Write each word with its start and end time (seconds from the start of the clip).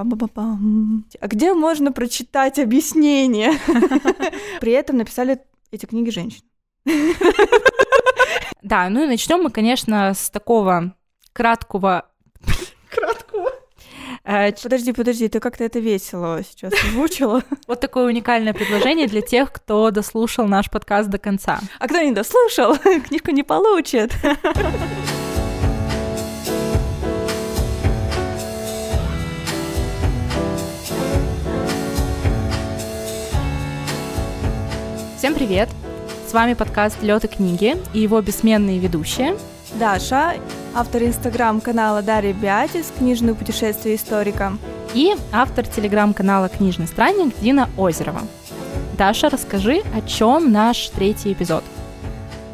Пам-пам-пам. 0.00 1.04
А 1.20 1.28
где 1.28 1.52
можно 1.52 1.92
прочитать 1.92 2.58
объяснение? 2.58 3.52
При 4.60 4.72
этом 4.72 4.96
написали 4.96 5.40
эти 5.70 5.86
книги 5.86 6.10
женщин. 6.10 6.42
Да, 8.62 8.90
ну 8.90 9.02
и 9.02 9.06
начнем 9.06 9.42
мы, 9.42 9.50
конечно, 9.50 10.12
с 10.14 10.28
такого 10.28 10.94
краткого... 11.32 12.10
Краткого? 12.90 13.50
Э, 14.22 14.52
подожди, 14.52 14.92
подожди, 14.92 15.28
ты 15.28 15.40
как-то 15.40 15.64
это 15.64 15.78
весело 15.78 16.42
сейчас 16.44 16.74
озвучила. 16.84 17.42
Вот 17.66 17.80
такое 17.80 18.06
уникальное 18.06 18.52
предложение 18.52 19.08
для 19.08 19.22
тех, 19.22 19.50
кто 19.50 19.90
дослушал 19.90 20.46
наш 20.46 20.70
подкаст 20.70 21.08
до 21.08 21.18
конца. 21.18 21.58
А 21.78 21.88
кто 21.88 22.00
не 22.00 22.12
дослушал, 22.12 22.76
книжку 23.08 23.30
не 23.30 23.42
получит. 23.42 24.12
Всем 35.20 35.34
привет! 35.34 35.68
С 36.26 36.32
вами 36.32 36.54
подкаст 36.54 37.02
«Лёд 37.02 37.24
и 37.24 37.28
книги» 37.28 37.76
и 37.92 38.00
его 38.00 38.22
бессменные 38.22 38.78
ведущие 38.78 39.36
Даша, 39.74 40.36
автор 40.74 41.02
инстаграм-канала 41.02 42.00
Дарья 42.00 42.32
Биатис 42.32 42.90
«Книжные 42.96 43.34
путешествия 43.34 43.96
историка» 43.96 44.54
и 44.94 45.14
автор 45.30 45.66
телеграм-канала 45.66 46.48
«Книжный 46.48 46.86
странник» 46.86 47.34
Дина 47.38 47.68
Озерова. 47.76 48.22
Даша, 48.96 49.28
расскажи, 49.28 49.82
о 49.94 50.00
чем 50.08 50.52
наш 50.52 50.88
третий 50.88 51.34
эпизод? 51.34 51.64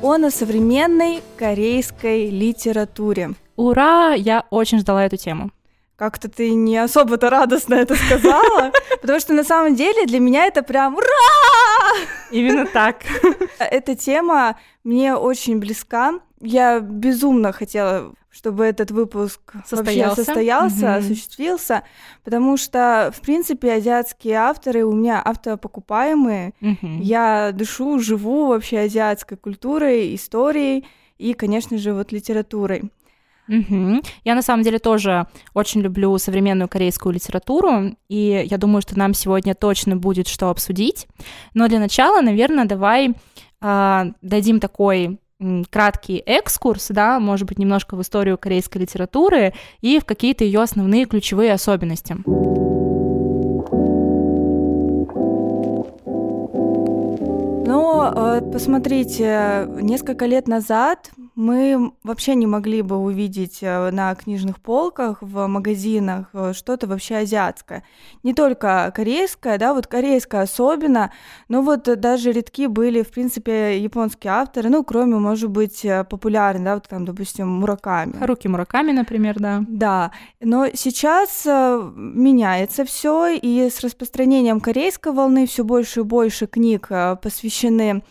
Он 0.03 0.25
о 0.25 0.33
современной 0.33 1.23
корейской 1.37 2.29
литературе. 2.31 3.35
Ура! 3.55 4.15
Я 4.15 4.43
очень 4.51 4.81
ждала 4.81 5.05
эту 5.05 5.17
тему 5.17 5.53
как-то 5.97 6.29
ты 6.29 6.53
не 6.53 6.77
особо-то 6.77 7.31
радостно 7.31 7.75
это 7.75 7.97
сказала, 7.97 8.71
потому 9.01 9.19
что 9.19 9.33
на 9.33 9.45
самом 9.45 9.75
деле 9.75 10.05
для 10.05 10.21
меня 10.21 10.45
это 10.45 10.63
прям 10.63 10.95
ура! 10.95 11.07
Именно 12.31 12.67
так. 12.67 13.03
Эта 13.59 13.95
тема 13.95 14.59
мне 14.85 15.15
очень 15.15 15.59
близка. 15.59 16.21
Я 16.41 16.81
безумно 16.81 17.53
хотела, 17.53 18.15
чтобы 18.31 18.65
этот 18.65 18.91
выпуск 18.91 19.41
состоялся, 19.65 20.25
состоялся 20.25 20.87
mm 20.87 20.97
осуществился, 20.97 21.83
потому 22.25 22.57
что, 22.59 23.11
в 23.17 23.21
принципе, 23.23 23.73
азиатские 23.73 24.35
авторы 24.35 24.85
у 24.85 24.93
меня 24.93 25.23
автопокупаемые. 25.25 26.53
mm 26.61 26.99
Я 27.01 27.53
дышу, 27.53 27.99
живу 27.99 28.49
вообще 28.49 28.81
азиатской 28.81 29.39
культурой, 29.39 30.15
историей 30.15 30.85
и, 31.17 31.33
конечно 31.33 31.79
же, 31.79 31.95
вот 31.95 32.13
литературой. 32.13 32.91
Угу. 33.49 34.03
Я 34.25 34.35
на 34.35 34.43
самом 34.43 34.63
деле 34.63 34.79
тоже 34.79 35.27
очень 35.55 35.81
люблю 35.81 36.17
современную 36.19 36.69
корейскую 36.69 37.15
литературу, 37.15 37.97
и 38.09 38.47
я 38.49 38.59
думаю, 38.59 38.83
что 38.83 38.99
нам 38.99 39.15
сегодня 39.15 39.55
точно 39.55 39.97
будет 39.97 40.27
что 40.27 40.51
обсудить. 40.51 41.07
Но 41.55 41.69
для 41.69 41.79
начала, 41.79 42.21
наверное, 42.21 42.65
давай 42.65 43.15
э, 43.61 44.05
дадим 44.23 44.61
такой 44.61 45.19
краткий 45.71 46.23
экскурс, 46.25 46.89
да, 46.89 47.21
может 47.21 47.47
быть, 47.47 47.59
немножко 47.59 47.95
в 47.95 48.01
историю 48.01 48.39
корейской 48.39 48.79
литературы 48.79 49.53
и 49.83 49.99
в 49.99 50.05
какие-то 50.05 50.45
ее 50.45 50.63
основные 50.63 51.05
ключевые 51.05 51.53
особенности. 51.53 52.17
Ну, 57.67 58.03
э, 58.03 58.41
посмотрите, 58.53 59.69
несколько 59.83 60.25
лет 60.27 60.49
назад 60.49 61.11
мы 61.37 61.93
вообще 62.03 62.35
не 62.35 62.47
могли 62.47 62.81
бы 62.81 62.97
увидеть 62.97 63.59
э, 63.61 63.91
на 63.91 64.15
книжных 64.15 64.59
полках, 64.59 65.19
в 65.21 65.47
магазинах 65.47 66.29
э, 66.33 66.55
что-то 66.55 66.87
вообще 66.87 67.17
азиатское. 67.17 67.85
Не 68.23 68.33
только 68.33 68.91
корейское, 68.97 69.59
да, 69.59 69.75
вот 69.75 69.87
корейское 69.87 70.41
особенно, 70.41 71.13
но 71.49 71.61
вот 71.61 71.83
даже 72.01 72.33
редки 72.33 72.67
были, 72.67 73.03
в 73.03 73.11
принципе, 73.11 73.79
японские 73.79 74.33
авторы, 74.33 74.71
ну, 74.71 74.83
кроме, 74.83 75.17
может 75.17 75.51
быть, 75.51 75.85
э, 75.85 76.05
популярных, 76.05 76.65
да, 76.65 76.75
вот 76.75 76.89
там, 76.89 77.05
допустим, 77.05 77.49
Мураками. 77.49 78.13
Харуки 78.19 78.49
Мураками, 78.49 78.93
например, 78.93 79.39
да. 79.39 79.63
Да, 79.69 80.13
но 80.41 80.69
сейчас 80.73 81.45
меняется 81.45 82.87
все, 82.87 83.29
и 83.29 83.69
с 83.69 83.81
распространением 83.81 84.61
корейской 84.61 85.13
волны 85.13 85.47
все 85.47 85.65
больше 85.65 86.01
и 86.01 86.03
больше 86.03 86.47
книг 86.47 86.89
посвящены 87.21 88.03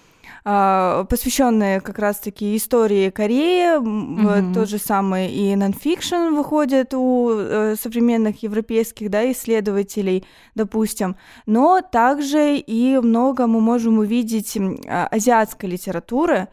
посвященные 0.45 1.81
как 1.81 1.97
раз-таки 1.97 2.55
истории 2.55 3.09
Кореи. 3.09 3.79
Mm-hmm. 3.79 4.53
Тот 4.53 4.69
же 4.69 4.77
самый 4.77 5.31
и 5.31 5.55
нонфикшн 5.55 6.35
выходит 6.35 6.93
у 6.93 7.31
э, 7.31 7.75
современных 7.81 8.43
европейских 8.43 9.09
да, 9.09 9.31
исследователей, 9.31 10.23
допустим. 10.53 11.15
Но 11.47 11.81
также 11.81 12.57
и 12.57 12.99
много 12.99 13.47
мы 13.47 13.59
можем 13.59 13.97
увидеть 13.97 14.55
а, 14.87 15.07
азиатской 15.07 15.67
литературы, 15.67 16.47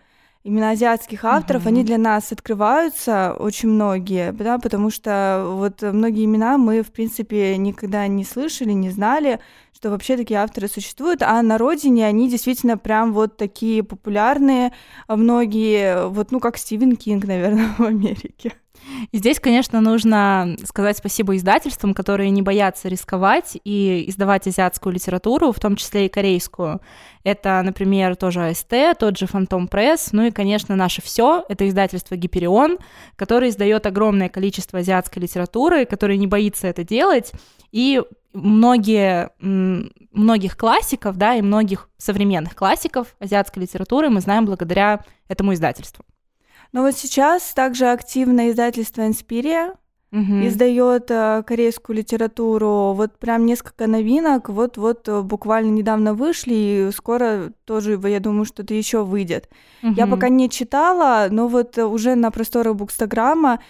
именно 0.45 0.71
азиатских 0.71 1.25
авторов, 1.25 1.65
mm-hmm. 1.65 1.69
они 1.69 1.85
для 1.85 1.99
нас 1.99 2.33
открываются 2.33 3.35
очень 3.39 3.69
многие, 3.69 4.33
да, 4.33 4.59
потому 4.59 4.91
что 4.91 5.45
вот 5.49 5.83
многие 5.83 6.25
имена 6.25 6.59
мы, 6.59 6.83
в 6.83 6.91
принципе, 6.91 7.57
никогда 7.57 8.07
не 8.07 8.25
слышали, 8.25 8.73
не 8.73 8.91
знали, 8.91 9.41
что 9.73 9.91
вообще 9.91 10.17
такие 10.17 10.41
авторы 10.41 10.69
существуют, 10.69 11.23
а 11.23 11.41
на 11.43 11.59
родине 11.59 12.07
они 12.07 12.29
действительно 12.29 12.77
прям 12.77 13.13
вот 13.13 13.37
такие 13.37 13.83
популярные, 13.83 14.73
многие, 15.09 16.09
вот, 16.09 16.33
ну, 16.33 16.41
как 16.41 16.57
Стивен 16.57 16.97
Кинг, 16.97 17.25
наверное, 17.25 17.69
в 17.79 17.83
Америке. 17.83 18.53
Здесь, 19.13 19.41
конечно, 19.41 19.81
нужно 19.81 20.57
сказать 20.65 20.97
спасибо 20.97 21.37
издательствам, 21.37 21.95
которые 21.95 22.31
не 22.31 22.43
боятся 22.43 22.89
рисковать 22.89 23.59
и 23.65 24.05
издавать 24.09 24.47
азиатскую 24.47 24.93
литературу, 24.93 25.53
в 25.53 25.61
том 25.61 25.77
числе 25.77 26.07
и 26.07 26.09
корейскую. 26.09 26.81
Это, 27.25 27.63
например, 27.63 28.17
тоже 28.17 28.47
АСТ, 28.47 28.99
тот 28.99 29.19
же 29.19 29.27
Фантом 29.27 29.69
Пресс, 29.69 30.13
ну 30.13 30.25
и, 30.25 30.31
конечно, 30.31 30.77
наше 30.77 31.03
все. 31.03 31.45
Это 31.49 31.69
издательство 31.69 32.17
Гиперион, 32.17 32.79
которое 33.17 33.51
издает 33.51 33.87
огромное 33.87 34.29
количество 34.29 34.81
азиатской 34.81 35.23
литературы, 35.23 35.85
которое 35.85 36.17
не 36.17 36.27
боится 36.27 36.67
это 36.67 36.85
делать. 36.85 37.33
И 37.71 38.03
многие, 38.33 39.31
многих 39.41 40.57
классиков, 40.57 41.17
да, 41.17 41.35
и 41.37 41.43
многих 41.43 41.89
современных 41.99 42.55
классиков 42.55 43.15
азиатской 43.19 43.63
литературы 43.63 44.11
мы 44.11 44.21
знаем 44.21 44.47
благодаря 44.47 45.05
этому 45.29 45.55
издательству. 45.55 46.05
Но 46.73 46.83
вот 46.83 46.97
сейчас 46.97 47.53
также 47.55 47.87
активно 47.87 48.51
издательство 48.51 49.07
«Инспирия», 49.07 49.75
угу. 50.13 50.47
издает 50.47 51.11
э, 51.11 51.43
корейскую 51.47 51.97
литературу. 51.97 52.93
Вот 52.95 53.19
прям 53.19 53.47
несколько 53.47 53.87
новинок, 53.87 54.49
вот-вот 54.49 55.09
э, 55.09 55.23
буквально 55.23 55.71
недавно 55.71 56.15
вышли, 56.15 56.55
и 56.55 56.91
скоро 56.95 57.53
тоже, 57.65 57.99
я 58.05 58.21
думаю, 58.21 58.45
что-то 58.45 58.75
еще 58.75 59.05
выйдет. 59.05 59.49
Угу. 59.83 59.95
Я 59.97 60.07
пока 60.07 60.29
не 60.29 60.49
читала, 60.49 61.29
но 61.31 61.49
вот 61.49 61.79
уже 61.79 62.15
на 62.15 62.31
просторах 62.31 62.77
Букстаграма 62.77 63.61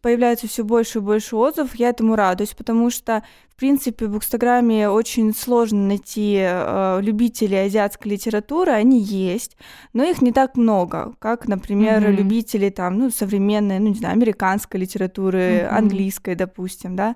появляется 0.00 0.48
все 0.48 0.64
больше 0.64 0.98
и 0.98 1.02
больше 1.02 1.36
отзывов, 1.36 1.74
я 1.74 1.90
этому 1.90 2.16
радуюсь, 2.16 2.54
потому 2.54 2.90
что 2.90 3.22
в 3.52 3.56
принципе, 3.62 4.06
в 4.06 4.12
Букстаграме 4.12 4.88
очень 4.88 5.34
сложно 5.34 5.86
найти 5.86 6.38
э, 6.40 7.00
любителей 7.00 7.66
азиатской 7.66 8.12
литературы, 8.12 8.72
они 8.72 9.00
есть, 9.00 9.56
но 9.92 10.02
их 10.02 10.20
не 10.22 10.32
так 10.32 10.56
много, 10.56 11.14
как, 11.20 11.46
например, 11.46 12.02
mm-hmm. 12.02 12.12
любители 12.12 12.70
там, 12.70 12.98
ну, 12.98 13.10
современной, 13.10 13.78
ну, 13.78 13.88
не 13.88 13.94
знаю, 13.94 14.14
американской 14.14 14.80
литературы, 14.80 15.38
mm-hmm. 15.38 15.68
английской, 15.68 16.34
допустим, 16.34 16.96
да. 16.96 17.14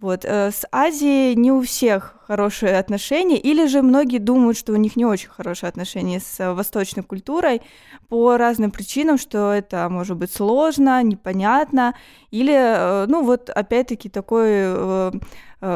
Вот. 0.00 0.24
Э, 0.24 0.50
с 0.52 0.64
Азией 0.70 1.34
не 1.34 1.50
у 1.50 1.60
всех 1.62 2.14
хорошие 2.28 2.78
отношения, 2.78 3.36
или 3.36 3.66
же 3.66 3.82
многие 3.82 4.18
думают, 4.18 4.56
что 4.56 4.72
у 4.72 4.76
них 4.76 4.94
не 4.94 5.04
очень 5.04 5.28
хорошие 5.28 5.68
отношения 5.68 6.20
с 6.20 6.38
э, 6.38 6.52
восточной 6.52 7.02
культурой 7.02 7.62
по 8.08 8.36
разным 8.36 8.70
причинам, 8.70 9.18
что 9.18 9.52
это 9.52 9.88
может 9.88 10.16
быть 10.16 10.32
сложно, 10.32 11.02
непонятно, 11.02 11.94
или, 12.30 12.54
э, 12.54 13.06
ну 13.08 13.24
вот 13.24 13.50
опять-таки 13.50 14.08
такой 14.08 15.20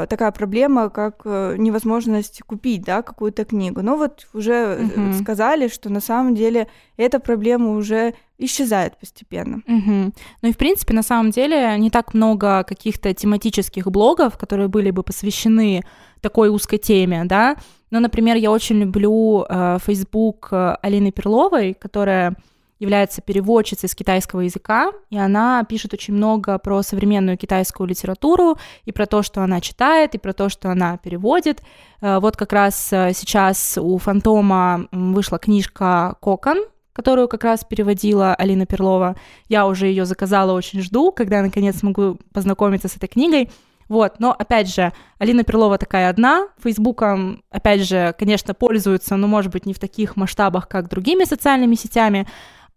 такая 0.09 0.33
проблема, 0.33 0.91
как 0.91 1.25
невозможность 1.25 2.43
купить, 2.43 2.83
да, 2.83 3.03
какую-то 3.03 3.45
книгу. 3.45 3.83
Но 3.83 3.97
вот 3.97 4.27
уже 4.35 4.81
угу. 4.81 5.13
сказали, 5.23 5.69
что 5.69 5.91
на 5.91 6.01
самом 6.01 6.35
деле 6.35 6.67
эта 6.97 7.21
проблема 7.21 7.71
уже 7.71 8.15
исчезает 8.39 8.99
постепенно. 8.99 9.63
Угу. 9.67 10.13
Ну 10.43 10.49
и 10.49 10.53
в 10.53 10.57
принципе 10.57 10.95
на 10.95 11.03
самом 11.03 11.31
деле 11.31 11.77
не 11.79 11.91
так 11.91 12.15
много 12.15 12.65
каких-то 12.65 13.13
тематических 13.15 13.87
блогов, 13.87 14.37
которые 14.37 14.69
были 14.69 14.91
бы 14.91 15.03
посвящены 15.03 15.83
такой 16.21 16.49
узкой 16.49 16.79
теме, 16.79 17.25
да. 17.25 17.57
Ну, 17.91 18.01
например, 18.01 18.37
я 18.37 18.51
очень 18.51 18.81
люблю 18.81 19.47
э, 19.49 19.79
Facebook 19.85 20.49
Алины 20.51 21.13
Перловой, 21.13 21.75
которая 21.75 22.37
является 22.79 23.23
переводчицей 23.23 23.89
с 23.89 23.95
китайского 23.95 24.41
языка, 24.41 24.93
и 25.11 25.17
она 25.17 25.65
пишет 25.65 25.95
очень 25.95 26.15
много 26.15 26.59
про 26.59 26.83
современную 26.83 27.39
китайскую 27.39 27.89
литературу, 27.89 28.59
и 28.85 28.93
про 28.93 29.07
то, 29.07 29.23
что 29.23 29.43
она 29.43 29.61
читает, 29.61 30.15
и 30.15 30.19
про 30.19 30.33
то, 30.33 30.49
что 30.49 30.71
она 30.71 30.99
переводит. 30.99 31.63
Э, 32.01 32.19
вот 32.19 32.37
как 32.37 32.53
раз 32.53 32.93
э, 32.93 33.13
сейчас 33.15 33.79
у 33.81 33.97
Фантома 33.99 34.89
вышла 34.93 35.39
книжка 35.39 36.17
«Кокон», 36.21 36.59
которую 36.97 37.29
как 37.29 37.45
раз 37.45 37.63
переводила 37.63 38.35
Алина 38.35 38.65
Перлова. 38.65 39.17
Я 39.51 39.67
уже 39.67 39.87
ее 39.87 40.07
заказала, 40.07 40.53
очень 40.53 40.81
жду, 40.81 41.13
когда 41.13 41.43
наконец 41.43 41.77
смогу 41.77 42.19
познакомиться 42.33 42.89
с 42.89 42.97
этой 42.97 43.07
книгой. 43.07 43.51
Вот, 43.89 44.15
но 44.19 44.33
опять 44.33 44.75
же, 44.75 44.95
Алина 45.19 45.45
Перлова 45.45 45.77
такая 45.77 46.09
одна, 46.09 46.49
Фейсбуком, 46.59 47.45
опять 47.51 47.83
же, 47.83 48.15
конечно, 48.19 48.55
пользуется, 48.55 49.17
но, 49.17 49.27
может 49.27 49.53
быть, 49.53 49.67
не 49.67 49.75
в 49.75 49.79
таких 49.79 50.17
масштабах, 50.17 50.69
как 50.69 50.89
другими 50.89 51.25
социальными 51.25 51.75
сетями, 51.75 52.27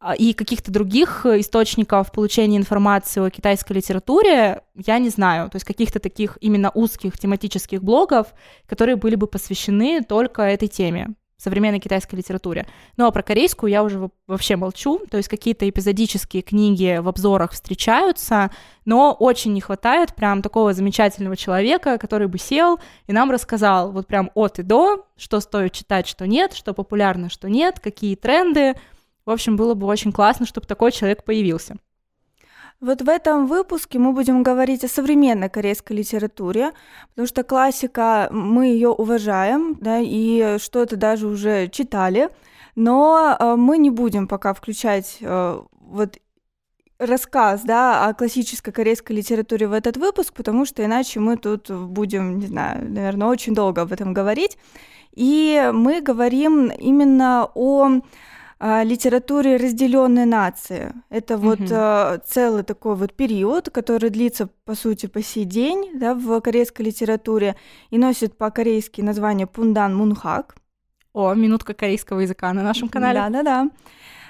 а, 0.02 0.14
и 0.14 0.34
каких-то 0.34 0.70
других 0.70 1.26
источников 1.26 2.12
получения 2.12 2.58
информации 2.58 3.26
о 3.26 3.30
китайской 3.30 3.74
литературе 3.74 4.64
я 4.76 5.00
не 5.00 5.10
знаю. 5.10 5.50
То 5.50 5.56
есть 5.56 5.66
каких-то 5.66 6.00
таких 6.00 6.38
именно 6.42 6.72
узких 6.74 7.18
тематических 7.18 7.82
блогов, 7.82 8.28
которые 8.68 8.98
были 8.98 9.16
бы 9.16 9.28
посвящены 9.28 10.04
только 10.04 10.42
этой 10.42 10.68
теме 10.68 11.16
современной 11.40 11.80
китайской 11.80 12.16
литературе. 12.16 12.68
Ну 12.98 13.08
а 13.08 13.12
про 13.12 13.24
корейскую 13.24 13.72
я 13.72 13.84
уже 13.84 14.10
вообще 14.28 14.58
молчу, 14.58 15.00
то 15.10 15.18
есть 15.18 15.30
какие-то 15.30 15.68
эпизодические 15.68 16.44
книги 16.44 17.00
в 17.00 17.08
обзорах 17.08 17.54
встречаются, 17.54 18.52
но 18.86 19.16
очень 19.18 19.54
не 19.54 19.62
хватает 19.62 20.14
прям 20.14 20.42
такого 20.42 20.74
замечательного 20.74 21.38
человека, 21.38 21.98
который 21.98 22.28
бы 22.28 22.38
сел 22.38 22.80
и 23.08 23.14
нам 23.14 23.32
рассказал 23.32 23.92
вот 23.92 24.06
прям 24.06 24.30
от 24.36 24.60
и 24.60 24.64
до, 24.64 25.06
что 25.16 25.40
стоит 25.40 25.72
читать, 25.72 26.08
что 26.08 26.28
нет, 26.28 26.54
что 26.54 26.74
популярно, 26.74 27.30
что 27.30 27.50
нет, 27.50 27.80
какие 27.80 28.16
тренды. 28.16 28.74
В 29.26 29.32
общем, 29.32 29.56
было 29.56 29.74
бы 29.76 29.88
очень 29.88 30.12
классно, 30.12 30.46
чтобы 30.46 30.68
такой 30.68 30.92
человек 30.92 31.24
появился. 31.24 31.78
Вот 32.82 33.02
в 33.02 33.10
этом 33.10 33.48
выпуске 33.48 34.00
мы 34.00 34.14
будем 34.14 34.42
говорить 34.42 34.86
о 34.86 34.88
современной 34.88 35.50
корейской 35.50 35.94
литературе, 35.94 36.72
потому 37.10 37.28
что 37.28 37.44
классика, 37.44 38.30
мы 38.32 38.68
ее 38.68 38.88
уважаем, 38.88 39.76
да, 39.82 40.00
и 40.00 40.58
что-то 40.60 40.96
даже 40.96 41.28
уже 41.28 41.68
читали, 41.68 42.30
но 42.76 43.36
э, 43.38 43.56
мы 43.58 43.78
не 43.80 43.90
будем 43.90 44.30
пока 44.30 44.54
включать 44.54 45.18
э, 45.20 45.62
вот 45.82 46.20
рассказ, 47.00 47.64
да, 47.64 48.08
о 48.08 48.14
классической 48.14 48.72
корейской 48.72 49.12
литературе 49.12 49.68
в 49.68 49.74
этот 49.74 49.98
выпуск, 49.98 50.34
потому 50.34 50.66
что 50.66 50.84
иначе 50.84 51.20
мы 51.20 51.36
тут 51.36 51.70
будем, 51.70 52.40
не 52.40 52.48
знаю, 52.48 52.90
наверное, 52.90 53.28
очень 53.28 53.54
долго 53.54 53.82
об 53.82 53.92
этом 53.92 54.14
говорить. 54.14 54.58
И 55.14 55.70
мы 55.74 56.00
говорим 56.00 56.68
именно 56.70 57.50
о 57.56 58.02
литературе 58.60 59.56
разделенной 59.56 60.26
нации. 60.26 60.94
Это 61.10 61.38
вот 61.38 61.60
mm-hmm. 61.60 62.24
целый 62.26 62.64
такой 62.64 62.96
вот 62.96 63.14
период, 63.14 63.70
который 63.70 64.10
длится, 64.10 64.48
по 64.66 64.76
сути, 64.76 65.06
по 65.06 65.22
сей 65.22 65.46
день 65.46 65.92
да, 65.98 66.14
в 66.14 66.42
корейской 66.42 66.82
литературе 66.82 67.56
и 67.90 67.98
носит 67.98 68.38
по-корейски 68.38 69.02
название 69.02 69.48
Пундан 69.48 69.96
Мунхак. 69.96 70.56
О, 71.14 71.34
минутка 71.34 71.74
корейского 71.74 72.20
языка 72.20 72.54
на 72.54 72.62
нашем 72.64 72.90
канале. 72.90 73.20
Да-да-да. 73.20 73.70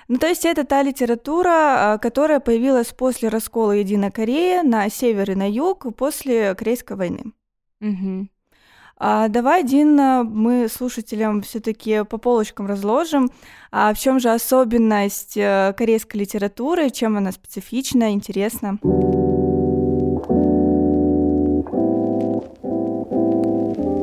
Ну, 0.08 0.18
то 0.18 0.28
есть 0.28 0.44
это 0.44 0.66
та 0.66 0.82
литература, 0.82 1.94
а, 1.94 1.98
которая 2.00 2.40
появилась 2.40 2.88
после 2.88 3.30
раскола 3.30 3.74
Единой 3.74 4.12
Кореи 4.12 4.62
на 4.66 4.90
север 4.90 5.30
и 5.32 5.36
на 5.36 5.48
юг 5.50 5.96
после 5.96 6.56
Корейской 6.56 6.98
войны. 6.98 7.34
Угу. 7.80 8.28
А 9.02 9.30
давай, 9.30 9.64
Дина, 9.64 10.28
мы 10.30 10.68
слушателям 10.68 11.42
все-таки 11.42 12.04
по 12.04 12.18
полочкам 12.18 12.68
разложим, 12.68 13.32
а 13.72 13.94
в 13.94 13.98
чем 13.98 14.20
же 14.20 14.30
особенность 14.30 15.38
э, 15.38 15.74
корейской 15.78 16.18
литературы, 16.18 16.90
чем 16.90 17.16
она 17.16 17.32
специфична, 17.32 18.12
интересна. 18.12 18.78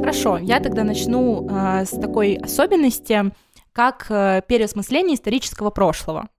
Хорошо, 0.01 0.39
я 0.39 0.61
тогда 0.61 0.83
начну 0.83 1.47
э, 1.47 1.85
с 1.85 1.91
такой 1.91 2.37
особенности, 2.37 3.35
как 3.73 4.07
э, 4.09 4.41
переосмысление 4.49 5.17
исторического 5.17 5.69
прошлого. 5.69 6.31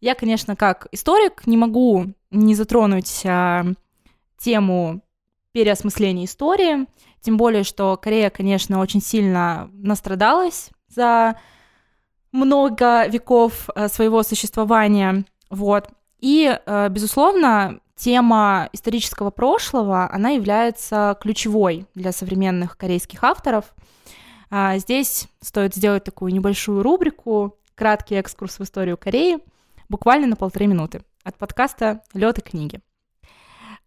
Я, 0.00 0.16
конечно, 0.16 0.56
как 0.56 0.88
историк 0.90 1.46
не 1.46 1.56
могу 1.56 2.06
не 2.32 2.56
затронуть 2.56 3.20
э, 3.24 3.62
тему 4.38 5.02
переосмысления 5.52 6.24
истории, 6.24 6.86
тем 7.22 7.36
более, 7.36 7.62
что 7.62 7.96
Корея, 7.96 8.30
конечно, 8.30 8.80
очень 8.80 9.00
сильно 9.00 9.70
настрадалась 9.72 10.70
за 10.88 11.38
много 12.32 13.06
веков 13.06 13.70
э, 13.74 13.88
своего 13.88 14.22
существования. 14.22 15.24
Вот. 15.48 15.88
И, 16.18 16.58
э, 16.64 16.88
безусловно, 16.88 17.80
тема 17.94 18.68
исторического 18.72 19.30
прошлого, 19.30 20.12
она 20.12 20.30
является 20.30 21.16
ключевой 21.20 21.86
для 21.94 22.10
современных 22.10 22.76
корейских 22.76 23.22
авторов. 23.22 23.74
А, 24.50 24.76
здесь 24.78 25.28
стоит 25.40 25.74
сделать 25.74 26.04
такую 26.04 26.32
небольшую 26.32 26.82
рубрику, 26.82 27.56
краткий 27.74 28.16
экскурс 28.16 28.58
в 28.58 28.62
историю 28.64 28.98
Кореи, 28.98 29.38
буквально 29.88 30.26
на 30.26 30.36
полторы 30.36 30.66
минуты, 30.66 31.04
от 31.22 31.36
подкаста 31.38 32.02
«Лед 32.12 32.38
и 32.38 32.42
книги». 32.42 32.80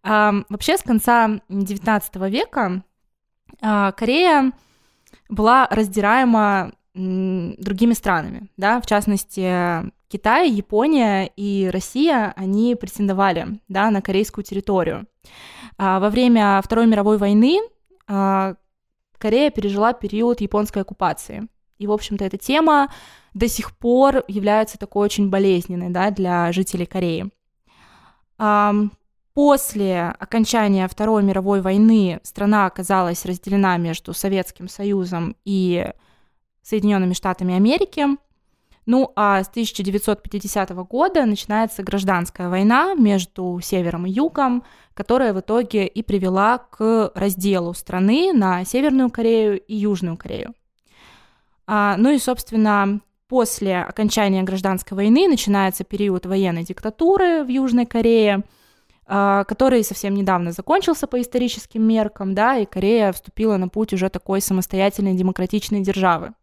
Вообще, 0.04 0.78
с 0.78 0.84
конца 0.84 1.42
XIX 1.50 2.30
века 2.30 2.84
Корея 3.60 4.52
была 5.30 5.68
раздираема 5.70 6.74
другими 6.94 7.94
странами, 7.94 8.48
да, 8.56 8.80
в 8.80 8.86
частности, 8.86 9.92
Китай, 10.08 10.50
Япония 10.50 11.30
и 11.36 11.70
Россия, 11.72 12.32
они 12.38 12.76
претендовали, 12.76 13.60
да, 13.68 13.92
на 13.92 14.02
корейскую 14.02 14.46
территорию. 14.46 15.06
А, 15.78 16.00
во 16.00 16.10
время 16.10 16.62
Второй 16.64 16.88
мировой 16.88 17.18
войны 17.18 17.60
а, 18.08 18.56
Корея 19.18 19.50
пережила 19.50 19.92
период 19.92 20.40
японской 20.40 20.84
оккупации. 20.84 21.48
И, 21.80 21.88
в 21.88 21.92
общем-то, 21.92 22.24
эта 22.24 22.38
тема 22.38 22.90
до 23.34 23.50
сих 23.50 23.76
пор 23.76 24.24
является 24.30 24.78
такой 24.78 25.06
очень 25.06 25.30
болезненной, 25.30 25.90
да, 25.90 26.12
для 26.12 26.52
жителей 26.54 26.86
Кореи. 26.86 27.30
После 29.36 30.16
окончания 30.18 30.88
Второй 30.88 31.22
мировой 31.22 31.60
войны 31.60 32.22
страна 32.24 32.68
оказалась 32.68 33.26
разделена 33.26 33.76
между 33.76 34.14
Советским 34.14 34.70
Союзом 34.70 35.36
и 35.44 35.92
Соединенными 36.62 37.12
Штатами 37.12 37.54
Америки. 37.54 38.06
Ну 38.86 39.12
а 39.18 39.44
с 39.44 39.50
1950 39.50 40.70
года 40.88 41.26
начинается 41.26 41.84
гражданская 41.84 42.48
война 42.48 42.94
между 42.94 43.60
Севером 43.62 44.06
и 44.06 44.10
Югом, 44.10 44.64
которая 44.94 45.34
в 45.34 45.42
итоге 45.42 45.86
и 45.86 46.02
привела 46.02 46.60
к 46.60 47.12
разделу 47.14 47.74
страны 47.74 48.32
на 48.32 48.64
Северную 48.64 49.10
Корею 49.10 49.60
и 49.60 49.76
Южную 49.76 50.16
Корею. 50.16 50.54
А, 51.68 51.98
ну 51.98 52.10
и, 52.10 52.20
собственно, 52.20 53.02
после 53.28 53.82
окончания 53.82 54.44
гражданской 54.44 54.96
войны 54.96 55.28
начинается 55.28 55.84
период 55.84 56.26
военной 56.26 56.64
диктатуры 56.64 57.44
в 57.44 57.50
Южной 57.50 57.86
Корее– 57.86 58.46
который 59.08 59.84
совсем 59.84 60.16
недавно 60.16 60.52
закончился 60.52 61.06
по 61.06 61.22
историческим 61.22 61.84
меркам, 61.84 62.34
да, 62.34 62.58
и 62.58 62.66
Корея 62.66 63.12
вступила 63.12 63.58
на 63.58 63.68
путь 63.68 63.94
уже 63.94 64.10
такой 64.10 64.42
самостоятельной 64.42 65.14
демократичной 65.14 65.82
державы. 65.82 66.34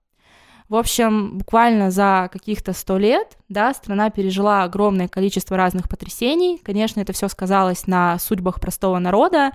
В 0.72 0.76
общем, 0.76 1.36
буквально 1.36 1.90
за 1.90 2.30
каких-то 2.32 2.72
сто 2.72 2.96
лет, 2.96 3.36
да, 3.50 3.74
страна 3.74 4.08
пережила 4.08 4.62
огромное 4.62 5.06
количество 5.06 5.54
разных 5.54 5.86
потрясений. 5.86 6.58
Конечно, 6.62 7.00
это 7.00 7.12
все 7.12 7.28
сказалось 7.28 7.86
на 7.86 8.18
судьбах 8.18 8.58
простого 8.58 8.98
народа, 8.98 9.52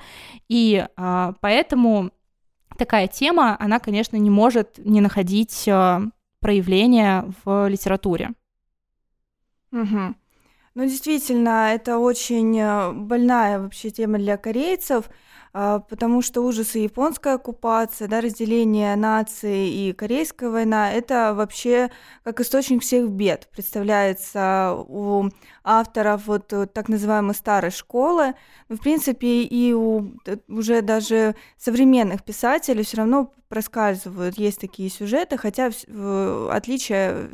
и 0.48 0.86
э, 0.86 1.34
поэтому 1.42 2.12
такая 2.78 3.08
тема, 3.08 3.58
она, 3.60 3.80
конечно, 3.80 4.16
не 4.18 4.30
может 4.30 4.78
не 4.78 5.02
находить 5.02 5.68
э, 5.68 6.02
проявления 6.40 7.26
в 7.44 7.68
литературе. 7.68 8.34
Угу. 9.72 10.16
Ну, 10.78 10.84
действительно, 10.86 11.74
это 11.74 11.98
очень 11.98 12.56
э, 12.60 12.92
больная 12.94 13.60
вообще 13.60 13.90
тема 13.90 14.20
для 14.20 14.38
корейцев, 14.38 15.10
а, 15.52 15.80
потому 15.80 16.22
что 16.22 16.42
ужасы 16.44 16.78
японской 16.78 17.34
оккупации, 17.34 18.06
да, 18.06 18.22
разделение 18.22 18.96
нации 18.96 19.70
и 19.72 19.94
корейская 19.94 20.52
война, 20.52 20.92
это 20.94 21.34
вообще 21.34 21.90
как 22.24 22.42
источник 22.42 22.84
всех 22.84 23.10
бед. 23.10 23.50
Представляется 23.52 24.76
у 24.88 25.30
авторов 25.68 26.28
вот 26.28 26.54
э, 26.54 26.66
так 26.66 26.88
называемой 26.88 27.36
старой 27.36 27.72
школы. 27.72 28.34
Но, 28.70 28.78
в 28.78 28.80
принципе, 28.80 29.44
и 29.44 29.74
у 29.74 30.14
уже 30.48 30.82
даже 30.82 31.36
современных 31.58 32.24
писателей 32.24 32.84
все 32.84 32.98
равно 32.98 33.34
проскальзывают, 33.50 34.38
есть 34.38 34.60
такие 34.60 34.90
сюжеты, 34.90 35.38
хотя 35.38 35.72
отличия 36.52 37.30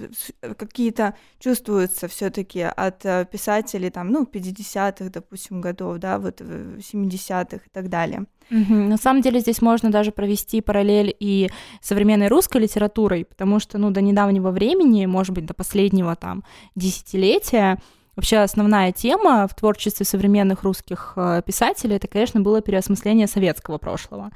какие-то 0.58 1.16
чувствуются 1.40 2.08
все-таки 2.08 2.62
от 2.62 3.06
э, 3.06 3.26
писателей 3.32 3.90
там, 3.90 4.10
ну, 4.10 4.24
50-х, 4.32 5.10
допустим, 5.10 5.62
годов, 5.62 5.98
да, 5.98 6.20
вот 6.20 6.42
70-х 6.42 7.58
и 7.58 7.70
так 7.72 7.90
далее. 7.90 8.26
На 8.50 8.98
самом 8.98 9.22
деле 9.22 9.40
здесь 9.40 9.62
можно 9.62 9.90
даже 9.90 10.12
провести 10.12 10.62
параллель 10.62 11.16
и 11.20 11.50
современной 11.82 12.28
русской 12.28 12.62
литературой, 12.62 13.26
потому 13.26 13.60
что, 13.60 13.78
ну, 13.78 13.90
до 13.90 14.02
недавнего 14.02 14.52
времени, 14.52 15.06
может 15.06 15.34
быть, 15.34 15.46
до 15.46 15.54
последнего 15.54 16.16
там 16.16 16.44
десятилетия, 16.76 17.80
Вообще 18.16 18.38
основная 18.38 18.92
тема 18.92 19.48
в 19.48 19.56
творчестве 19.56 20.06
современных 20.06 20.64
русских 20.64 21.14
э, 21.16 21.42
писателей 21.46 21.96
это, 21.96 22.08
конечно, 22.08 22.42
было 22.42 22.62
переосмысление 22.62 23.28
советского 23.28 23.80
прошлого. 23.80 24.30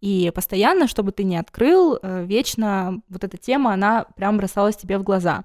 И 0.00 0.30
постоянно, 0.34 0.86
чтобы 0.86 1.10
ты 1.10 1.24
не 1.24 1.36
открыл, 1.36 1.98
э, 2.00 2.24
вечно 2.24 3.00
вот 3.08 3.24
эта 3.24 3.36
тема, 3.36 3.72
она 3.72 4.06
прям 4.16 4.36
бросалась 4.36 4.76
тебе 4.76 4.98
в 4.98 5.02
глаза. 5.02 5.44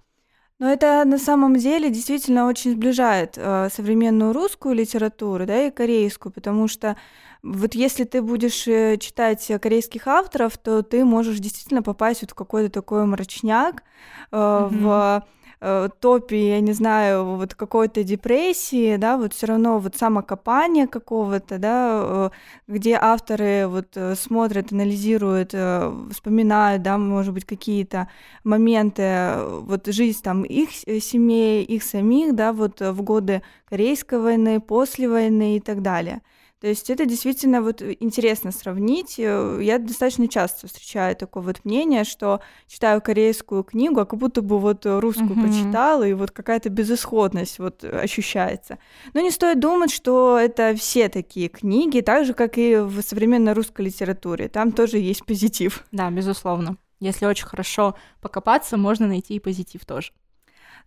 Но 0.59 0.69
это 0.69 1.03
на 1.05 1.17
самом 1.17 1.55
деле 1.55 1.89
действительно 1.89 2.45
очень 2.45 2.73
сближает 2.73 3.35
э, 3.37 3.69
современную 3.73 4.33
русскую 4.33 4.75
литературу, 4.75 5.45
да, 5.45 5.67
и 5.67 5.71
корейскую, 5.71 6.33
потому 6.33 6.67
что 6.67 6.97
вот 7.41 7.73
если 7.73 8.03
ты 8.03 8.21
будешь 8.21 8.67
э, 8.67 8.97
читать 8.97 9.49
корейских 9.61 10.05
авторов, 10.05 10.57
то 10.57 10.83
ты 10.83 11.05
можешь 11.05 11.39
действительно 11.39 11.81
попасть 11.81 12.21
вот 12.21 12.31
в 12.31 12.35
какой-то 12.35 12.69
такой 12.69 13.05
мрачняк, 13.05 13.83
mm-hmm. 14.31 14.67
в 14.69 15.25
э, 15.61 15.89
топе, 15.99 16.49
я 16.49 16.59
не 16.61 16.73
знаю, 16.73 17.35
вот 17.35 17.55
какой-то 17.55 18.03
депрессии, 18.03 18.97
да, 18.97 19.17
вот 19.17 19.33
все 19.33 19.47
равно 19.47 19.79
вот 19.79 19.95
самокопание 19.95 20.87
какого-то, 20.87 21.57
да, 21.57 22.01
э, 22.03 22.29
где 22.67 22.97
авторы 23.01 23.67
вот 23.67 23.87
э, 23.95 24.15
смотрят, 24.15 24.71
анализируют, 24.71 25.51
э, 25.53 25.91
вспоминают, 26.11 26.81
да, 26.83 26.97
может 26.97 27.33
быть, 27.33 27.45
какие-то 27.45 28.07
моменты, 28.43 29.35
вот 29.61 29.87
жизнь 29.87 30.21
там 30.23 30.43
их 30.43 30.71
семей, 30.71 31.63
их 31.63 31.83
самих, 31.83 32.35
да, 32.35 32.53
вот 32.53 32.81
в 32.81 33.01
годы 33.01 33.41
Корейской 33.69 34.19
войны, 34.19 34.59
после 34.59 35.07
войны 35.09 35.57
и 35.57 35.59
так 35.59 35.81
далее. 35.81 36.21
То 36.61 36.67
есть 36.67 36.89
это 36.89 37.05
действительно 37.05 37.61
вот 37.61 37.81
интересно 37.81 38.51
сравнить. 38.51 39.15
Э, 39.17 39.59
я 39.61 39.79
достаточно 39.79 40.27
часто 40.27 40.67
встречаю 40.67 41.15
такое 41.15 41.41
вот 41.41 41.63
мнение, 41.63 42.03
что 42.03 42.41
читаю 42.67 43.01
корейскую 43.01 43.63
книгу, 43.63 44.01
а 44.01 44.05
как 44.05 44.19
будто 44.19 44.41
бы 44.41 44.59
вот 44.59 44.85
русскую 44.85 45.29
mm-hmm. 45.29 45.41
прочитала, 45.41 46.07
и 46.07 46.13
вот 46.13 46.31
какая-то 46.31 46.69
безысходность 46.69 47.59
вот 47.59 47.83
ощущается. 47.83 48.77
Но 49.13 49.21
не 49.21 49.31
стоит 49.31 49.59
думать, 49.59 49.91
что 49.91 50.37
это 50.37 50.75
все 50.75 51.07
такие 51.07 51.47
книги, 51.47 52.01
так 52.01 52.25
же, 52.25 52.33
как 52.33 52.57
и 52.57 52.75
в 52.75 53.01
современной 53.01 53.53
русской 53.53 53.85
литературе. 53.85 54.49
Там 54.49 54.73
тоже 54.73 54.97
есть 54.97 55.25
позитив. 55.25 55.85
Да, 55.91 56.09
безусловно. 56.11 56.77
Если 56.99 57.25
очень 57.25 57.45
хорошо 57.45 57.95
покопаться, 58.21 58.75
можно 58.75 59.07
найти 59.07 59.35
и 59.35 59.39
позитив 59.39 59.85
тоже. 59.85 60.11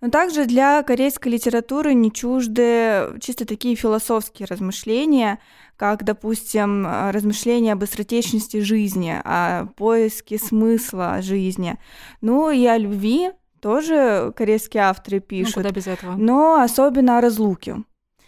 Но 0.02 0.11
также 0.11 0.47
для 0.47 0.82
корейской 0.82 1.28
литературы 1.28 1.94
не 1.94 2.11
чужды 2.11 3.16
чисто 3.21 3.47
такие 3.47 3.76
философские 3.76 4.49
размышления, 4.50 5.38
как, 5.76 6.02
допустим, 6.02 6.85
размышления 7.12 7.73
об 7.73 7.78
быстротечности 7.78 8.61
жизни, 8.62 9.14
о 9.25 9.66
поиске 9.76 10.38
смысла 10.38 11.23
жизни. 11.23 11.78
Ну 12.21 12.50
и 12.50 12.66
о 12.66 12.78
любви 12.78 13.30
тоже 13.61 14.32
корейские 14.37 14.82
авторы 14.82 15.21
пишут. 15.21 15.54
Ну, 15.54 15.62
куда 15.62 15.71
без 15.73 15.87
этого? 15.87 16.16
Но 16.16 16.61
особенно 16.61 17.18
о 17.18 17.21
разлуке. 17.21 17.76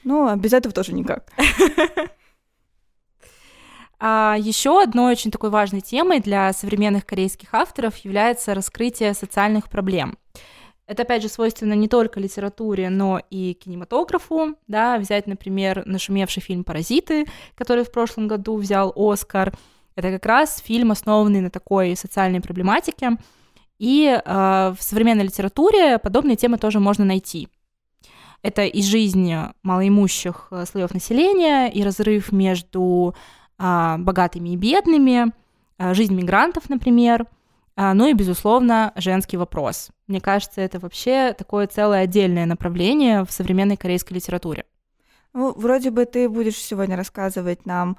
Ну, 0.04 0.28
а 0.28 0.36
без 0.36 0.52
этого 0.52 0.72
тоже 0.72 0.94
никак. 0.94 1.32
А 4.06 4.36
еще 4.38 4.82
одной 4.82 5.12
очень 5.12 5.30
такой 5.30 5.48
важной 5.48 5.80
темой 5.80 6.20
для 6.20 6.52
современных 6.52 7.06
корейских 7.06 7.54
авторов 7.54 7.96
является 7.98 8.52
раскрытие 8.52 9.14
социальных 9.14 9.70
проблем. 9.70 10.18
Это, 10.86 11.02
опять 11.02 11.22
же, 11.22 11.28
свойственно 11.28 11.72
не 11.72 11.88
только 11.88 12.20
литературе, 12.20 12.90
но 12.90 13.20
и 13.30 13.54
кинематографу. 13.54 14.54
Да, 14.66 14.98
взять, 14.98 15.26
например, 15.26 15.82
нашумевший 15.86 16.42
фильм 16.42 16.62
«Паразиты», 16.62 17.24
который 17.54 17.84
в 17.84 17.90
прошлом 17.90 18.28
году 18.28 18.56
взял 18.56 18.92
Оскар. 18.94 19.54
Это 19.96 20.10
как 20.10 20.26
раз 20.26 20.58
фильм, 20.58 20.90
основанный 20.90 21.40
на 21.40 21.50
такой 21.50 21.96
социальной 21.96 22.42
проблематике. 22.42 23.12
И 23.78 24.06
э, 24.06 24.20
в 24.24 24.82
современной 24.82 25.24
литературе 25.24 25.98
подобные 25.98 26.36
темы 26.36 26.58
тоже 26.58 26.80
можно 26.80 27.04
найти. 27.04 27.48
Это 28.42 28.64
и 28.64 28.82
жизнь 28.82 29.32
малоимущих 29.62 30.48
э, 30.50 30.66
слоев 30.66 30.92
населения, 30.92 31.68
и 31.68 31.82
разрыв 31.82 32.30
между 32.30 33.14
э, 33.58 33.96
богатыми 33.98 34.50
и 34.50 34.56
бедными, 34.56 35.32
э, 35.78 35.94
жизнь 35.94 36.14
мигрантов, 36.14 36.68
например– 36.68 37.26
ну 37.76 38.06
и, 38.06 38.12
безусловно, 38.12 38.92
женский 38.96 39.36
вопрос. 39.36 39.90
Мне 40.06 40.20
кажется, 40.20 40.60
это 40.60 40.78
вообще 40.78 41.34
такое 41.36 41.66
целое 41.66 42.02
отдельное 42.02 42.46
направление 42.46 43.24
в 43.24 43.32
современной 43.32 43.76
корейской 43.76 44.14
литературе. 44.14 44.64
Ну, 45.32 45.52
вроде 45.56 45.90
бы 45.90 46.04
ты 46.04 46.28
будешь 46.28 46.56
сегодня 46.56 46.96
рассказывать 46.96 47.66
нам 47.66 47.96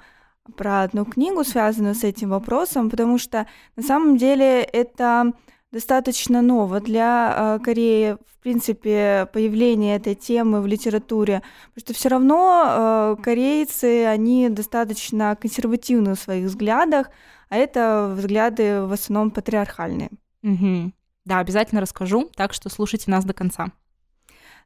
про 0.56 0.82
одну 0.82 1.04
книгу, 1.04 1.44
связанную 1.44 1.94
с 1.94 2.04
этим 2.04 2.30
вопросом, 2.30 2.88
потому 2.88 3.18
что 3.18 3.46
на 3.76 3.82
самом 3.82 4.16
деле 4.16 4.62
это 4.62 5.32
достаточно 5.72 6.40
ново 6.40 6.80
для 6.80 7.34
э, 7.36 7.64
Кореи, 7.64 8.16
в 8.26 8.38
принципе, 8.42 9.28
появление 9.32 9.96
этой 9.96 10.14
темы 10.14 10.62
в 10.62 10.66
литературе, 10.66 11.42
потому 11.74 11.80
что 11.80 11.94
все 11.94 12.08
равно 12.08 12.64
э, 12.66 13.22
корейцы, 13.22 14.06
они 14.06 14.48
достаточно 14.48 15.36
консервативны 15.36 16.14
в 16.14 16.18
своих 16.20 16.46
взглядах, 16.46 17.10
а 17.48 17.56
это 17.56 18.12
взгляды 18.16 18.82
в 18.82 18.92
основном 18.92 19.30
патриархальные. 19.30 20.10
Угу. 20.42 20.92
Да, 21.24 21.38
обязательно 21.38 21.80
расскажу, 21.80 22.30
так 22.36 22.52
что 22.52 22.68
слушайте 22.68 23.10
нас 23.10 23.24
до 23.24 23.32
конца. 23.32 23.72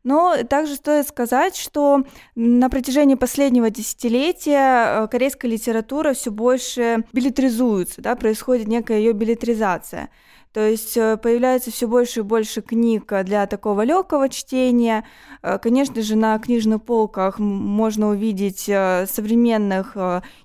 Но 0.03 0.37
также 0.49 0.77
стоит 0.77 1.07
сказать, 1.07 1.57
что 1.57 2.05
на 2.35 2.71
протяжении 2.71 3.17
последнего 3.17 3.69
десятилетия 3.69 5.05
э, 5.05 5.09
корейская 5.09 5.49
литература 5.49 6.15
все 6.15 6.31
больше 6.31 7.05
билетризуется, 7.13 8.01
да, 8.01 8.17
происходит 8.17 8.67
некая 8.67 8.99
ее 8.99 9.13
билетризация. 9.13 10.09
То 10.53 10.69
есть 10.69 10.97
э, 10.97 11.17
появляется 11.17 11.71
все 11.71 11.87
больше 11.87 12.21
и 12.21 12.23
больше 12.25 12.61
книг 12.61 13.13
для 13.25 13.47
такого 13.47 13.83
легкого 13.83 14.29
чтения. 14.29 15.05
Э, 15.43 15.59
конечно 15.59 16.03
же, 16.03 16.17
на 16.17 16.37
книжных 16.41 16.83
полках 16.83 17.39
можно 17.39 18.09
увидеть 18.09 18.69
э, 18.69 19.07
современных 19.07 19.97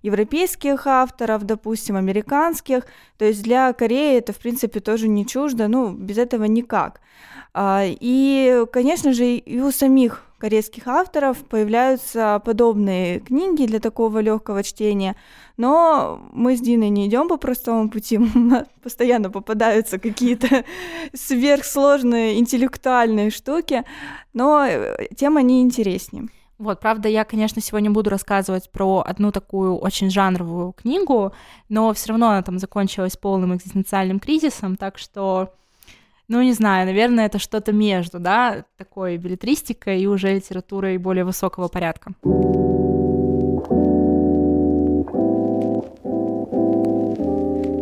европейских 0.03 0.85
авторов, 0.85 1.43
допустим, 1.43 1.95
американских. 1.95 2.83
То 3.17 3.25
есть 3.25 3.41
для 3.41 3.73
Кореи 3.73 4.17
это, 4.17 4.31
в 4.33 4.37
принципе, 4.37 4.79
тоже 4.79 5.07
не 5.07 5.25
чуждо, 5.25 5.67
ну, 5.67 5.91
без 5.91 6.19
этого 6.19 6.43
никак. 6.43 7.01
А, 7.53 7.83
и, 7.85 8.65
конечно 8.71 9.13
же, 9.13 9.37
и 9.37 9.59
у 9.59 9.71
самих 9.71 10.23
корейских 10.45 10.87
авторов 10.87 11.39
появляются 11.39 12.39
подобные 12.45 13.19
книги 13.19 13.65
для 13.65 13.79
такого 13.79 14.19
легкого 14.19 14.61
чтения, 14.61 15.15
но 15.57 16.21
мы 16.33 16.55
с 16.55 16.61
Диной 16.61 16.89
не 16.89 17.07
идем 17.07 17.27
по 17.27 17.37
простому 17.37 17.89
пути, 17.89 18.19
постоянно 18.83 19.31
попадаются 19.31 19.97
какие-то 19.97 20.63
сверхсложные 21.15 22.37
интеллектуальные 22.37 23.31
штуки, 23.31 23.85
но 24.33 24.63
э, 24.63 25.07
тема 25.17 25.41
не 25.41 25.63
интереснее. 25.63 26.27
Вот, 26.59 26.79
правда, 26.79 27.09
я, 27.09 27.23
конечно, 27.23 27.59
сегодня 27.59 27.89
буду 27.89 28.11
рассказывать 28.11 28.69
про 28.69 29.03
одну 29.03 29.31
такую 29.31 29.75
очень 29.75 30.11
жанровую 30.11 30.73
книгу, 30.73 31.33
но 31.69 31.91
все 31.93 32.09
равно 32.09 32.29
она 32.29 32.43
там 32.43 32.59
закончилась 32.59 33.17
полным 33.17 33.55
экзистенциальным 33.55 34.19
кризисом, 34.19 34.75
так 34.75 34.99
что 34.99 35.55
ну, 36.27 36.41
не 36.41 36.53
знаю, 36.53 36.85
наверное, 36.87 37.25
это 37.25 37.39
что-то 37.39 37.71
между, 37.71 38.19
да, 38.19 38.65
такой 38.77 39.17
билетристикой 39.17 40.01
и 40.01 40.07
уже 40.07 40.33
литературой 40.33 40.97
более 40.97 41.23
высокого 41.23 41.67
порядка. 41.67 42.13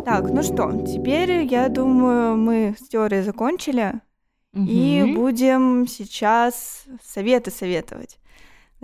Так, 0.04 0.30
ну 0.30 0.42
что, 0.42 0.70
теперь, 0.86 1.44
я 1.44 1.68
думаю, 1.68 2.36
мы 2.36 2.76
с 2.78 2.88
теорией 2.88 3.22
закончили, 3.22 3.94
угу. 4.52 4.66
и 4.68 5.14
будем 5.16 5.86
сейчас 5.88 6.84
советы 7.02 7.50
советовать. 7.50 8.18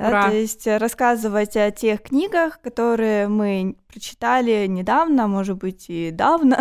Да, 0.00 0.30
то 0.30 0.34
есть 0.34 0.66
рассказывать 0.66 1.56
о 1.58 1.70
тех 1.70 2.02
книгах, 2.02 2.60
которые 2.62 3.28
мы 3.28 3.76
прочитали 3.86 4.66
недавно, 4.66 5.28
может 5.28 5.58
быть, 5.58 5.86
и 5.88 6.10
давно, 6.10 6.56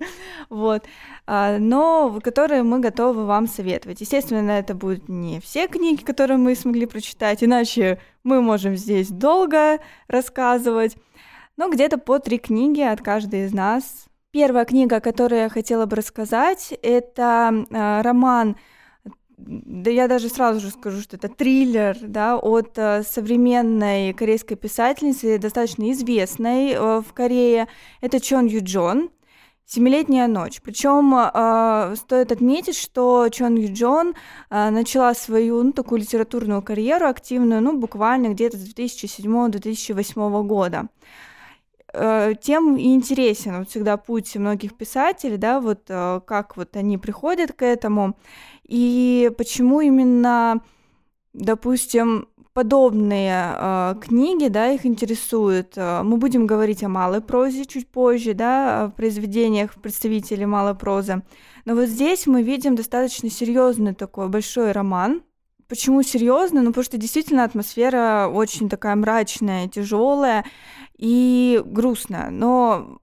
вот, 0.50 0.84
а, 1.24 1.58
но 1.58 2.18
которые 2.20 2.64
мы 2.64 2.80
готовы 2.80 3.26
вам 3.26 3.46
советовать. 3.46 4.00
Естественно, 4.00 4.50
это 4.50 4.74
будут 4.74 5.08
не 5.08 5.40
все 5.40 5.68
книги, 5.68 6.02
которые 6.02 6.36
мы 6.36 6.56
смогли 6.56 6.86
прочитать, 6.86 7.44
иначе 7.44 8.00
мы 8.24 8.42
можем 8.42 8.74
здесь 8.76 9.08
долго 9.08 9.78
рассказывать, 10.08 10.96
но 11.56 11.70
где-то 11.70 11.96
по 11.96 12.18
три 12.18 12.38
книги 12.38 12.80
от 12.80 13.02
каждой 13.02 13.46
из 13.46 13.52
нас. 13.52 14.06
Первая 14.32 14.64
книга, 14.64 14.98
которую 14.98 15.42
я 15.42 15.48
хотела 15.48 15.86
бы 15.86 15.94
рассказать, 15.94 16.74
это 16.82 17.66
а, 17.72 18.02
роман 18.02 18.56
да 19.46 19.90
я 19.90 20.08
даже 20.08 20.28
сразу 20.28 20.60
же 20.60 20.70
скажу, 20.70 21.00
что 21.00 21.16
это 21.16 21.28
триллер, 21.28 21.96
да, 22.00 22.36
от 22.36 22.76
э, 22.76 23.02
современной 23.02 24.12
корейской 24.12 24.54
писательницы, 24.54 25.38
достаточно 25.38 25.90
известной 25.92 26.72
э, 26.72 27.00
в 27.00 27.12
Корее. 27.14 27.68
Это 28.00 28.20
Чон 28.20 28.46
Ю 28.46 28.60
Джон. 28.62 29.10
Семилетняя 29.72 30.26
ночь. 30.26 30.60
Причем 30.62 31.14
э, 31.14 31.94
стоит 31.94 32.32
отметить, 32.32 32.76
что 32.76 33.28
Чон 33.30 33.54
Ю 33.54 33.72
Джон 33.72 34.14
э, 34.50 34.70
начала 34.70 35.14
свою 35.14 35.62
ну, 35.62 35.72
такую 35.72 36.00
литературную 36.00 36.60
карьеру 36.60 37.06
активную, 37.06 37.62
ну, 37.62 37.78
буквально 37.78 38.30
где-то 38.30 38.56
с 38.56 38.74
2007-2008 38.74 40.42
года 40.42 40.88
э, 41.94 42.34
тем 42.42 42.76
и 42.78 42.94
интересен 42.94 43.60
вот 43.60 43.70
всегда 43.70 43.96
путь 43.96 44.34
многих 44.34 44.76
писателей, 44.76 45.36
да, 45.36 45.60
вот 45.60 45.84
как 45.86 46.56
вот 46.56 46.74
они 46.74 46.98
приходят 46.98 47.52
к 47.52 47.64
этому. 47.64 48.16
И 48.70 49.32
почему 49.36 49.80
именно, 49.80 50.62
допустим, 51.32 52.28
подобные 52.54 53.54
э, 53.56 53.94
книги, 54.00 54.46
да, 54.46 54.68
их 54.68 54.86
интересуют. 54.86 55.72
Э, 55.76 56.02
мы 56.04 56.18
будем 56.18 56.46
говорить 56.46 56.84
о 56.84 56.88
малой 56.88 57.20
прозе 57.20 57.64
чуть 57.64 57.88
позже, 57.88 58.32
да, 58.32 58.84
о 58.84 58.90
произведениях 58.90 59.74
представителей 59.74 60.46
малой 60.46 60.76
прозы. 60.76 61.22
Но 61.64 61.74
вот 61.74 61.88
здесь 61.88 62.28
мы 62.28 62.42
видим 62.42 62.76
достаточно 62.76 63.28
серьезный 63.28 63.92
такой 63.92 64.28
большой 64.28 64.70
роман, 64.70 65.22
почему 65.68 66.02
серьезно? 66.02 66.62
Ну, 66.62 66.68
потому 66.68 66.84
что 66.84 66.96
действительно 66.96 67.44
атмосфера 67.44 68.30
очень 68.32 68.68
такая 68.68 68.94
мрачная, 68.94 69.68
тяжелая 69.68 70.44
и 70.96 71.60
грустная. 71.64 72.30
Но 72.30 72.98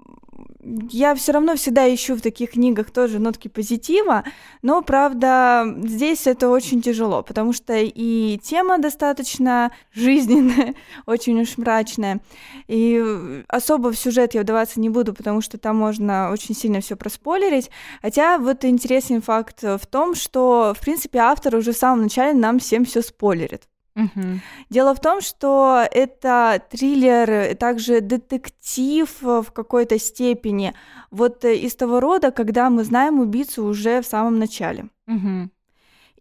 я 0.92 1.16
все 1.16 1.32
равно 1.32 1.56
всегда 1.56 1.94
ищу 1.94 2.16
в 2.16 2.22
таких 2.22 2.52
книгах 2.52 2.92
тоже 2.92 3.20
нотки 3.20 3.48
позитива, 3.48 4.24
но, 4.62 4.82
правда, 4.82 5.66
здесь 5.84 6.28
это 6.28 6.50
очень 6.50 6.82
тяжело, 6.82 7.24
потому 7.24 7.54
что 7.54 7.74
и 7.78 8.38
тема 8.44 8.78
достаточно 8.78 9.72
жизненная, 9.94 10.76
очень 11.06 11.40
уж 11.42 11.58
мрачная, 11.58 12.20
и 12.68 13.44
особо 13.48 13.92
в 13.92 13.98
сюжет 13.98 14.34
я 14.34 14.42
вдаваться 14.42 14.80
не 14.80 14.90
буду, 14.90 15.14
потому 15.14 15.42
что 15.42 15.58
там 15.58 15.78
можно 15.78 16.32
очень 16.32 16.56
сильно 16.56 16.82
все 16.82 16.96
проспойлерить, 16.96 17.70
хотя 18.02 18.38
вот 18.38 18.66
интересный 18.66 19.22
факт 19.22 19.64
в 19.64 19.86
том, 19.90 20.16
что, 20.16 20.74
в 20.78 20.82
принципе, 20.82 21.20
автор 21.20 21.56
уже 21.56 21.72
в 21.72 21.78
самом 21.78 22.04
начале 22.04 22.34
нам 22.34 22.60
всем 22.60 22.86
все 22.86 23.02
спойлерит. 23.02 23.64
Угу. 23.98 24.40
Дело 24.70 24.94
в 24.94 25.00
том, 25.00 25.22
что 25.22 25.84
это 25.92 26.62
триллер, 26.70 27.56
также 27.56 28.00
детектив 28.02 29.10
в 29.22 29.52
какой-то 29.52 29.98
степени, 29.98 30.74
вот 31.12 31.44
э, 31.44 31.56
из 31.56 31.76
того 31.76 32.00
рода, 32.00 32.32
когда 32.32 32.70
мы 32.70 32.84
знаем 32.84 33.20
убийцу 33.20 33.66
уже 33.66 34.02
в 34.02 34.06
самом 34.06 34.38
начале. 34.38 34.86
Угу. 35.08 35.50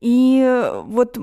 И 0.00 0.73
вот 0.87 1.18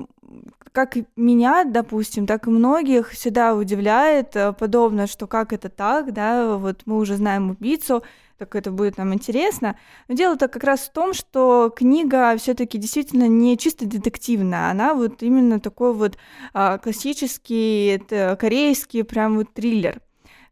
как 0.74 0.98
меня, 1.16 1.64
допустим, 1.64 2.26
так 2.26 2.48
и 2.48 2.50
многих 2.50 3.12
всегда 3.12 3.54
удивляет 3.56 4.36
э, 4.36 4.54
подобно, 4.54 5.08
что 5.08 5.28
как 5.28 5.54
это 5.54 5.70
так, 5.70 6.14
да, 6.14 6.58
вот 6.58 6.82
мы 6.86 6.98
уже 6.98 7.16
знаем 7.16 7.52
убийцу, 7.52 8.04
так 8.38 8.56
это 8.56 8.72
будет 8.72 8.98
нам 8.98 9.14
интересно. 9.14 9.78
Но 10.08 10.16
дело-то 10.16 10.48
как 10.48 10.64
раз 10.64 10.82
в 10.82 10.92
том, 10.92 11.14
что 11.14 11.72
книга 11.76 12.36
все-таки 12.38 12.78
действительно 12.78 13.28
не 13.28 13.58
чисто 13.58 13.86
детективная, 13.86 14.72
она 14.72 14.94
вот 14.94 15.24
именно 15.24 15.60
такой 15.60 15.94
вот 15.94 16.18
а, 16.54 16.78
классический 16.78 18.02
корейский 18.36 19.04
прям 19.04 19.38
вот 19.38 19.54
триллер 19.54 20.02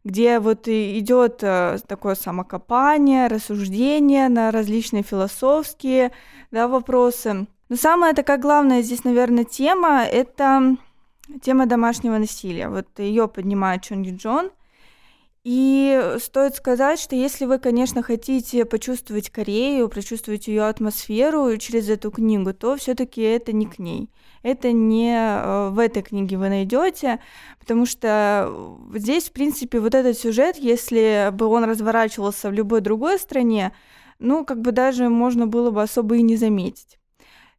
где 0.04 0.40
вот 0.40 0.66
идет 0.66 1.44
а, 1.44 1.76
такое 1.86 2.16
самокопание, 2.16 3.28
рассуждение 3.28 4.28
на 4.28 4.50
различные 4.50 5.04
философские 5.04 6.10
да, 6.50 6.66
вопросы. 6.66 7.46
Но 7.68 7.76
самая 7.76 8.12
такая 8.12 8.38
главная 8.38 8.82
здесь, 8.82 9.04
наверное, 9.04 9.44
тема— 9.44 10.02
это 10.04 10.76
тема 11.40 11.66
домашнего 11.66 12.18
насилия. 12.18 12.68
Вот 12.68 12.86
ее 12.98 13.28
поднимает 13.28 13.82
Чон 13.82 14.02
Джон— 14.02 14.50
и 15.44 16.16
стоит 16.20 16.54
сказать, 16.54 17.00
что 17.00 17.16
если 17.16 17.46
вы, 17.46 17.58
конечно, 17.58 18.02
хотите 18.02 18.64
почувствовать 18.64 19.28
Корею, 19.28 19.88
прочувствовать 19.88 20.46
ее 20.46 20.62
атмосферу 20.62 21.56
через 21.56 21.88
эту 21.88 22.12
книгу, 22.12 22.54
то 22.54 22.76
все-таки 22.76 23.22
это 23.22 23.52
не 23.52 23.66
к 23.66 23.80
ней. 23.80 24.08
Это 24.44 24.70
не 24.70 25.12
э, 25.12 25.70
в 25.70 25.78
этой 25.80 26.02
книге 26.02 26.38
вы 26.38 26.48
найдете, 26.48 27.18
потому 27.58 27.86
что 27.86 28.78
здесь, 28.94 29.24
в 29.24 29.32
принципе, 29.32 29.80
вот 29.80 29.94
этот 29.94 30.16
сюжет, 30.16 30.56
если 30.58 31.30
бы 31.32 31.46
он 31.46 31.64
разворачивался 31.64 32.50
в 32.50 32.52
любой 32.52 32.80
другой 32.80 33.18
стране, 33.18 33.72
ну, 34.20 34.44
как 34.44 34.60
бы 34.60 34.70
даже 34.70 35.08
можно 35.08 35.48
было 35.48 35.72
бы 35.72 35.82
особо 35.82 36.16
и 36.16 36.22
не 36.22 36.36
заметить 36.36 37.00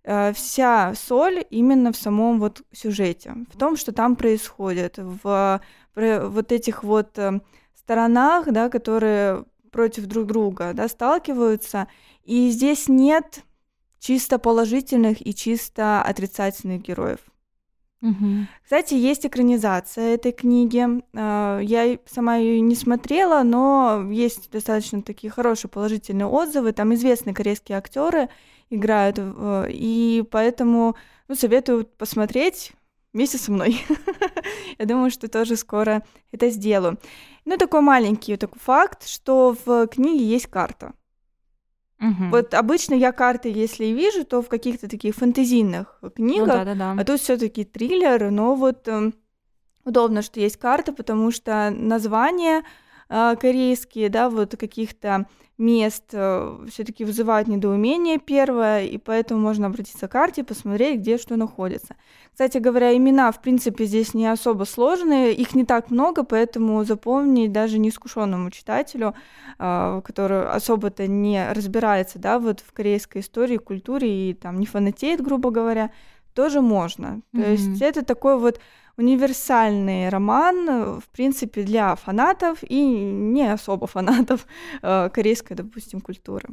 э, 0.06 0.32
вся 0.34 0.94
соль 0.96 1.46
именно 1.50 1.92
в 1.92 1.98
самом 1.98 2.40
вот 2.40 2.62
сюжете, 2.72 3.36
в 3.54 3.58
том, 3.58 3.76
что 3.76 3.92
там 3.92 4.16
происходит, 4.16 4.98
в 4.98 5.62
вот 5.96 6.52
этих 6.52 6.84
вот 6.84 7.20
э, 7.20 7.40
сторонах, 7.84 8.52
да, 8.52 8.70
которые 8.70 9.46
против 9.72 10.06
друг 10.06 10.28
друга 10.28 10.72
да, 10.74 10.88
сталкиваются. 10.88 11.88
И 12.24 12.50
здесь 12.50 12.88
нет 12.88 13.44
чисто 14.00 14.38
положительных 14.38 15.26
и 15.26 15.34
чисто 15.34 16.02
отрицательных 16.02 16.82
героев. 16.82 17.20
Угу. 18.02 18.48
Кстати, 18.64 18.96
есть 18.96 19.26
экранизация 19.26 20.16
этой 20.16 20.34
книги. 20.34 20.86
А, 21.16 21.60
я 21.60 21.98
сама 22.06 22.36
ее 22.36 22.60
не 22.60 22.76
смотрела, 22.76 23.44
но 23.44 24.06
есть 24.12 24.52
достаточно 24.52 25.02
такие 25.02 25.32
хорошие 25.32 25.72
положительные 25.72 26.28
отзывы. 26.28 26.74
Там 26.74 26.94
известные 26.94 27.34
корейские 27.34 27.78
актеры 27.78 28.30
играют, 28.70 29.20
и 29.70 30.24
поэтому 30.32 30.96
ну, 31.28 31.36
советую 31.36 31.86
посмотреть 31.86 32.74
вместе 33.14 33.38
со 33.38 33.52
мной. 33.52 33.82
Я 34.78 34.86
думаю, 34.86 35.12
что 35.12 35.28
тоже 35.28 35.56
скоро 35.56 36.04
это 36.32 36.50
сделаю. 36.50 36.98
Ну, 37.46 37.58
такой 37.58 37.82
маленький 37.82 38.38
такой 38.38 38.60
факт, 38.60 39.08
что 39.08 39.56
в 39.66 39.88
книге 39.88 40.26
есть 40.26 40.48
карта. 40.48 40.94
Угу. 42.00 42.30
Вот 42.32 42.54
обычно 42.54 42.96
я 42.96 43.12
карты, 43.12 43.50
если 43.50 43.86
вижу, 43.86 44.26
то 44.26 44.42
в 44.42 44.50
каких-то 44.50 44.90
таких 44.90 45.16
фэнтезийных 45.16 46.02
книгах, 46.16 46.48
ну, 46.48 46.54
да, 46.54 46.66
да, 46.66 46.76
да. 46.76 47.02
а 47.02 47.06
тут 47.06 47.22
все-таки 47.22 47.64
триллер, 47.64 48.30
но 48.30 48.56
вот 48.56 48.88
э, 48.88 49.12
удобно, 49.86 50.22
что 50.22 50.40
есть 50.40 50.58
карта, 50.58 50.92
потому 50.92 51.32
что 51.32 51.70
название 51.72 52.64
корейские, 53.40 54.10
да, 54.10 54.30
вот 54.30 54.56
каких-то 54.58 55.28
мест 55.58 56.06
э, 56.14 56.66
все-таки 56.70 57.06
вызывают 57.06 57.48
недоумение 57.48 58.18
первое, 58.18 58.86
и 58.86 58.98
поэтому 58.98 59.40
можно 59.40 59.68
обратиться 59.68 60.08
к 60.08 60.12
карте, 60.12 60.44
посмотреть, 60.44 61.00
где 61.00 61.18
что 61.18 61.36
находится. 61.36 61.96
Кстати 62.32 62.58
говоря, 62.58 62.96
имена, 62.98 63.32
в 63.32 63.40
принципе, 63.42 63.86
здесь 63.86 64.16
не 64.16 64.26
особо 64.26 64.64
сложные, 64.64 65.34
их 65.34 65.54
не 65.54 65.64
так 65.64 65.92
много, 65.92 66.24
поэтому 66.24 66.84
запомнить 66.84 67.52
даже 67.52 67.78
неискушенному 67.78 68.50
читателю, 68.50 69.14
э, 69.60 70.02
который 70.04 70.48
особо-то 70.48 71.06
не 71.08 71.52
разбирается, 71.52 72.18
да, 72.18 72.40
вот 72.40 72.62
в 72.62 72.74
корейской 72.74 73.20
истории, 73.20 73.58
культуре 73.58 74.32
и 74.32 74.34
там 74.34 74.60
не 74.60 74.66
фанатеет, 74.66 75.22
грубо 75.22 75.52
говоря, 75.52 75.92
тоже 76.34 76.62
можно. 76.62 77.22
Mm-hmm. 77.34 77.44
То 77.44 77.52
есть 77.52 77.82
это 77.82 78.04
такой 78.04 78.40
вот 78.40 78.60
универсальный 78.98 80.10
роман, 80.10 80.70
э, 80.70 81.00
в 81.00 81.10
принципе, 81.10 81.64
для 81.64 81.96
фанатов 81.96 82.60
и 82.64 82.84
не 82.84 83.52
особо 83.52 83.88
фанатов 83.88 84.46
э, 84.82 85.10
корейской, 85.10 85.56
допустим, 85.56 86.02
культуры. 86.02 86.50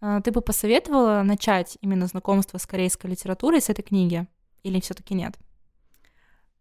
А, 0.00 0.20
ты 0.22 0.32
бы 0.32 0.40
посоветовала 0.40 1.22
начать 1.22 1.76
именно 1.82 2.06
знакомство 2.06 2.58
с 2.58 2.66
корейской 2.66 3.08
литературой 3.08 3.60
с 3.60 3.68
этой 3.68 3.82
книги 3.82 4.26
или 4.62 4.80
все-таки 4.80 5.14
нет? 5.14 5.34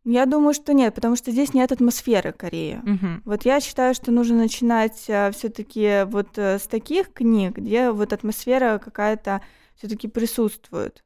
Я 0.05 0.25
думаю, 0.25 0.53
что 0.53 0.73
нет, 0.73 0.95
потому 0.95 1.15
что 1.15 1.31
здесь 1.31 1.53
нет 1.53 1.71
атмосферы 1.71 2.31
Кореи. 2.31 2.81
Угу. 2.83 3.21
Вот 3.25 3.45
я 3.45 3.59
считаю, 3.59 3.93
что 3.93 4.11
нужно 4.11 4.37
начинать 4.37 5.05
э, 5.07 5.31
все-таки 5.31 6.03
вот 6.05 6.37
с 6.37 6.67
таких 6.67 7.13
книг, 7.13 7.57
где 7.57 7.91
вот 7.91 8.11
атмосфера 8.11 8.79
какая-то 8.79 9.41
все-таки 9.75 10.07
присутствует. 10.09 11.03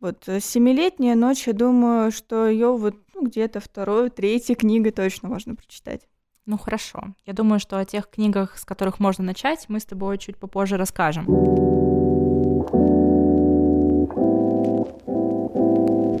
Вот 0.00 0.24
семилетняя 0.26 1.16
ночь, 1.16 1.48
я 1.48 1.52
думаю, 1.52 2.12
что 2.12 2.46
ее 2.46 2.76
вот 2.76 2.94
ну, 3.14 3.26
где-то 3.26 3.58
второй, 3.58 4.10
третьей 4.10 4.54
книгой 4.54 4.92
точно 4.92 5.28
можно 5.28 5.56
прочитать. 5.56 6.02
Ну 6.46 6.56
хорошо. 6.56 7.14
Я 7.26 7.32
думаю, 7.32 7.58
что 7.58 7.78
о 7.78 7.84
тех 7.84 8.08
книгах, 8.08 8.56
с 8.58 8.64
которых 8.64 9.00
можно 9.00 9.24
начать, 9.24 9.66
мы 9.68 9.80
с 9.80 9.84
тобой 9.84 10.18
чуть 10.18 10.36
попозже 10.36 10.76
расскажем. 10.76 11.24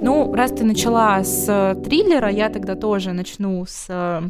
Ну, 0.00 0.34
раз 0.34 0.50
ты 0.50 0.64
начала 0.64 1.22
с 1.22 1.80
триллера, 1.84 2.28
я 2.30 2.50
тогда 2.50 2.74
тоже 2.74 3.12
начну 3.12 3.64
с 3.64 3.86
э, 3.88 4.28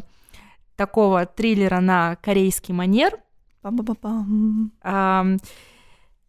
такого 0.75 1.25
триллера 1.25 1.79
на 1.79 2.17
корейский 2.17 2.73
манер. 2.73 3.17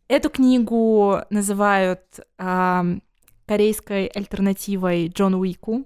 Эту 0.09 0.31
книгу 0.31 1.19
называют 1.31 2.03
корейской 3.51 4.07
альтернативой 4.07 5.09
Джон 5.09 5.35
Уику. 5.35 5.85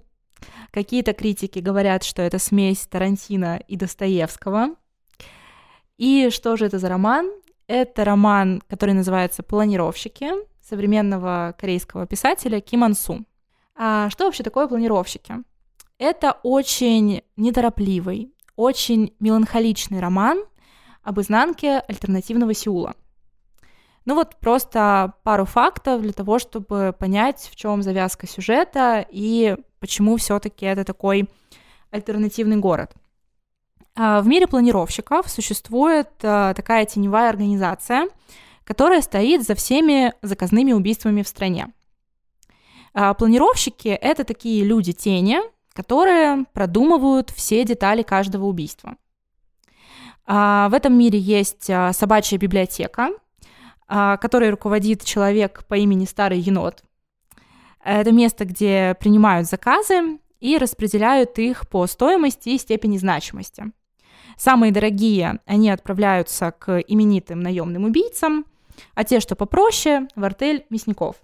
Какие-то 0.69 1.13
критики 1.13 1.57
говорят, 1.57 2.03
что 2.03 2.21
это 2.21 2.37
смесь 2.37 2.85
Тарантино 2.85 3.59
и 3.67 3.75
Достоевского. 3.75 4.75
И 5.97 6.29
что 6.29 6.57
же 6.57 6.67
это 6.67 6.77
за 6.77 6.89
роман? 6.89 7.31
Это 7.65 8.05
роман, 8.05 8.61
который 8.67 8.93
называется 8.93 9.41
«Планировщики» 9.41 10.27
современного 10.61 11.55
корейского 11.57 12.05
писателя 12.05 12.61
Ким 12.61 12.83
Ансу. 12.83 13.25
А 13.75 14.11
что 14.11 14.25
вообще 14.25 14.43
такое 14.43 14.67
планировщики? 14.67 15.33
Это 15.97 16.37
очень 16.43 17.23
неторопливый, 17.35 18.31
очень 18.55 19.15
меланхоличный 19.19 20.01
роман 20.01 20.45
об 21.01 21.19
изнанке 21.19 21.79
альтернативного 21.79 22.53
Сеула. 22.53 22.93
Ну 24.05 24.13
вот 24.13 24.35
просто 24.35 25.13
пару 25.23 25.45
фактов 25.45 26.01
для 26.01 26.13
того, 26.13 26.37
чтобы 26.37 26.95
понять, 26.97 27.49
в 27.51 27.55
чем 27.55 27.81
завязка 27.81 28.27
сюжета 28.27 29.05
и 29.09 29.57
почему 29.79 30.17
все-таки 30.17 30.65
это 30.65 30.83
такой 30.83 31.27
альтернативный 31.89 32.57
город. 32.57 32.93
А, 33.95 34.21
в 34.21 34.27
мире 34.27 34.45
планировщиков 34.47 35.29
существует 35.29 36.09
а, 36.21 36.53
такая 36.53 36.85
теневая 36.85 37.29
организация, 37.29 38.07
которая 38.63 39.01
стоит 39.01 39.43
за 39.43 39.55
всеми 39.55 40.13
заказными 40.21 40.73
убийствами 40.73 41.23
в 41.23 41.27
стране. 41.27 41.67
А, 42.93 43.13
планировщики— 43.13 43.87
это 44.01 44.23
такие 44.23 44.63
люди-тени, 44.63 45.39
которые 45.73 46.45
продумывают 46.53 47.31
все 47.31 47.63
детали 47.65 48.03
каждого 48.03 48.45
убийства. 48.45 48.95
В 50.25 50.71
этом 50.73 50.97
мире 50.97 51.19
есть 51.19 51.69
собачья 51.91 52.39
библиотека, 52.39 53.09
которой 53.87 54.49
руководит 54.49 55.03
человек 55.03 55.63
по 55.67 55.75
имени 55.75 56.05
Старый 56.05 56.39
Енот. 56.39 56.83
Это 57.83 58.11
место, 58.11 58.45
где 58.45 58.95
принимают 58.99 59.47
заказы 59.47 60.19
и 60.39 60.57
распределяют 60.57 61.37
их 61.37 61.69
по 61.69 61.85
стоимости 61.87 62.49
и 62.49 62.57
степени 62.57 62.97
значимости. 62.97 63.65
Самые 64.37 64.71
дорогие, 64.71 65.39
они 65.45 65.69
отправляются 65.69 66.51
к 66.51 66.79
именитым 66.79 67.41
наемным 67.41 67.85
убийцам, 67.85 68.45
а 68.93 69.03
те, 69.03 69.19
что 69.19 69.35
попроще, 69.35 70.07
в 70.15 70.23
артель 70.23 70.65
мясников. 70.69 71.15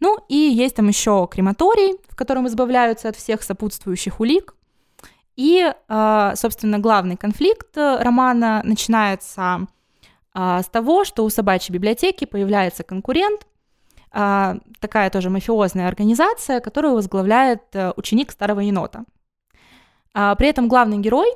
Ну 0.00 0.18
и 0.28 0.36
есть 0.36 0.76
там 0.76 0.88
еще 0.88 1.28
крематорий, 1.30 1.96
в 2.08 2.16
котором 2.16 2.46
избавляются 2.46 3.08
от 3.08 3.16
всех 3.16 3.42
сопутствующих 3.42 4.20
улик. 4.20 4.54
И, 5.36 5.72
а, 5.88 6.34
собственно, 6.36 6.78
главный 6.78 7.16
конфликт 7.16 7.76
романа 7.76 8.60
начинается 8.64 9.66
а, 10.40 10.62
с 10.62 10.66
того, 10.66 11.04
что 11.04 11.24
у 11.24 11.30
собачьей 11.30 11.74
библиотеки 11.74 12.24
появляется 12.24 12.84
конкурент, 12.84 13.44
а, 14.12 14.58
такая 14.78 15.10
тоже 15.10 15.30
мафиозная 15.30 15.88
организация, 15.88 16.60
которую 16.60 16.94
возглавляет 16.94 17.62
э, 17.72 17.92
ученик 17.96 18.30
старого 18.30 18.60
енота. 18.60 19.04
При 20.12 20.46
этом 20.48 20.68
главный 20.68 20.98
герой 20.98 21.28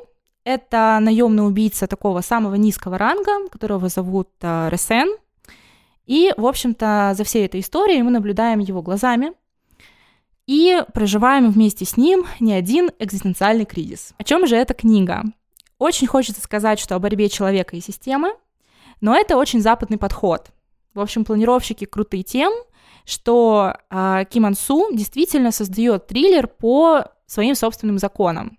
это 0.45 0.99
наемный 1.01 1.45
убийца 1.45 1.89
такого 1.89 2.21
самого 2.21 2.55
низкого 2.55 2.97
ранга, 2.97 3.49
которого 3.49 3.89
зовут 3.89 4.29
э, 4.41 4.69
Ресен. 4.71 5.17
И, 6.07 6.33
в 6.37 6.47
общем-то, 6.47 7.15
за 7.17 7.25
всей 7.25 7.47
этой 7.47 7.61
историей 7.61 8.03
мы 8.03 8.13
наблюдаем 8.13 8.61
его 8.61 8.83
глазами 8.83 9.33
и 10.47 10.81
проживаем 10.95 11.51
вместе 11.51 11.85
с 11.85 11.97
ним 11.97 12.25
не 12.39 12.53
один 12.53 12.93
экзистенциальный 13.01 13.65
кризис. 13.65 14.15
О 14.19 14.25
чем 14.25 14.47
же 14.47 14.57
эта 14.57 14.75
книга? 14.75 15.25
Очень 15.79 16.07
хочется 16.07 16.41
сказать, 16.41 16.79
что 16.79 16.95
о 16.95 17.01
борьбе 17.01 17.29
человека 17.29 17.75
и 17.77 17.81
системы, 17.81 18.35
но 19.03 19.15
это 19.15 19.37
очень 19.37 19.61
западный 19.61 19.99
подход. 19.99 20.51
В 20.95 21.01
общем, 21.01 21.27
планировщики 21.27 21.85
крутые 21.85 22.23
тем, 22.23 22.53
что 23.05 23.77
э, 23.91 24.25
Ким 24.31 24.47
Ан 24.47 24.55
Су 24.55 24.89
действительно 24.93 25.51
создает 25.51 26.07
триллер 26.07 26.47
по 26.47 27.05
своим 27.27 27.55
собственным 27.55 27.99
законам. 27.99 28.59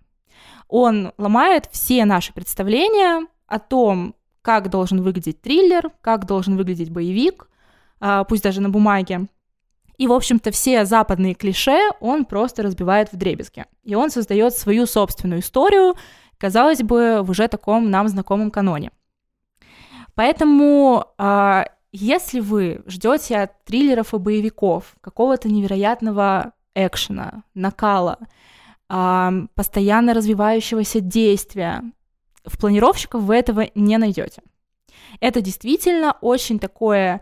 Он 0.68 1.14
ломает 1.18 1.70
все 1.72 2.06
наши 2.06 2.34
представления 2.34 3.26
о 3.48 3.60
том, 3.60 4.16
как 4.42 4.70
должен 4.70 5.02
выглядеть 5.02 5.42
триллер, 5.42 5.92
как 6.02 6.26
должен 6.26 6.58
выглядеть 6.58 6.90
боевик, 6.90 7.48
а, 8.00 8.24
пусть 8.24 8.44
даже 8.44 8.60
на 8.60 8.70
бумаге. 8.70 9.28
И, 9.98 10.08
в 10.08 10.12
общем-то, 10.12 10.52
все 10.52 10.86
западные 10.86 11.36
клише 11.36 11.80
он 12.02 12.26
просто 12.26 12.64
разбивает 12.64 13.14
в 13.14 13.16
дребезги. 13.16 13.66
И 13.84 13.96
он 13.96 14.10
создает 14.10 14.54
свою 14.54 14.86
собственную 14.88 15.42
историю, 15.42 15.96
казалось 16.38 16.82
бы, 16.82 17.22
в 17.22 17.30
уже 17.30 17.48
таком 17.48 17.90
нам 17.92 18.08
знакомом 18.08 18.52
каноне. 18.52 18.92
Поэтому, 20.16 21.06
а, 21.18 21.66
если 21.92 22.40
вы 22.40 22.84
ждете 22.88 23.38
от 23.38 23.64
триллеров 23.66 24.14
и 24.14 24.18
боевиков 24.18 24.96
какого-то 25.02 25.50
невероятного 25.50 26.54
экшена, 26.76 27.44
накала, 27.54 28.18
постоянно 28.88 30.14
развивающегося 30.14 31.00
действия. 31.00 31.84
В 32.46 32.60
планировщиках 32.60 33.22
вы 33.22 33.36
этого 33.36 33.70
не 33.74 33.98
найдете. 33.98 34.44
Это 35.20 35.42
действительно 35.42 36.16
очень 36.22 36.60
такое 36.60 37.22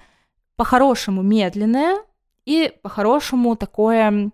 по-хорошему 0.56 1.22
медленное 1.22 1.98
и 2.46 2.74
по-хорошему 2.82 3.56
такое 3.56 4.32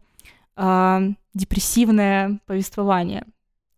э, 0.55 0.99
депрессивное 1.33 2.39
повествование. 2.45 3.25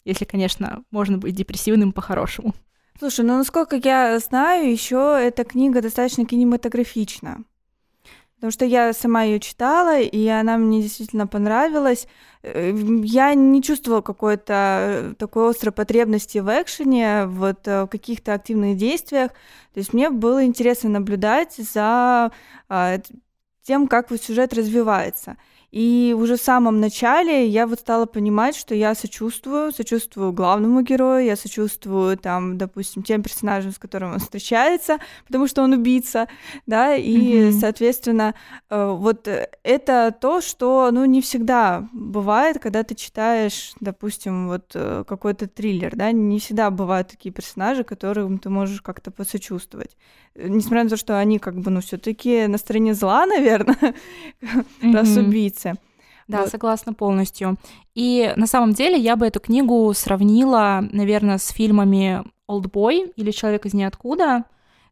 Если, 0.06 0.26
конечно, 0.26 0.84
можно 0.92 1.18
быть 1.18 1.36
депрессивным 1.36 1.92
по-хорошему. 1.92 2.54
Слушай, 3.00 3.24
ну 3.24 3.38
насколько 3.38 3.78
я 3.78 4.20
знаю, 4.20 4.70
еще 4.70 5.18
эта 5.18 5.46
книга 5.46 5.82
достаточно 5.82 6.26
кинематографична. 6.26 7.46
Потому 8.36 8.52
что 8.52 8.66
я 8.66 8.92
сама 8.92 9.24
ее 9.24 9.40
читала, 9.40 10.02
и 10.02 10.28
она 10.28 10.58
мне 10.58 10.82
действительно 10.82 11.26
понравилась. 11.26 12.08
Э, 12.44 12.74
я 13.04 13.34
не 13.36 13.64
чувствовала 13.64 14.02
какой-то 14.02 14.54
э, 14.54 15.14
такой 15.18 15.50
острой 15.50 15.72
потребности 15.72 16.40
в 16.40 16.50
экшене, 16.50 17.26
вот 17.28 17.66
э, 17.70 17.84
в 17.84 17.88
каких-то 17.88 18.34
активных 18.34 18.76
действиях. 18.76 19.32
То 19.74 19.80
есть 19.80 19.94
мне 19.94 20.10
было 20.10 20.44
интересно 20.44 20.90
наблюдать 20.90 21.56
за 21.56 22.32
а, 22.68 23.00
тем, 23.64 23.88
как 23.88 24.12
вот 24.12 24.22
сюжет 24.22 24.54
развивается. 24.54 25.38
И 25.72 26.16
уже 26.18 26.36
в 26.36 26.42
самом 26.42 26.80
начале 26.80 27.48
я 27.48 27.68
вот 27.68 27.80
стала 27.80 28.06
понимать, 28.06 28.56
что 28.56 28.74
я 28.74 28.96
сочувствую, 28.96 29.72
сочувствую 29.72 30.32
главному 30.34 30.82
герою, 30.82 31.26
я 31.26 31.36
сочувствую 31.36 32.18
там, 32.18 32.58
допустим, 32.58 33.04
тем 33.04 33.22
персонажам, 33.22 33.72
с 33.72 33.78
которыми 33.78 34.14
он 34.14 34.20
встречается, 34.20 34.98
потому 35.28 35.48
что 35.48 35.62
он 35.62 35.74
убийца, 35.74 36.28
да, 36.66 36.96
и, 36.96 37.18
mm-hmm. 37.18 37.60
соответственно, 37.60 38.34
э, 38.70 38.92
вот 38.92 39.28
это 39.64 40.16
то, 40.20 40.42
что, 40.42 40.90
ну, 40.92 41.06
не 41.06 41.22
всегда 41.22 41.88
бывает, 41.94 42.60
когда 42.60 42.84
ты 42.84 42.96
читаешь, 42.96 43.74
допустим, 43.80 44.48
вот 44.48 44.72
э, 44.74 45.04
какой-то 45.08 45.48
триллер, 45.48 45.96
да, 45.96 46.12
не 46.12 46.40
всегда 46.40 46.72
бывают 46.72 47.10
такие 47.10 47.32
персонажи, 47.32 47.84
которым 47.84 48.40
ты 48.40 48.50
можешь 48.50 48.82
как-то 48.82 49.12
посочувствовать 49.12 49.96
несмотря 50.36 50.84
на 50.84 50.90
то, 50.90 50.98
что 50.98 51.20
они 51.20 51.40
как 51.40 51.60
бы, 51.60 51.72
ну, 51.72 51.82
все 51.82 51.98
таки 51.98 52.48
на 52.48 52.58
стороне 52.58 52.94
зла, 52.94 53.26
наверное, 53.26 53.94
mm-hmm. 54.42 54.94
раз 54.94 55.18
убийцы. 55.18 55.59
Да, 56.28 56.42
вот. 56.42 56.50
согласна 56.50 56.94
полностью. 56.94 57.58
И 57.96 58.32
на 58.36 58.46
самом 58.46 58.74
деле 58.74 58.98
я 58.98 59.16
бы 59.16 59.26
эту 59.26 59.40
книгу 59.40 59.92
сравнила, 59.96 60.88
наверное, 60.92 61.40
с 61.40 61.50
фильмами 61.50 62.24
«Олдбой» 62.46 63.12
или 63.16 63.32
«Человек 63.32 63.66
из 63.66 63.74
ниоткуда». 63.74 64.46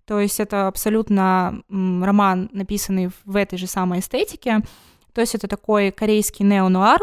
То 0.05 0.19
есть 0.19 0.39
это 0.39 0.67
абсолютно 0.67 1.61
роман, 1.69 2.49
написанный 2.53 3.11
в 3.25 3.35
этой 3.35 3.57
же 3.57 3.67
самой 3.67 3.99
эстетике. 3.99 4.61
То 5.13 5.21
есть 5.21 5.35
это 5.35 5.47
такой 5.47 5.91
корейский 5.91 6.45
неонуар, 6.45 7.01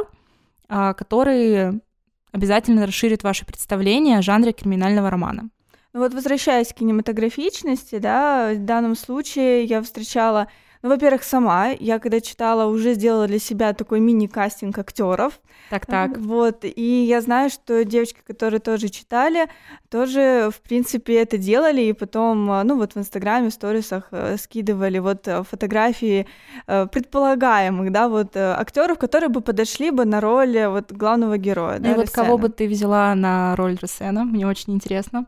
а, 0.68 0.94
который 0.94 1.80
обязательно 2.32 2.86
расширит 2.86 3.22
ваше 3.22 3.46
представление 3.46 4.18
о 4.18 4.22
жанре 4.22 4.52
криминального 4.52 5.10
романа. 5.10 5.50
Ну 5.92 6.00
вот 6.00 6.12
возвращаясь 6.12 6.72
к 6.72 6.76
кинематографичности, 6.78 7.98
да, 7.98 8.52
в 8.52 8.64
данном 8.64 8.96
случае 8.96 9.64
я 9.64 9.80
встречала, 9.80 10.48
ну, 10.84 10.90
во-первых, 10.90 11.24
сама, 11.24 11.68
я 11.68 11.98
когда 11.98 12.20
читала, 12.20 12.66
уже 12.66 12.92
сделала 12.92 13.26
для 13.26 13.38
себя 13.38 13.72
такой 13.72 14.00
мини-кастинг 14.00 14.78
актеров. 14.78 15.40
Так-так. 15.70 16.18
Вот, 16.18 16.62
и 16.62 17.04
я 17.08 17.22
знаю, 17.22 17.48
что 17.48 17.86
девочки, 17.86 18.20
которые 18.26 18.60
тоже 18.60 18.90
читали, 18.90 19.48
тоже, 19.88 20.50
в 20.54 20.60
принципе, 20.60 21.14
это 21.14 21.38
делали, 21.38 21.80
и 21.80 21.94
потом, 21.94 22.44
ну, 22.64 22.76
вот 22.76 22.94
в 22.94 22.98
Инстаграме, 22.98 23.48
в 23.48 23.54
сторисах 23.54 24.08
э, 24.10 24.36
скидывали 24.36 24.98
вот 24.98 25.26
э, 25.26 25.42
фотографии 25.42 26.26
э, 26.66 26.86
предполагаемых, 26.86 27.90
да, 27.90 28.10
вот 28.10 28.36
актеров, 28.36 28.98
которые 28.98 29.30
бы 29.30 29.40
подошли 29.40 29.90
бы 29.90 30.04
на 30.04 30.20
роль 30.20 30.66
вот 30.66 30.92
главного 30.92 31.38
героя. 31.38 31.78
Ну, 31.78 31.84
да, 31.84 31.92
и 31.92 31.94
вот 31.94 32.10
кого 32.10 32.36
бы 32.36 32.50
ты 32.50 32.68
взяла 32.68 33.14
на 33.14 33.56
роль 33.56 33.78
Ресена? 33.80 34.24
Мне 34.24 34.46
очень 34.46 34.74
интересно. 34.74 35.24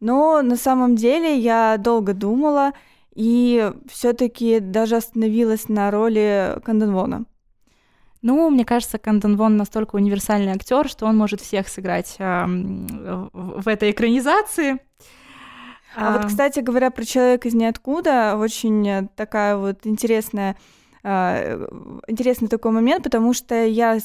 Но 0.00 0.40
на 0.40 0.56
самом 0.56 0.96
деле 0.96 1.36
я 1.36 1.76
долго 1.78 2.14
думала 2.14 2.72
и 3.14 3.72
все-таки 3.88 4.60
даже 4.60 4.96
остановилась 4.96 5.68
на 5.68 5.90
роли 5.90 6.58
Канденвона. 6.64 7.24
Ну, 8.22 8.48
мне 8.48 8.64
кажется, 8.64 8.98
Канден 8.98 9.36
Вон 9.36 9.58
настолько 9.58 9.96
универсальный 9.96 10.52
актер, 10.52 10.88
что 10.88 11.04
он 11.04 11.16
может 11.16 11.42
всех 11.42 11.68
сыграть 11.68 12.16
э, 12.18 12.46
в 12.46 13.68
этой 13.68 13.90
экранизации. 13.90 14.78
А, 15.94 16.08
а 16.08 16.16
вот, 16.16 16.26
кстати 16.26 16.60
говоря, 16.60 16.90
про 16.90 17.04
человека 17.04 17.48
из 17.48 17.54
ниоткуда 17.54 18.36
очень 18.36 19.08
такая 19.14 19.56
вот 19.56 19.86
интересная 19.86 20.56
интересный 21.04 22.48
такой 22.48 22.72
момент, 22.72 23.04
потому 23.04 23.34
что 23.34 23.54
я 23.66 23.98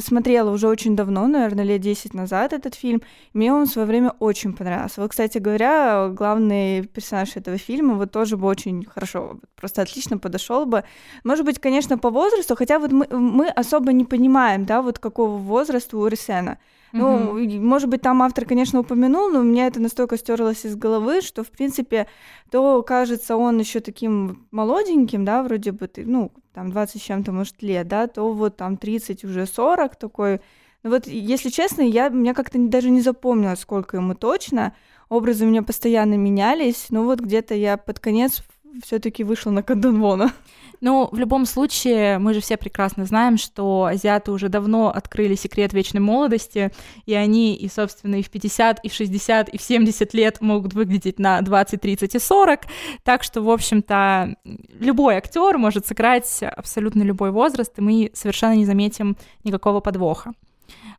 смотрела 0.00 0.50
уже 0.50 0.66
очень 0.66 0.96
давно, 0.96 1.26
наверное, 1.26 1.64
лет 1.64 1.82
10 1.82 2.14
назад 2.14 2.54
этот 2.54 2.74
фильм, 2.74 3.02
мне 3.34 3.52
он 3.52 3.66
в 3.66 3.70
свое 3.70 3.86
время 3.86 4.14
очень 4.18 4.54
понравился. 4.54 5.02
Вот, 5.02 5.10
кстати 5.10 5.36
говоря, 5.36 6.08
главный 6.08 6.84
персонаж 6.86 7.36
этого 7.36 7.58
фильма 7.58 7.94
вот 7.94 8.12
тоже 8.12 8.38
бы 8.38 8.46
очень 8.46 8.86
хорошо, 8.86 9.38
просто 9.56 9.82
отлично 9.82 10.16
подошел 10.16 10.64
бы. 10.64 10.84
Может 11.22 11.44
быть, 11.44 11.58
конечно, 11.58 11.98
по 11.98 12.08
возрасту, 12.08 12.56
хотя 12.56 12.78
вот 12.78 12.92
мы, 12.92 13.06
мы 13.10 13.48
особо 13.48 13.92
не 13.92 14.06
понимаем, 14.06 14.64
да, 14.64 14.80
вот 14.80 14.98
какого 14.98 15.36
возраста 15.36 15.98
у 15.98 16.06
Ресена. 16.06 16.56
Ну, 16.92 17.38
mm-hmm. 17.38 17.60
может 17.60 17.88
быть, 17.88 18.02
там 18.02 18.22
автор, 18.22 18.44
конечно, 18.44 18.80
упомянул, 18.80 19.28
но 19.28 19.40
у 19.40 19.42
меня 19.42 19.66
это 19.66 19.80
настолько 19.80 20.16
стерлось 20.16 20.64
из 20.64 20.74
головы, 20.76 21.20
что, 21.20 21.44
в 21.44 21.50
принципе, 21.50 22.06
то 22.50 22.82
кажется 22.82 23.36
он 23.36 23.58
еще 23.58 23.80
таким 23.80 24.46
молоденьким, 24.50 25.24
да, 25.24 25.42
вроде 25.42 25.72
бы 25.72 25.86
ты, 25.86 26.06
ну, 26.06 26.32
там 26.54 26.70
20 26.70 27.00
с 27.00 27.04
чем-то, 27.04 27.32
может, 27.32 27.62
лет, 27.62 27.88
да, 27.88 28.06
то 28.06 28.32
вот 28.32 28.56
там 28.56 28.76
30, 28.76 29.24
уже 29.24 29.46
40 29.46 29.96
такой. 29.96 30.40
Ну 30.82 30.90
вот, 30.90 31.06
если 31.06 31.50
честно, 31.50 31.82
я, 31.82 32.08
меня 32.08 32.34
как-то 32.34 32.58
даже 32.58 32.90
не 32.90 33.00
запомнила, 33.00 33.54
сколько 33.56 33.96
ему 33.96 34.14
точно. 34.14 34.74
Образы 35.08 35.44
у 35.44 35.48
меня 35.48 35.62
постоянно 35.62 36.14
менялись, 36.14 36.86
но 36.90 37.04
вот 37.04 37.20
где-то 37.20 37.54
я 37.54 37.76
под 37.76 37.98
конец 37.98 38.42
все-таки 38.84 39.24
вышла 39.24 39.50
на 39.50 39.62
Кандонвона. 39.62 40.32
Ну, 40.80 41.08
в 41.10 41.18
любом 41.18 41.44
случае, 41.44 42.18
мы 42.18 42.34
же 42.34 42.40
все 42.40 42.56
прекрасно 42.56 43.04
знаем, 43.04 43.36
что 43.36 43.86
азиаты 43.86 44.30
уже 44.30 44.48
давно 44.48 44.90
открыли 44.90 45.34
секрет 45.34 45.72
вечной 45.72 46.00
молодости, 46.00 46.72
и 47.04 47.14
они 47.14 47.56
и, 47.56 47.68
собственно, 47.68 48.16
и 48.16 48.22
в 48.22 48.30
50, 48.30 48.84
и 48.84 48.88
в 48.88 48.92
60, 48.92 49.48
и 49.48 49.58
в 49.58 49.62
70 49.62 50.14
лет 50.14 50.40
могут 50.40 50.74
выглядеть 50.74 51.18
на 51.18 51.40
20, 51.40 51.80
30 51.80 52.14
и 52.14 52.18
40. 52.18 52.60
Так 53.02 53.24
что, 53.24 53.42
в 53.42 53.50
общем-то, 53.50 54.36
любой 54.78 55.16
актер 55.16 55.58
может 55.58 55.86
сыграть 55.86 56.42
абсолютно 56.42 57.02
любой 57.02 57.32
возраст, 57.32 57.76
и 57.78 57.82
мы 57.82 58.10
совершенно 58.14 58.54
не 58.54 58.64
заметим 58.64 59.16
никакого 59.42 59.80
подвоха. 59.80 60.32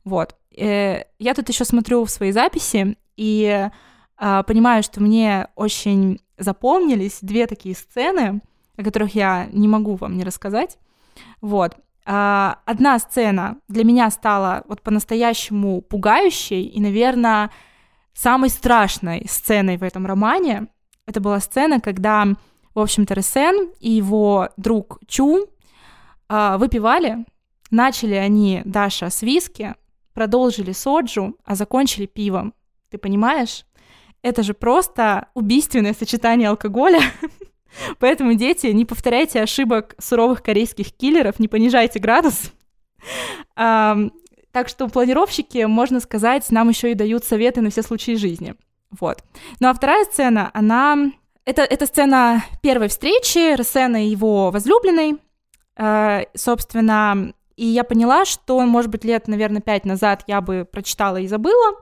Вот. 0.04 0.36
Э, 0.58 1.04
я 1.20 1.34
тут 1.34 1.48
еще 1.48 1.64
смотрю 1.64 2.04
в 2.04 2.10
свои 2.10 2.32
записи 2.32 2.98
и 3.16 3.70
а, 4.22 4.44
понимаю, 4.44 4.84
что 4.84 5.02
мне 5.02 5.48
очень 5.56 6.20
запомнились 6.40 7.20
две 7.22 7.48
такие 7.48 7.76
сцены, 7.76 8.42
о 8.78 8.84
которых 8.84 9.16
я 9.16 9.48
не 9.52 9.68
могу 9.68 9.96
вам 9.96 10.18
не 10.18 10.24
рассказать. 10.24 10.78
Вот. 11.42 11.76
А, 12.06 12.60
одна 12.66 12.98
сцена 12.98 13.58
для 13.68 13.84
меня 13.84 14.10
стала 14.10 14.64
вот 14.68 14.82
по-настоящему 14.82 15.82
пугающей 15.82 16.64
и, 16.64 16.80
наверное, 16.82 17.52
самой 18.14 18.50
страшной 18.50 19.26
сценой 19.30 19.78
в 19.78 19.84
этом 19.84 20.06
романе. 20.06 20.68
Это 21.06 21.20
была 21.20 21.40
сцена, 21.40 21.80
когда, 21.80 22.26
в 22.74 22.80
общем-то, 22.80 23.14
Ресен 23.14 23.72
и 23.80 23.92
его 23.92 24.50
друг 24.58 25.00
Чу 25.08 25.48
а, 26.28 26.58
выпивали. 26.58 27.26
Начали 27.72 28.16
они, 28.16 28.62
Даша, 28.66 29.10
с 29.10 29.22
виски, 29.22 29.76
продолжили 30.14 30.72
соджу, 30.72 31.38
а 31.46 31.56
закончили 31.56 32.08
пивом. 32.08 32.54
Ты 32.90 32.98
понимаешь? 32.98 33.66
Это 34.22 34.44
же 34.44 34.54
просто 34.54 35.30
убийственное 35.34 35.94
сочетание 35.94 36.50
алкоголя 36.50 37.02
Поэтому, 38.00 38.34
дети, 38.34 38.68
не 38.68 38.86
повторяйте 38.86 39.42
ошибок 39.42 39.96
суровых 40.00 40.42
корейских 40.44 40.92
киллеров, 40.92 41.40
не 41.40 41.48
понижайте 41.48 42.00
градус. 42.00 42.52
Так 43.56 44.68
что 44.68 44.88
планировщики, 44.88 45.64
можно 45.66 46.00
сказать, 46.00 46.50
нам 46.50 46.70
еще 46.70 46.92
и 46.92 46.96
дают 46.96 47.24
советы 47.24 47.62
на 47.62 47.70
все 47.70 47.84
случаи 47.84 48.16
жизни. 48.16 48.56
Вот. 49.00 49.24
Ну 49.60 49.70
а 49.70 49.74
вторая 49.74 50.06
сцена, 50.06 50.50
она... 50.54 51.12
Это, 51.46 51.62
это 51.64 51.86
сцена 51.86 52.44
первой 52.62 52.90
встречи 52.90 53.56
Ресена 53.56 54.06
и 54.06 54.10
его 54.10 54.52
возлюбленной. 54.52 55.18
Э, 55.78 56.26
собственно, 56.36 57.34
и 57.56 57.66
я 57.66 57.84
поняла, 57.84 58.26
что, 58.26 58.60
может 58.62 58.92
быть, 58.92 59.04
лет, 59.04 59.28
наверное, 59.28 59.62
пять 59.62 59.86
назад 59.86 60.24
я 60.28 60.42
бы 60.42 60.68
прочитала 60.70 61.18
и 61.18 61.28
забыла, 61.28 61.76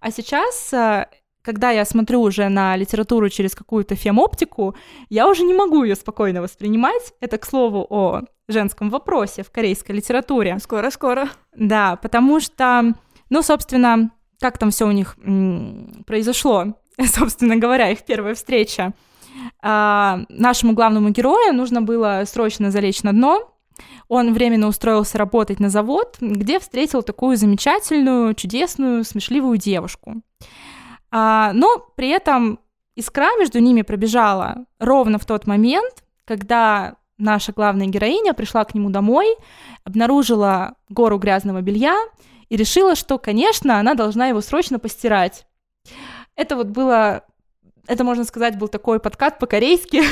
а 0.00 0.10
сейчас 0.10 0.72
э, 0.72 1.06
когда 1.48 1.70
я 1.70 1.86
смотрю 1.86 2.20
уже 2.20 2.50
на 2.50 2.76
литературу 2.76 3.30
через 3.30 3.54
какую-то 3.54 3.94
фемоптику, 3.94 4.74
я 5.08 5.26
уже 5.26 5.44
не 5.44 5.54
могу 5.54 5.82
ее 5.82 5.96
спокойно 5.96 6.42
воспринимать. 6.42 7.14
Это, 7.20 7.38
к 7.38 7.46
слову, 7.46 7.86
о 7.88 8.20
женском 8.48 8.90
вопросе 8.90 9.42
в 9.42 9.50
корейской 9.50 9.92
литературе. 9.92 10.58
Скоро-скоро. 10.58 11.30
Да, 11.56 11.96
потому 11.96 12.40
что, 12.40 12.92
ну, 13.30 13.40
собственно, 13.40 14.10
как 14.38 14.58
там 14.58 14.70
все 14.70 14.86
у 14.86 14.90
них 14.90 15.16
произошло, 16.04 16.74
собственно 17.02 17.56
говоря, 17.56 17.88
их 17.88 18.04
первая 18.04 18.34
встреча. 18.34 18.92
А, 19.62 20.20
нашему 20.28 20.74
главному 20.74 21.08
герою 21.08 21.54
нужно 21.54 21.80
было 21.80 22.24
срочно 22.26 22.70
залечь 22.70 23.02
на 23.02 23.12
дно. 23.12 23.54
Он 24.08 24.34
временно 24.34 24.68
устроился 24.68 25.16
работать 25.16 25.60
на 25.60 25.70
завод, 25.70 26.18
где 26.20 26.58
встретил 26.58 27.02
такую 27.02 27.38
замечательную, 27.38 28.34
чудесную, 28.34 29.02
смешливую 29.02 29.56
девушку. 29.56 30.20
А, 31.10 31.52
но 31.52 31.78
при 31.96 32.08
этом 32.08 32.60
искра 32.94 33.28
между 33.38 33.60
ними 33.60 33.82
пробежала 33.82 34.66
ровно 34.78 35.18
в 35.18 35.24
тот 35.24 35.46
момент, 35.46 36.04
когда 36.24 36.96
наша 37.16 37.52
главная 37.52 37.86
героиня 37.86 38.34
пришла 38.34 38.64
к 38.64 38.74
нему 38.74 38.90
домой, 38.90 39.36
обнаружила 39.84 40.74
гору 40.88 41.18
грязного 41.18 41.60
белья 41.60 41.96
и 42.48 42.56
решила, 42.56 42.94
что, 42.94 43.18
конечно, 43.18 43.78
она 43.78 43.94
должна 43.94 44.28
его 44.28 44.40
срочно 44.40 44.78
постирать. 44.78 45.46
Это 46.36 46.56
вот 46.56 46.68
было, 46.68 47.24
это, 47.86 48.04
можно 48.04 48.24
сказать, 48.24 48.58
был 48.58 48.68
такой 48.68 49.00
подкат 49.00 49.38
по-корейски, 49.38 50.02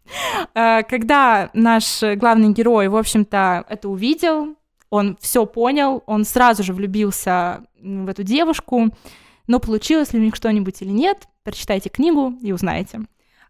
а, 0.54 0.82
когда 0.82 1.50
наш 1.52 2.02
главный 2.16 2.52
герой, 2.52 2.88
в 2.88 2.96
общем-то, 2.96 3.64
это 3.68 3.88
увидел, 3.88 4.56
он 4.90 5.16
все 5.20 5.46
понял, 5.46 6.02
он 6.06 6.24
сразу 6.24 6.62
же 6.62 6.74
влюбился 6.74 7.62
в 7.80 8.08
эту 8.08 8.22
девушку, 8.22 8.90
но 9.46 9.60
получилось 9.60 10.12
ли 10.12 10.20
у 10.20 10.22
них 10.22 10.34
что-нибудь 10.34 10.82
или 10.82 10.90
нет, 10.90 11.28
прочитайте 11.42 11.88
книгу 11.88 12.34
и 12.42 12.52
узнаете. 12.52 13.02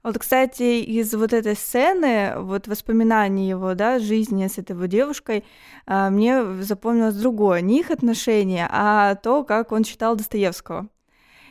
Вот, 0.02 0.18
кстати, 0.18 0.80
из 0.80 1.14
вот 1.14 1.32
этой 1.32 1.54
сцены, 1.54 2.32
вот 2.36 2.66
воспоминаний 2.66 3.48
его, 3.48 3.74
да, 3.74 4.00
жизни 4.00 4.48
с 4.48 4.58
этой 4.58 4.88
девушкой, 4.88 5.44
а, 5.86 6.10
мне 6.10 6.44
запомнилось 6.62 7.14
другое, 7.14 7.60
не 7.60 7.80
их 7.80 7.92
отношения, 7.92 8.68
а 8.70 9.14
то, 9.14 9.44
как 9.44 9.70
он 9.70 9.84
читал 9.84 10.16
Достоевского. 10.16 10.88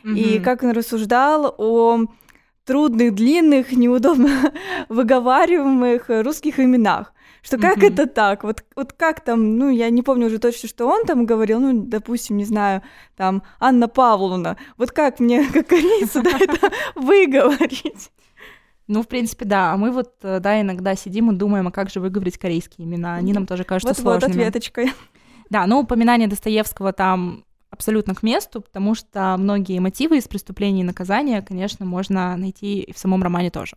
Mm-hmm. 0.04 0.18
И 0.18 0.38
как 0.40 0.62
он 0.64 0.72
рассуждал 0.72 1.54
о 1.56 2.00
трудных, 2.66 3.14
длинных, 3.14 3.72
неудобно 3.72 4.52
выговариваемых 4.90 6.04
русских 6.08 6.60
именах 6.60 7.14
что 7.42 7.58
как 7.58 7.78
mm-hmm. 7.78 7.92
это 7.92 8.06
так? 8.06 8.44
Вот, 8.44 8.64
вот 8.76 8.92
как 8.92 9.20
там, 9.20 9.56
ну, 9.58 9.68
я 9.68 9.90
не 9.90 10.02
помню 10.02 10.26
уже 10.26 10.38
точно, 10.38 10.68
что 10.68 10.86
он 10.86 11.04
там 11.04 11.26
говорил, 11.26 11.58
ну, 11.58 11.82
допустим, 11.84 12.36
не 12.36 12.44
знаю, 12.44 12.82
там, 13.16 13.42
Анна 13.58 13.88
Павловна. 13.88 14.56
Вот 14.78 14.92
как 14.92 15.18
мне, 15.18 15.44
как 15.52 15.66
корейцу, 15.66 16.22
да, 16.22 16.30
это 16.38 16.70
выговорить? 16.94 18.12
Ну, 18.86 19.02
в 19.02 19.08
принципе, 19.08 19.44
да. 19.44 19.72
А 19.72 19.76
мы 19.76 19.90
вот, 19.90 20.14
э, 20.22 20.38
да, 20.38 20.60
иногда 20.60 20.94
сидим 20.94 21.32
и 21.32 21.34
думаем, 21.34 21.66
а 21.66 21.72
как 21.72 21.90
же 21.90 21.98
выговорить 21.98 22.38
корейские 22.38 22.86
имена. 22.86 23.16
Они 23.16 23.32
нам 23.32 23.46
тоже 23.46 23.64
кажутся 23.64 23.94
вот, 23.94 24.00
сложными. 24.00 24.38
Вот 24.38 24.48
ответочкой. 24.48 24.92
Да, 25.50 25.66
ну, 25.66 25.80
упоминание 25.80 26.28
Достоевского 26.28 26.92
там 26.92 27.44
абсолютно 27.70 28.14
к 28.14 28.22
месту, 28.22 28.60
потому 28.60 28.94
что 28.94 29.34
многие 29.38 29.80
мотивы 29.80 30.18
из 30.18 30.28
преступления 30.28 30.82
и 30.82 30.84
наказания, 30.84 31.42
конечно, 31.42 31.86
можно 31.86 32.36
найти 32.36 32.80
и 32.80 32.92
в 32.92 32.98
самом 32.98 33.22
романе 33.22 33.50
тоже. 33.50 33.76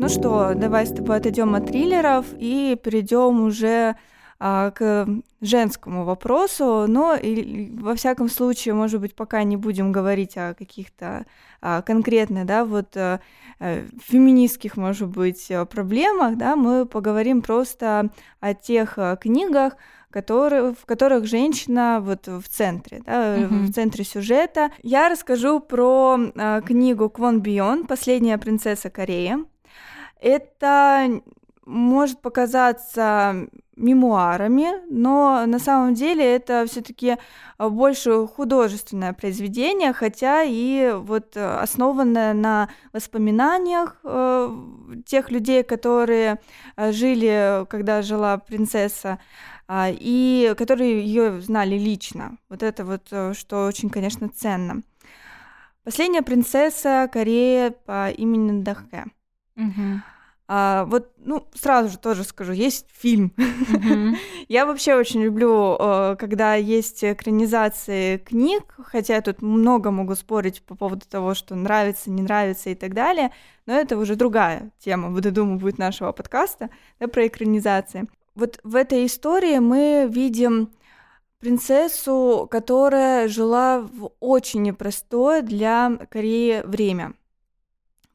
Ну 0.00 0.08
что, 0.08 0.54
давай 0.54 0.86
с 0.86 0.94
тобой 0.94 1.18
отойдем 1.18 1.54
от 1.54 1.66
триллеров 1.66 2.24
и 2.38 2.74
перейдем 2.82 3.42
уже 3.42 3.96
а, 4.38 4.70
к 4.70 5.06
женскому 5.42 6.06
вопросу, 6.06 6.86
но 6.88 7.14
и, 7.14 7.70
во 7.78 7.94
всяком 7.94 8.30
случае, 8.30 8.72
может 8.72 9.02
быть, 9.02 9.14
пока 9.14 9.42
не 9.42 9.58
будем 9.58 9.92
говорить 9.92 10.38
о 10.38 10.54
каких-то 10.54 11.26
а, 11.60 11.82
конкретных, 11.82 12.46
да, 12.46 12.64
вот 12.64 12.96
а, 12.96 13.20
феминистских, 13.58 14.78
может 14.78 15.08
быть, 15.08 15.52
проблемах, 15.68 16.38
да, 16.38 16.56
мы 16.56 16.86
поговорим 16.86 17.42
просто 17.42 18.08
о 18.40 18.54
тех 18.54 18.94
а, 18.96 19.16
книгах, 19.16 19.76
которые, 20.08 20.72
в 20.72 20.86
которых 20.86 21.26
женщина 21.26 22.00
вот 22.00 22.26
в 22.26 22.48
центре, 22.48 23.02
да, 23.04 23.36
mm-hmm. 23.36 23.66
в 23.66 23.72
центре 23.74 24.04
сюжета. 24.04 24.70
Я 24.82 25.10
расскажу 25.10 25.60
про 25.60 26.18
э, 26.18 26.62
книгу 26.66 27.10
Квон 27.10 27.40
Бион 27.40 27.86
«Последняя 27.86 28.38
принцесса 28.38 28.88
Кореи». 28.88 29.36
Это 30.20 31.22
может 31.64 32.20
показаться 32.20 33.48
мемуарами, 33.76 34.68
но 34.90 35.44
на 35.46 35.58
самом 35.58 35.94
деле 35.94 36.24
это 36.36 36.66
все-таки 36.68 37.16
больше 37.58 38.26
художественное 38.26 39.12
произведение, 39.12 39.92
хотя 39.92 40.42
и 40.42 40.92
вот 40.94 41.36
основанное 41.36 42.34
на 42.34 42.68
воспоминаниях 42.92 43.96
э, 44.04 44.56
тех 45.06 45.30
людей, 45.30 45.62
которые 45.62 46.40
э, 46.76 46.92
жили, 46.92 47.66
когда 47.68 48.02
жила 48.02 48.38
принцесса, 48.38 49.18
э, 49.68 49.92
и 49.92 50.54
которые 50.58 51.02
ее 51.02 51.40
знали 51.40 51.76
лично. 51.76 52.36
Вот 52.48 52.62
это 52.62 52.84
вот, 52.84 53.08
э, 53.10 53.32
что 53.34 53.66
очень, 53.66 53.88
конечно, 53.88 54.28
ценно. 54.28 54.82
Последняя 55.84 56.22
принцесса 56.22 57.08
Кореи 57.10 57.70
по 57.86 58.10
имени 58.10 58.62
Дахе. 58.62 59.06
Угу. 59.56 60.02
А, 60.52 60.84
вот, 60.86 61.12
ну, 61.18 61.46
сразу 61.54 61.90
же 61.90 61.96
тоже 61.96 62.24
скажу, 62.24 62.52
есть 62.52 62.86
фильм. 62.90 63.32
Mm-hmm. 63.36 64.16
я 64.48 64.66
вообще 64.66 64.96
очень 64.96 65.22
люблю, 65.22 65.76
э, 65.78 66.16
когда 66.18 66.56
есть 66.56 67.04
экранизации 67.04 68.16
книг, 68.16 68.74
хотя 68.76 69.14
я 69.14 69.22
тут 69.22 69.42
много 69.42 69.92
могу 69.92 70.16
спорить 70.16 70.60
по 70.62 70.74
поводу 70.74 71.06
того, 71.08 71.34
что 71.34 71.54
нравится, 71.54 72.10
не 72.10 72.22
нравится 72.22 72.70
и 72.70 72.74
так 72.74 72.94
далее, 72.94 73.30
но 73.66 73.74
это 73.74 73.96
уже 73.96 74.16
другая 74.16 74.72
тема, 74.80 75.10
вот 75.10 75.24
я 75.24 75.30
думаю, 75.30 75.60
будет 75.60 75.78
нашего 75.78 76.10
подкаста, 76.10 76.68
да, 76.98 77.06
про 77.06 77.28
экранизации. 77.28 78.08
Вот 78.34 78.58
в 78.64 78.74
этой 78.74 79.06
истории 79.06 79.60
мы 79.60 80.08
видим 80.10 80.70
принцессу, 81.38 82.48
которая 82.50 83.28
жила 83.28 83.82
в 83.82 84.10
очень 84.18 84.62
непростое 84.62 85.42
для 85.42 85.96
Кореи 86.10 86.62
время. 86.64 87.14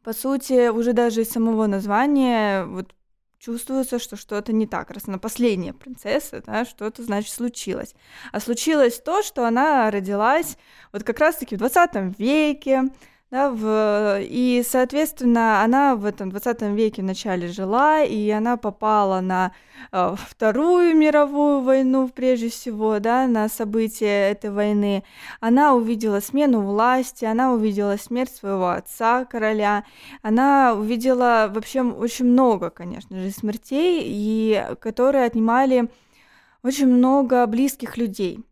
По 0.05 0.13
сути, 0.13 0.69
уже 0.69 0.93
даже 0.93 1.23
из 1.23 1.31
самого 1.31 1.65
названия 1.65 2.63
вот 2.65 2.93
чувствуется, 3.39 3.97
что 3.97 4.15
что-то 4.15 4.53
не 4.53 4.67
так, 4.67 4.91
раз 4.91 5.07
она 5.07 5.17
последняя 5.17 5.73
принцесса, 5.73 6.43
да, 6.45 6.63
что-то, 6.63 7.01
значит, 7.01 7.33
случилось. 7.33 7.95
А 8.31 8.39
случилось 8.39 8.99
то, 8.99 9.23
что 9.23 9.47
она 9.47 9.89
родилась 9.89 10.57
вот 10.93 11.03
как 11.03 11.17
раз-таки 11.17 11.55
в 11.55 11.57
20 11.57 12.19
веке, 12.19 12.83
да, 13.35 13.49
в... 13.49 14.21
И, 14.21 14.63
соответственно, 14.65 15.61
она 15.61 15.97
в 15.97 16.05
этом 16.05 16.29
20 16.29 16.61
веке 16.73 17.01
в 17.01 17.05
начале 17.05 17.49
жила, 17.49 18.01
и 18.01 18.29
она 18.29 18.55
попала 18.55 19.19
на 19.19 19.51
э, 19.91 20.15
Вторую 20.29 20.95
мировую 20.95 21.59
войну, 21.59 22.07
прежде 22.07 22.49
всего, 22.49 22.99
да, 22.99 23.27
на 23.27 23.49
события 23.49 24.31
этой 24.31 24.51
войны. 24.51 25.03
Она 25.41 25.73
увидела 25.75 26.21
смену 26.21 26.61
власти, 26.61 27.25
она 27.25 27.51
увидела 27.51 27.97
смерть 27.97 28.33
своего 28.33 28.69
отца, 28.69 29.25
короля, 29.25 29.83
она 30.21 30.73
увидела 30.73 31.51
вообще 31.53 31.81
очень 31.81 32.27
много, 32.27 32.69
конечно 32.69 33.19
же, 33.19 33.31
смертей, 33.31 34.01
и 34.05 34.65
которые 34.79 35.25
отнимали 35.25 35.89
очень 36.63 36.87
много 36.87 37.45
близких 37.47 37.97
людей. 37.97 38.45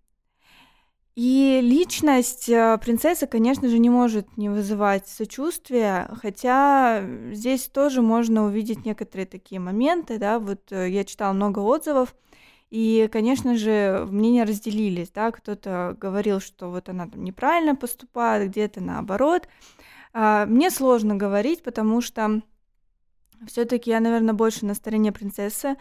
И 1.16 1.60
личность 1.62 2.50
э, 2.50 2.80
принцессы, 2.80 3.28
конечно 3.28 3.70
же, 3.70 3.78
не 3.78 3.92
может 3.92 4.36
не 4.36 4.50
вызывать 4.50 5.08
сочувствия, 5.08 6.10
хотя 6.20 7.04
здесь 7.32 7.68
тоже 7.68 8.02
можно 8.02 8.46
увидеть 8.46 8.84
некоторые 8.84 9.28
такие 9.28 9.62
моменты, 9.62 10.18
да, 10.18 10.40
вот 10.40 10.72
э, 10.72 10.90
я 10.90 11.04
читала 11.04 11.34
много 11.34 11.60
отзывов, 11.60 12.16
и, 12.72 13.08
конечно 13.12 13.56
же, 13.56 14.08
мнения 14.10 14.44
разделились, 14.44 15.12
да, 15.12 15.30
кто-то 15.30 15.96
говорил, 16.00 16.40
что 16.40 16.72
вот 16.72 16.90
она 16.90 17.08
там 17.08 17.24
неправильно 17.24 17.76
поступает, 17.76 18.50
где-то 18.50 18.82
наоборот. 18.82 19.48
А, 20.12 20.48
мне 20.48 20.72
сложно 20.72 21.16
говорить, 21.16 21.62
потому 21.62 22.02
что 22.02 22.42
все-таки 23.48 23.90
я, 23.90 24.00
наверное, 24.00 24.34
больше 24.34 24.66
на 24.66 24.74
стороне 24.74 25.12
принцессы, 25.12 25.76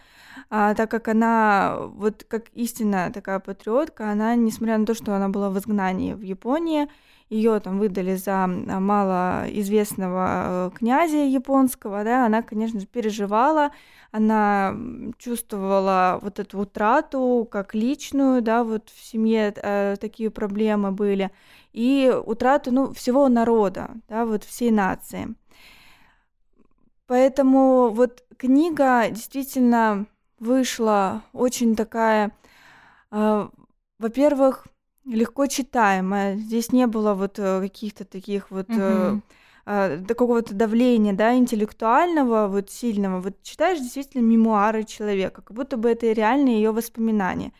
а, 0.50 0.74
так 0.74 0.90
как 0.90 1.08
она, 1.08 1.76
вот 1.94 2.24
как 2.28 2.48
истинная 2.54 3.10
такая 3.10 3.38
патриотка, 3.40 4.10
она, 4.10 4.34
несмотря 4.34 4.78
на 4.78 4.86
то, 4.86 4.94
что 4.94 5.14
она 5.14 5.28
была 5.28 5.50
в 5.50 5.58
изгнании 5.58 6.14
в 6.14 6.22
Японии, 6.22 6.88
ее 7.32 7.60
там 7.60 7.78
выдали 7.78 8.14
за 8.14 8.46
малоизвестного 8.46 10.26
э, 10.28 10.70
князя 10.76 11.24
японского, 11.24 12.04
да, 12.04 12.26
она, 12.26 12.42
конечно 12.42 12.78
же, 12.78 12.86
переживала, 12.86 13.70
она 14.10 14.76
чувствовала 15.16 16.18
вот 16.20 16.38
эту 16.38 16.58
утрату 16.58 17.48
как 17.50 17.74
личную, 17.74 18.42
да, 18.42 18.64
вот 18.64 18.90
в 18.90 19.02
семье 19.02 19.54
э, 19.56 19.96
такие 19.98 20.30
проблемы 20.30 20.92
были, 20.92 21.30
и 21.72 22.14
утрату, 22.26 22.70
ну, 22.70 22.92
всего 22.92 23.28
народа, 23.30 23.92
да, 24.10 24.26
вот 24.26 24.44
всей 24.44 24.70
нации. 24.70 25.34
Поэтому 27.06 27.90
вот 27.90 28.24
книга 28.36 29.08
действительно 29.10 30.06
вышла 30.38 31.22
очень 31.32 31.76
такая, 31.76 32.32
э, 33.10 33.48
во-первых, 33.98 34.66
легко 35.04 35.46
читаемая. 35.46 36.36
Здесь 36.36 36.72
не 36.72 36.86
было 36.86 37.14
вот 37.14 37.38
э, 37.38 37.60
каких-то 37.60 38.04
таких 38.04 38.50
вот 38.50 38.66
э, 38.68 39.18
э, 39.66 40.04
какого-то 40.06 40.54
давления, 40.54 41.12
да, 41.12 41.34
интеллектуального, 41.34 42.48
вот 42.48 42.70
сильного. 42.70 43.20
Вот 43.20 43.42
читаешь 43.42 43.78
действительно 43.78 44.22
мемуары 44.22 44.84
человека, 44.84 45.42
как 45.42 45.56
будто 45.56 45.76
бы 45.76 45.90
это 45.90 46.10
реальные 46.12 46.56
ее 46.56 46.72
воспоминания. 46.72 47.52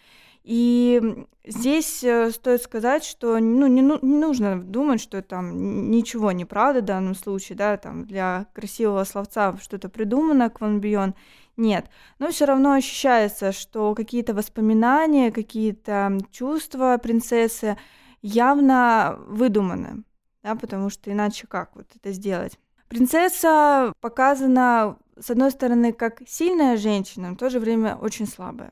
И 0.44 1.24
здесь 1.44 2.02
э, 2.02 2.30
стоит 2.30 2.62
сказать, 2.62 3.04
что 3.04 3.38
ну, 3.38 3.66
не, 3.68 3.80
ну, 3.80 3.98
не 4.02 4.18
нужно 4.18 4.60
думать, 4.60 5.00
что 5.00 5.22
там 5.22 5.90
ничего 5.90 6.32
не 6.32 6.44
правда 6.44 6.80
в 6.80 6.84
данном 6.84 7.14
случае, 7.14 7.56
да, 7.56 7.76
там 7.76 8.04
для 8.04 8.46
красивого 8.52 9.04
словца 9.04 9.56
что-то 9.62 9.88
придумано, 9.88 10.50
Кванбион. 10.50 11.14
Нет, 11.56 11.86
но 12.18 12.30
все 12.30 12.46
равно 12.46 12.72
ощущается, 12.72 13.52
что 13.52 13.94
какие-то 13.94 14.34
воспоминания, 14.34 15.30
какие-то 15.30 16.18
чувства 16.32 16.98
принцессы 17.00 17.76
явно 18.20 19.18
выдуманы, 19.26 20.02
да, 20.42 20.56
потому 20.56 20.90
что 20.90 21.12
иначе 21.12 21.46
как 21.46 21.76
вот 21.76 21.86
это 21.94 22.12
сделать? 22.12 22.58
Принцесса 22.88 23.92
показана, 24.00 24.98
с 25.18 25.30
одной 25.30 25.50
стороны, 25.50 25.92
как 25.92 26.22
сильная 26.26 26.76
женщина, 26.76 27.28
но 27.30 27.34
в 27.34 27.38
то 27.38 27.48
же 27.48 27.60
время 27.60 27.96
очень 27.96 28.26
слабая. 28.26 28.70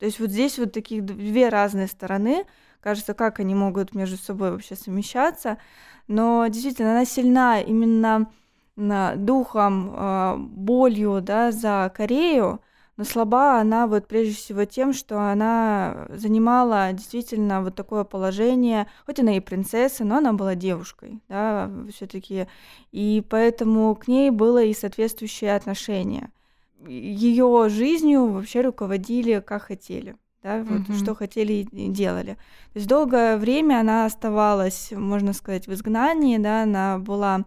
То 0.00 0.06
есть 0.06 0.18
вот 0.18 0.30
здесь 0.30 0.58
вот 0.58 0.72
таких 0.72 1.04
две 1.04 1.48
разные 1.50 1.86
стороны. 1.86 2.46
Кажется, 2.80 3.14
как 3.14 3.38
они 3.38 3.54
могут 3.54 3.94
между 3.94 4.16
собой 4.16 4.50
вообще 4.50 4.74
совмещаться. 4.74 5.58
Но 6.08 6.46
действительно, 6.48 6.92
она 6.92 7.04
сильна 7.04 7.60
именно 7.60 8.28
духом, 8.76 9.92
а, 9.94 10.36
болью 10.38 11.20
да, 11.20 11.52
за 11.52 11.92
Корею, 11.94 12.60
но 12.96 13.04
слаба 13.04 13.60
она 13.60 13.86
вот 13.86 14.08
прежде 14.08 14.34
всего 14.34 14.64
тем, 14.64 14.94
что 14.94 15.20
она 15.20 16.06
занимала 16.08 16.92
действительно 16.92 17.62
вот 17.62 17.74
такое 17.74 18.04
положение, 18.04 18.86
хоть 19.04 19.20
она 19.20 19.36
и 19.36 19.40
принцесса, 19.40 20.04
но 20.04 20.16
она 20.16 20.32
была 20.32 20.54
девушкой, 20.54 21.20
да, 21.28 21.70
все-таки, 21.94 22.46
и 22.90 23.22
поэтому 23.28 23.94
к 23.96 24.08
ней 24.08 24.30
было 24.30 24.62
и 24.62 24.72
соответствующее 24.72 25.54
отношение 25.56 26.30
ее 26.86 27.68
жизнью 27.68 28.26
вообще 28.28 28.62
руководили 28.62 29.40
как 29.40 29.62
хотели. 29.62 30.16
Да, 30.42 30.62
вот 30.62 30.88
mm-hmm. 30.88 30.98
что 30.98 31.14
хотели 31.14 31.52
и 31.70 31.88
делали. 31.88 32.34
То 32.72 32.76
есть 32.76 32.88
долгое 32.88 33.36
время 33.36 33.80
она 33.80 34.06
оставалась, 34.06 34.90
можно 34.90 35.34
сказать, 35.34 35.66
в 35.66 35.72
изгнании, 35.74 36.38
да, 36.38 36.62
она 36.62 36.98
была 36.98 37.44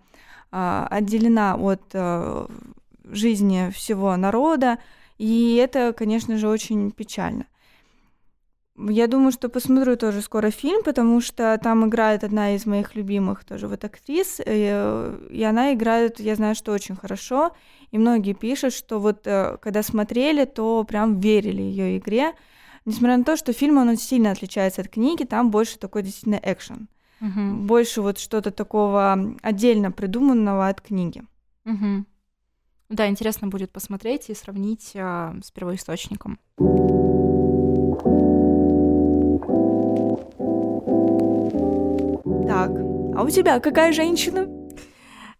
а, 0.52 0.88
отделена 0.91 1.56
от 1.56 1.82
а, 1.96 2.48
жизни 3.04 3.72
всего 3.72 4.15
народа, 4.15 4.78
и 5.17 5.56
это, 5.56 5.91
конечно 5.93 6.38
же, 6.38 6.48
очень 6.48 6.91
печально. 6.91 7.48
Я 8.75 9.07
думаю, 9.07 9.31
что 9.31 9.49
посмотрю 9.49 9.95
тоже 9.97 10.21
скоро 10.21 10.49
фильм, 10.49 10.83
потому 10.83 11.21
что 11.21 11.59
там 11.62 11.88
играет 11.88 12.23
одна 12.23 12.55
из 12.55 12.65
моих 12.65 12.95
любимых 12.95 13.43
тоже 13.43 13.67
вот 13.67 13.83
актрис, 13.83 14.41
и, 14.43 15.13
и 15.29 15.43
она 15.43 15.73
играет, 15.73 16.19
я 16.19 16.36
знаю, 16.36 16.55
что 16.55 16.71
очень 16.71 16.95
хорошо, 16.95 17.51
и 17.91 17.99
многие 17.99 18.33
пишут, 18.33 18.73
что 18.73 18.99
вот 18.99 19.27
э, 19.27 19.57
когда 19.62 19.83
смотрели, 19.83 20.45
то 20.45 20.83
прям 20.86 21.19
верили 21.19 21.62
ее 21.62 21.99
игре. 21.99 22.33
Несмотря 22.86 23.17
на 23.17 23.23
то, 23.23 23.38
что 23.38 23.53
фильм, 23.53 23.77
он 23.77 23.95
сильно 23.95 24.31
отличается 24.31 24.81
от 24.81 24.89
книги, 24.89 25.23
там 25.23 25.51
больше 25.51 25.77
такой 25.77 26.01
действительно 26.01 26.39
экшен. 26.41 26.89
Угу. 27.21 27.65
Больше 27.65 28.01
вот 28.01 28.17
что-то 28.17 28.49
такого 28.49 29.36
отдельно 29.43 29.91
придуманного 29.91 30.67
от 30.67 30.81
книги. 30.81 31.23
Угу. 31.65 32.05
Да, 32.89 33.07
интересно 33.07 33.47
будет 33.47 33.71
посмотреть 33.71 34.29
и 34.29 34.33
сравнить 34.33 34.91
а, 34.95 35.36
с 35.43 35.51
первоисточником. 35.51 36.39
Так, 42.67 42.71
а 43.15 43.23
у 43.23 43.30
тебя 43.30 43.60
какая 43.60 43.91
женщина? 43.93 44.47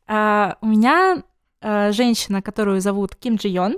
А, 0.08 0.58
у 0.62 0.68
меня 0.68 1.24
Э, 1.64 1.94
женщина, 1.94 2.42
которую 2.42 2.82
зовут 2.82 3.16
Ким 3.16 3.36
Джи 3.36 3.48
Йон. 3.48 3.78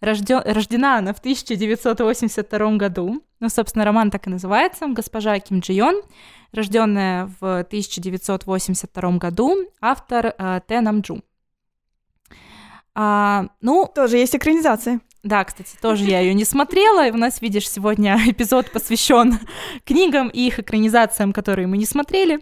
Рожден... 0.00 0.42
Рождена 0.44 0.98
она 0.98 1.12
в 1.12 1.20
1982 1.20 2.76
году. 2.76 3.22
Ну, 3.38 3.48
собственно, 3.48 3.84
роман 3.84 4.10
так 4.10 4.26
и 4.26 4.30
называется 4.30 4.86
«Госпожа 4.88 5.38
Ким 5.38 5.60
Джи 5.60 5.72
Йон», 5.72 6.02
рожденная 6.52 7.30
в 7.40 7.60
1982 7.60 9.10
году, 9.18 9.68
автор 9.80 10.34
э, 10.36 10.60
Тэ 10.66 10.80
Намджу. 10.80 11.22
А, 12.94 13.46
ну, 13.60 13.88
тоже 13.94 14.16
есть 14.16 14.34
экранизация. 14.34 15.00
Да, 15.22 15.44
кстати, 15.44 15.76
тоже 15.80 16.04
я 16.04 16.20
ее 16.20 16.32
не 16.34 16.44
смотрела. 16.44 17.06
И 17.06 17.10
у 17.10 17.16
нас, 17.16 17.42
видишь, 17.42 17.68
сегодня 17.68 18.18
эпизод 18.26 18.70
посвящен 18.70 19.38
книгам 19.84 20.28
и 20.28 20.46
их 20.46 20.58
экранизациям, 20.58 21.32
которые 21.32 21.66
мы 21.66 21.76
не 21.76 21.86
смотрели. 21.86 22.36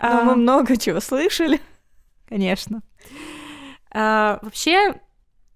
Но 0.00 0.20
а, 0.20 0.24
мы 0.24 0.36
много 0.36 0.76
чего 0.76 1.00
слышали. 1.00 1.60
Конечно. 2.26 2.82
А, 3.90 4.38
вообще, 4.42 4.94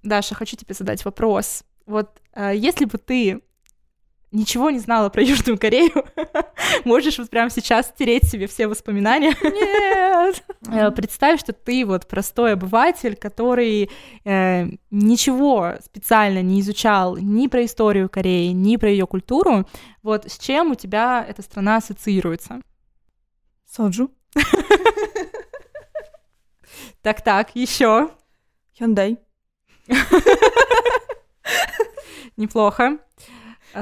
Даша, 0.02 0.34
хочу 0.34 0.56
тебе 0.56 0.74
задать 0.74 1.04
вопрос. 1.04 1.64
Вот 1.86 2.20
а, 2.32 2.52
если 2.52 2.84
бы 2.84 2.98
ты 2.98 3.40
ничего 4.36 4.70
не 4.70 4.78
знала 4.78 5.08
про 5.08 5.22
Южную 5.22 5.58
Корею, 5.58 6.04
можешь 6.84 7.18
вот 7.18 7.30
прямо 7.30 7.50
сейчас 7.50 7.88
стереть 7.88 8.28
себе 8.28 8.46
все 8.46 8.66
воспоминания. 8.68 9.34
Нет! 9.42 10.44
Э, 10.68 10.90
представь, 10.90 11.38
что 11.38 11.52
ты 11.52 11.86
вот 11.86 12.08
простой 12.08 12.54
обыватель, 12.54 13.14
который 13.14 13.88
э, 14.24 14.66
ничего 14.90 15.74
специально 15.84 16.42
не 16.42 16.60
изучал 16.60 17.16
ни 17.16 17.46
про 17.46 17.64
историю 17.64 18.08
Кореи, 18.08 18.48
ни 18.48 18.76
про 18.76 18.90
ее 18.90 19.06
культуру. 19.06 19.64
Вот 20.02 20.24
с 20.26 20.38
чем 20.38 20.72
у 20.72 20.74
тебя 20.74 21.24
эта 21.28 21.42
страна 21.42 21.76
ассоциируется? 21.76 22.60
Соджу. 23.70 24.10
Так-так, 27.02 27.54
еще. 27.54 28.10
Hyundai. 28.80 29.18
Неплохо. 32.36 32.98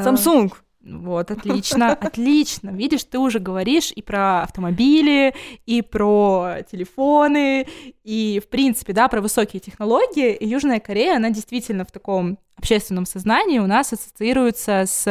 Samsung. 0.02 0.52
Вот, 0.84 1.30
отлично, 1.30 1.92
отлично. 2.00 2.70
Видишь, 2.70 3.04
ты 3.04 3.18
уже 3.18 3.38
говоришь 3.38 3.90
и 3.94 4.02
про 4.02 4.42
автомобили, 4.42 5.34
и 5.64 5.80
про 5.80 6.58
телефоны, 6.70 7.66
и, 8.02 8.40
в 8.44 8.48
принципе, 8.48 8.92
да, 8.92 9.08
про 9.08 9.20
высокие 9.20 9.60
технологии. 9.60 10.34
И 10.34 10.46
Южная 10.46 10.80
Корея, 10.80 11.16
она 11.16 11.30
действительно 11.30 11.84
в 11.84 11.90
таком 11.90 12.38
общественном 12.56 13.06
сознании 13.06 13.58
у 13.58 13.66
нас 13.66 13.92
ассоциируется 13.92 14.84
с 14.86 15.06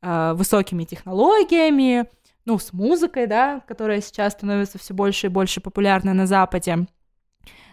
э, 0.00 0.32
высокими 0.34 0.84
технологиями, 0.84 2.06
ну, 2.44 2.58
с 2.58 2.72
музыкой, 2.72 3.26
да, 3.26 3.60
которая 3.68 4.00
сейчас 4.00 4.32
становится 4.32 4.78
все 4.78 4.94
больше 4.94 5.26
и 5.26 5.30
больше 5.30 5.60
популярна 5.60 6.14
на 6.14 6.26
Западе. 6.26 6.86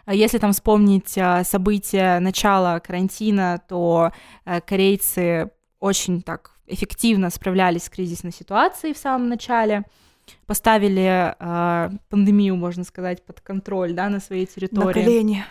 А 0.05 0.13
если 0.13 0.37
там 0.37 0.51
вспомнить 0.51 1.17
э, 1.17 1.43
события 1.45 2.19
начала 2.19 2.79
карантина, 2.79 3.61
то 3.67 4.11
э, 4.45 4.59
корейцы 4.61 5.51
очень 5.79 6.21
так 6.21 6.51
эффективно 6.67 7.29
справлялись 7.29 7.83
с 7.83 7.89
кризисной 7.89 8.31
ситуацией 8.31 8.93
в 8.93 8.97
самом 8.97 9.29
начале, 9.29 9.83
поставили 10.45 11.35
э, 11.39 11.89
пандемию, 12.09 12.55
можно 12.55 12.83
сказать, 12.83 13.25
под 13.25 13.41
контроль, 13.41 13.93
да, 13.93 14.09
на 14.09 14.19
своей 14.19 14.45
территории. 14.45 14.85
На 14.85 14.93
колени. 14.93 15.45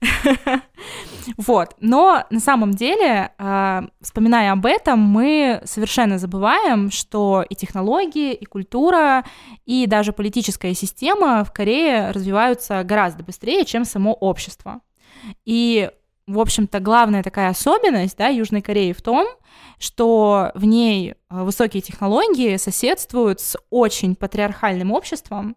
Вот. 1.36 1.76
Но 1.80 2.24
на 2.30 2.40
самом 2.40 2.72
деле, 2.72 3.32
э, 3.38 3.80
вспоминая 4.00 4.52
об 4.52 4.64
этом, 4.64 4.98
мы 4.98 5.60
совершенно 5.64 6.18
забываем, 6.18 6.90
что 6.90 7.44
и 7.48 7.54
технологии, 7.54 8.32
и 8.32 8.44
культура, 8.46 9.24
и 9.66 9.86
даже 9.86 10.12
политическая 10.12 10.74
система 10.74 11.44
в 11.44 11.52
Корее 11.52 12.10
развиваются 12.12 12.82
гораздо 12.84 13.22
быстрее, 13.22 13.64
чем 13.64 13.84
само 13.84 14.14
общество. 14.14 14.80
И, 15.44 15.90
в 16.32 16.38
общем-то, 16.38 16.80
главная 16.80 17.22
такая 17.22 17.50
особенность 17.50 18.16
да, 18.16 18.28
Южной 18.28 18.62
Кореи 18.62 18.92
в 18.92 19.02
том, 19.02 19.26
что 19.78 20.52
в 20.54 20.64
ней 20.64 21.12
э, 21.12 21.14
высокие 21.28 21.80
технологии 21.80 22.56
соседствуют 22.56 23.40
с 23.40 23.58
очень 23.70 24.14
патриархальным 24.14 24.92
обществом, 24.92 25.56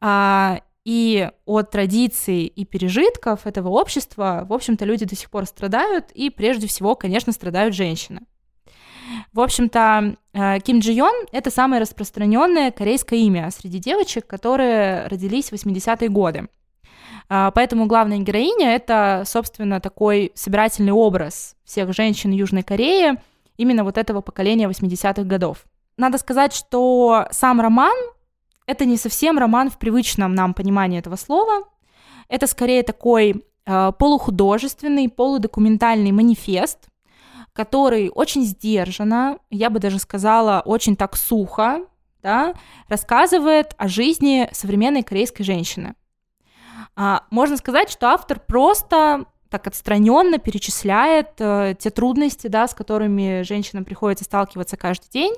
а, 0.00 0.60
и 0.84 1.30
от 1.46 1.70
традиций 1.70 2.44
и 2.44 2.64
пережитков 2.66 3.46
этого 3.46 3.70
общества, 3.70 4.44
в 4.46 4.52
общем-то, 4.52 4.84
люди 4.84 5.06
до 5.06 5.16
сих 5.16 5.30
пор 5.30 5.46
страдают, 5.46 6.10
и 6.12 6.28
прежде 6.28 6.66
всего, 6.66 6.94
конечно, 6.94 7.32
страдают 7.32 7.74
женщины. 7.74 8.20
В 9.32 9.40
общем-то, 9.40 10.16
э, 10.32 10.60
Ким 10.60 10.80
Джи 10.80 10.92
Йон— 10.92 11.14
это 11.32 11.50
самое 11.50 11.80
распространенное 11.80 12.70
корейское 12.70 13.20
имя 13.20 13.50
среди 13.50 13.78
девочек, 13.78 14.26
которые 14.26 15.06
родились 15.06 15.50
в 15.50 15.52
80-е 15.52 16.08
годы. 16.08 16.48
А, 17.36 17.50
поэтому 17.50 17.86
главная 17.86 18.18
героиня— 18.18 18.74
это, 18.76 19.24
собственно, 19.26 19.80
такой 19.80 20.30
собирательный 20.36 20.92
образ 20.92 21.56
всех 21.64 21.92
женщин 21.92 22.30
Южной 22.30 22.62
Кореи, 22.62 23.18
именно 23.56 23.82
вот 23.82 23.98
этого 23.98 24.20
поколения 24.20 24.68
80-х 24.68 25.24
годов. 25.24 25.64
Надо 25.96 26.18
сказать, 26.18 26.54
что 26.54 27.26
сам 27.32 27.60
роман 27.60 27.96
это 28.66 28.84
не 28.84 28.96
совсем 28.96 29.36
роман 29.36 29.68
в 29.68 29.78
привычном 29.78 30.32
нам 30.32 30.54
понимании 30.54 31.00
этого 31.00 31.16
слова. 31.16 31.64
Это 32.28 32.46
скорее 32.46 32.84
такой 32.84 33.44
э, 33.66 33.92
полухудожественный, 33.98 35.08
полудокументальный 35.08 36.12
манифест, 36.12 36.86
который 37.52 38.10
очень 38.14 38.44
сдержанно, 38.44 39.38
я 39.50 39.70
бы 39.70 39.80
даже 39.80 39.98
сказала, 39.98 40.62
очень 40.64 40.94
так 40.94 41.16
сухо, 41.16 41.80
да, 42.22 42.54
рассказывает 42.86 43.74
о 43.76 43.88
жизни 43.88 44.48
современной 44.52 45.02
корейской 45.02 45.42
женщины. 45.42 45.96
А, 46.96 47.24
можно 47.30 47.56
сказать, 47.56 47.90
что 47.90 48.08
автор 48.08 48.40
просто 48.40 49.26
так 49.50 49.66
отстраненно 49.68 50.38
перечисляет 50.38 51.32
э, 51.38 51.76
те 51.78 51.90
трудности, 51.90 52.48
да, 52.48 52.66
с 52.66 52.74
которыми 52.74 53.42
женщинам 53.42 53.84
приходится 53.84 54.24
сталкиваться 54.24 54.76
каждый 54.76 55.08
день, 55.10 55.34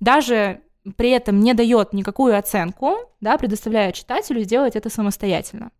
даже 0.00 0.60
при 0.96 1.10
этом 1.10 1.40
не 1.40 1.54
дает 1.54 1.94
никакую 1.94 2.38
оценку, 2.38 2.96
да, 3.20 3.38
предоставляя 3.38 3.92
читателю 3.92 4.42
сделать 4.42 4.76
это 4.76 4.90
самостоятельно. 4.90 5.70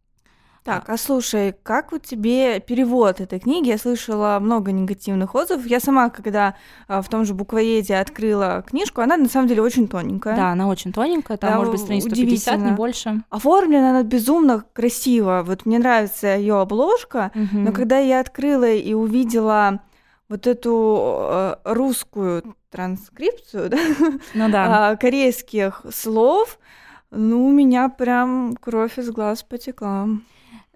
Так, 0.64 0.88
а 0.88 0.96
слушай, 0.96 1.54
как 1.62 1.92
вот 1.92 2.04
тебе 2.04 2.58
перевод 2.58 3.20
этой 3.20 3.38
книги? 3.38 3.68
Я 3.68 3.76
слышала 3.76 4.38
много 4.40 4.72
негативных 4.72 5.34
отзывов. 5.34 5.66
Я 5.66 5.78
сама, 5.78 6.08
когда 6.08 6.56
а, 6.88 7.02
в 7.02 7.08
том 7.10 7.26
же 7.26 7.34
буквоеде 7.34 7.96
открыла 7.96 8.64
книжку, 8.66 9.02
она 9.02 9.18
на 9.18 9.28
самом 9.28 9.46
деле 9.46 9.60
очень 9.60 9.88
тоненькая. 9.88 10.34
Да, 10.34 10.52
она 10.52 10.66
очень 10.66 10.90
тоненькая, 10.90 11.36
там 11.36 11.50
да, 11.50 11.56
может 11.58 11.72
быть 11.72 11.82
страниц 11.82 12.04
150, 12.04 12.60
не 12.60 12.72
больше. 12.72 13.22
Оформлена 13.28 13.90
она 13.90 14.02
безумно 14.04 14.64
красиво. 14.72 15.42
Вот 15.44 15.66
мне 15.66 15.78
нравится 15.78 16.28
ее 16.28 16.58
обложка, 16.58 17.30
угу. 17.34 17.58
но 17.58 17.70
когда 17.70 17.98
я 17.98 18.20
открыла 18.20 18.72
и 18.72 18.94
увидела 18.94 19.80
вот 20.30 20.46
эту 20.46 21.28
э, 21.30 21.56
русскую 21.64 22.56
транскрипцию, 22.70 23.68
да? 23.68 23.78
Ну 24.32 24.48
да. 24.48 24.92
А, 24.92 24.96
корейских 24.96 25.84
слов, 25.92 26.58
ну, 27.10 27.46
у 27.46 27.52
меня 27.52 27.90
прям 27.90 28.56
кровь 28.58 28.98
из 28.98 29.10
глаз 29.10 29.42
потекла. 29.42 30.08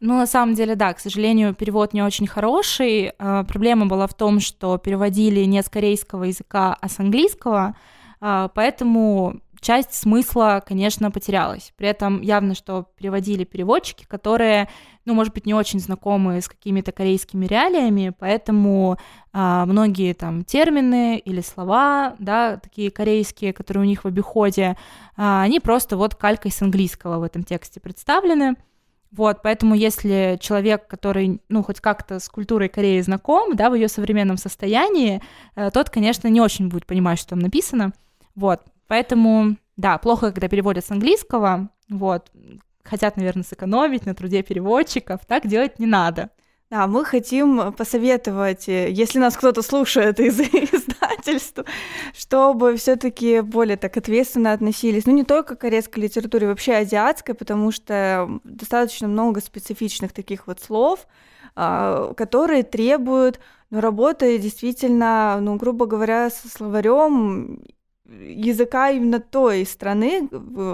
Ну, 0.01 0.17
на 0.17 0.27
самом 0.27 0.55
деле, 0.55 0.77
да, 0.77 0.93
к 0.93 1.01
сожалению, 1.01 1.55
перевод 1.55 1.93
не 1.93 2.03
очень 2.03 2.27
хороший. 2.27 3.13
А, 3.19 3.43
проблема 3.45 3.87
была 3.87 4.07
в 4.07 4.15
том, 4.15 4.39
что 4.39 4.79
переводили 4.79 5.41
не 5.45 5.61
с 5.63 5.69
корейского 5.69 6.25
языка, 6.25 6.77
а 6.81 6.89
с 6.89 7.01
английского, 7.01 7.75
а, 8.21 8.49
поэтому 8.49 9.41
часть 9.61 9.95
смысла, 9.95 10.63
конечно, 10.65 11.11
потерялась. 11.11 11.73
При 11.77 11.89
этом 11.89 12.21
явно, 12.23 12.55
что 12.55 12.87
переводили 12.97 13.43
переводчики, 13.43 14.05
которые, 14.05 14.69
ну, 15.05 15.15
может 15.15 15.35
быть, 15.35 15.47
не 15.47 15.55
очень 15.55 15.81
знакомы 15.81 16.41
с 16.41 16.49
какими-то 16.49 16.93
корейскими 16.93 17.47
реалиями, 17.47 18.13
поэтому 18.17 18.99
а, 19.33 19.67
многие 19.67 20.13
там 20.15 20.45
термины 20.45 21.19
или 21.19 21.41
слова, 21.41 22.15
да, 22.21 22.57
такие 22.59 22.91
корейские, 22.91 23.53
которые 23.53 23.83
у 23.83 23.87
них 23.87 24.05
в 24.05 24.07
обиходе, 24.07 24.77
а, 25.17 25.43
они 25.43 25.61
просто 25.61 25.97
вот 25.97 26.15
калькой 26.15 26.53
с 26.53 26.63
английского 26.63 27.19
в 27.19 27.23
этом 27.23 27.43
тексте 27.43 27.81
представлены. 27.81 28.55
Вот, 29.11 29.41
поэтому 29.43 29.75
если 29.75 30.39
человек, 30.41 30.87
который, 30.87 31.41
ну, 31.49 31.63
хоть 31.63 31.81
как-то 31.81 32.21
с 32.21 32.29
культурой 32.29 32.69
Кореи 32.69 33.01
знаком, 33.01 33.57
да, 33.57 33.71
в 33.71 33.75
ее 33.75 33.89
современном 33.89 34.37
состоянии, 34.37 35.23
э, 35.57 35.71
тот, 35.71 35.89
конечно, 35.89 36.29
не 36.29 36.41
очень 36.41 36.69
будет 36.69 36.85
понимать, 36.87 37.19
что 37.19 37.31
там 37.31 37.39
написано. 37.39 37.93
Вот, 38.35 38.61
Поэтому, 38.89 39.57
да, 39.77 39.99
плохо, 39.99 40.33
когда 40.33 40.49
переводят 40.49 40.85
с 40.85 40.91
английского, 40.91 41.69
вот, 41.89 42.33
хотят, 42.83 43.17
наверное, 43.17 43.45
сэкономить 43.45 44.07
на 44.07 44.15
труде 44.15 44.43
переводчиков, 44.43 45.25
так 45.27 45.47
делать 45.47 45.79
не 45.79 45.87
надо. 45.87 46.31
Да, 46.71 46.87
мы 46.87 47.03
хотим 47.07 47.73
посоветовать, 47.73 48.69
э, 48.69 48.91
если 48.91 49.19
нас 49.19 49.39
кто-то 49.39 49.63
слушает 49.63 50.21
из 50.21 50.39
издательств, 50.41 51.65
чтобы 52.15 52.77
все-таки 52.77 53.41
более 53.41 53.79
так 53.79 53.97
ответственно 53.97 54.53
относились, 54.53 55.07
ну 55.07 55.15
не 55.15 55.25
только 55.25 55.57
к 55.57 55.61
корейской 55.63 56.01
литературе, 56.01 56.47
вообще 56.47 56.75
азиатской, 56.75 57.35
потому 57.35 57.73
что 57.73 58.41
достаточно 58.45 59.09
много 59.09 59.41
специфичных 59.41 60.13
таких 60.13 60.47
вот 60.47 60.61
слов, 60.61 61.07
а, 61.57 62.13
которые 62.13 62.65
требуют 62.65 63.41
ну, 63.71 63.81
работы 63.81 64.39
действительно, 64.39 65.39
ну, 65.41 65.57
грубо 65.57 65.87
говоря, 65.87 66.29
со 66.29 66.49
словарем 66.49 67.63
языка 68.09 68.91
именно 68.91 69.21
той 69.21 69.67
страны, 69.67 70.29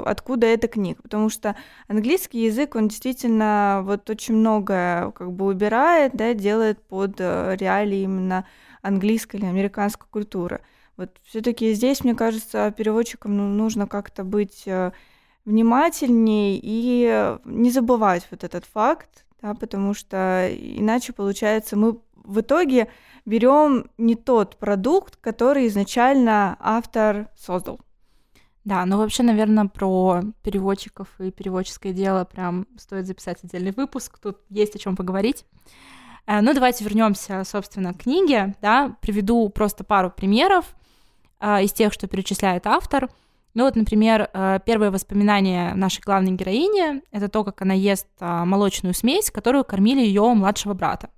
откуда 0.05 0.47
эта 0.47 0.69
книга, 0.69 1.03
потому 1.03 1.29
что 1.29 1.57
английский 1.89 2.45
язык, 2.45 2.77
он 2.77 2.89
действительно 2.89 3.83
вот 3.85 4.09
очень 4.09 4.37
многое 4.37 5.11
как 5.11 5.33
бы 5.33 5.47
убирает, 5.47 6.13
да, 6.15 6.33
делает 6.35 6.81
под 6.83 7.17
э, 7.19 7.57
реалии 7.59 8.03
именно 8.03 8.47
английской 8.83 9.37
или 9.37 9.47
американской 9.47 10.07
культуры. 10.11 10.61
Вот 10.97 11.11
все-таки 11.25 11.73
здесь, 11.75 12.05
мне 12.05 12.15
кажется, 12.15 12.73
переводчикам 12.77 13.37
ну, 13.37 13.49
нужно 13.49 13.89
как-то 13.89 14.23
быть 14.23 14.63
э, 14.67 14.93
внимательнее 15.45 16.61
и 16.63 17.37
не 17.45 17.71
забывать 17.71 18.27
вот 18.31 18.45
этот 18.45 18.65
факт, 18.65 19.25
да, 19.43 19.55
потому 19.55 19.93
что 19.93 20.49
иначе 20.53 21.13
получается 21.13 21.77
мы 21.77 21.99
в 22.25 22.41
итоге 22.41 22.89
берем 23.25 23.91
не 23.99 24.15
тот 24.15 24.57
продукт, 24.57 25.17
который 25.17 25.67
изначально 25.69 26.57
автор 26.61 27.29
создал. 27.37 27.81
Да, 28.65 28.87
ну 28.87 28.97
вообще, 28.97 29.23
наверное, 29.23 29.67
про 29.67 30.23
переводчиков 30.43 31.09
и 31.21 31.31
переводческое 31.31 31.93
дело 31.93 32.25
прям 32.25 32.67
стоит 32.79 33.07
записать 33.07 33.45
отдельный 33.45 33.73
выпуск. 33.73 34.19
Тут 34.19 34.39
есть 34.49 34.75
о 34.75 34.79
чем 34.79 34.97
поговорить. 34.97 35.45
Э, 36.27 36.41
ну, 36.41 36.55
давайте 36.55 36.85
вернемся, 36.85 37.45
собственно, 37.45 37.93
к 37.93 37.99
книге. 37.99 38.55
Да, 38.63 38.97
приведу 39.03 39.49
просто 39.51 39.85
пару 39.85 40.11
примеров 40.11 40.75
э, 41.41 41.65
из 41.65 41.73
тех, 41.73 41.93
что 41.93 42.07
перечисляет 42.07 42.67
автор. 42.67 43.11
Ну 43.53 43.65
вот, 43.65 43.77
например, 43.77 44.31
э, 44.33 44.59
первое 44.65 44.91
воспоминание 44.91 45.75
нашей 45.75 46.01
главной 46.01 46.33
героини— 46.33 47.03
это 47.13 47.29
то, 47.29 47.45
как 47.45 47.61
она 47.61 47.75
ест 47.75 48.09
молочную 48.19 48.95
смесь, 48.95 49.31
которую 49.31 49.65
кормили 49.65 50.01
ее 50.01 50.23
младшего 50.33 50.73
брата. 50.73 51.11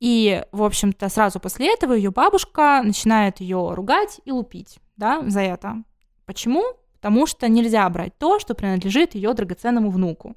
И, 0.00 0.44
в 0.52 0.62
общем-то, 0.62 1.08
сразу 1.08 1.40
после 1.40 1.72
этого 1.72 1.92
ее 1.92 2.10
бабушка 2.10 2.82
начинает 2.84 3.40
ее 3.40 3.74
ругать 3.74 4.20
и 4.24 4.30
лупить, 4.30 4.78
да, 4.96 5.22
за 5.28 5.40
это. 5.40 5.82
Почему? 6.24 6.64
Потому 6.94 7.26
что 7.26 7.48
нельзя 7.48 7.88
брать 7.88 8.16
то, 8.18 8.38
что 8.38 8.54
принадлежит 8.54 9.14
ее 9.14 9.32
драгоценному 9.34 9.90
внуку. 9.90 10.36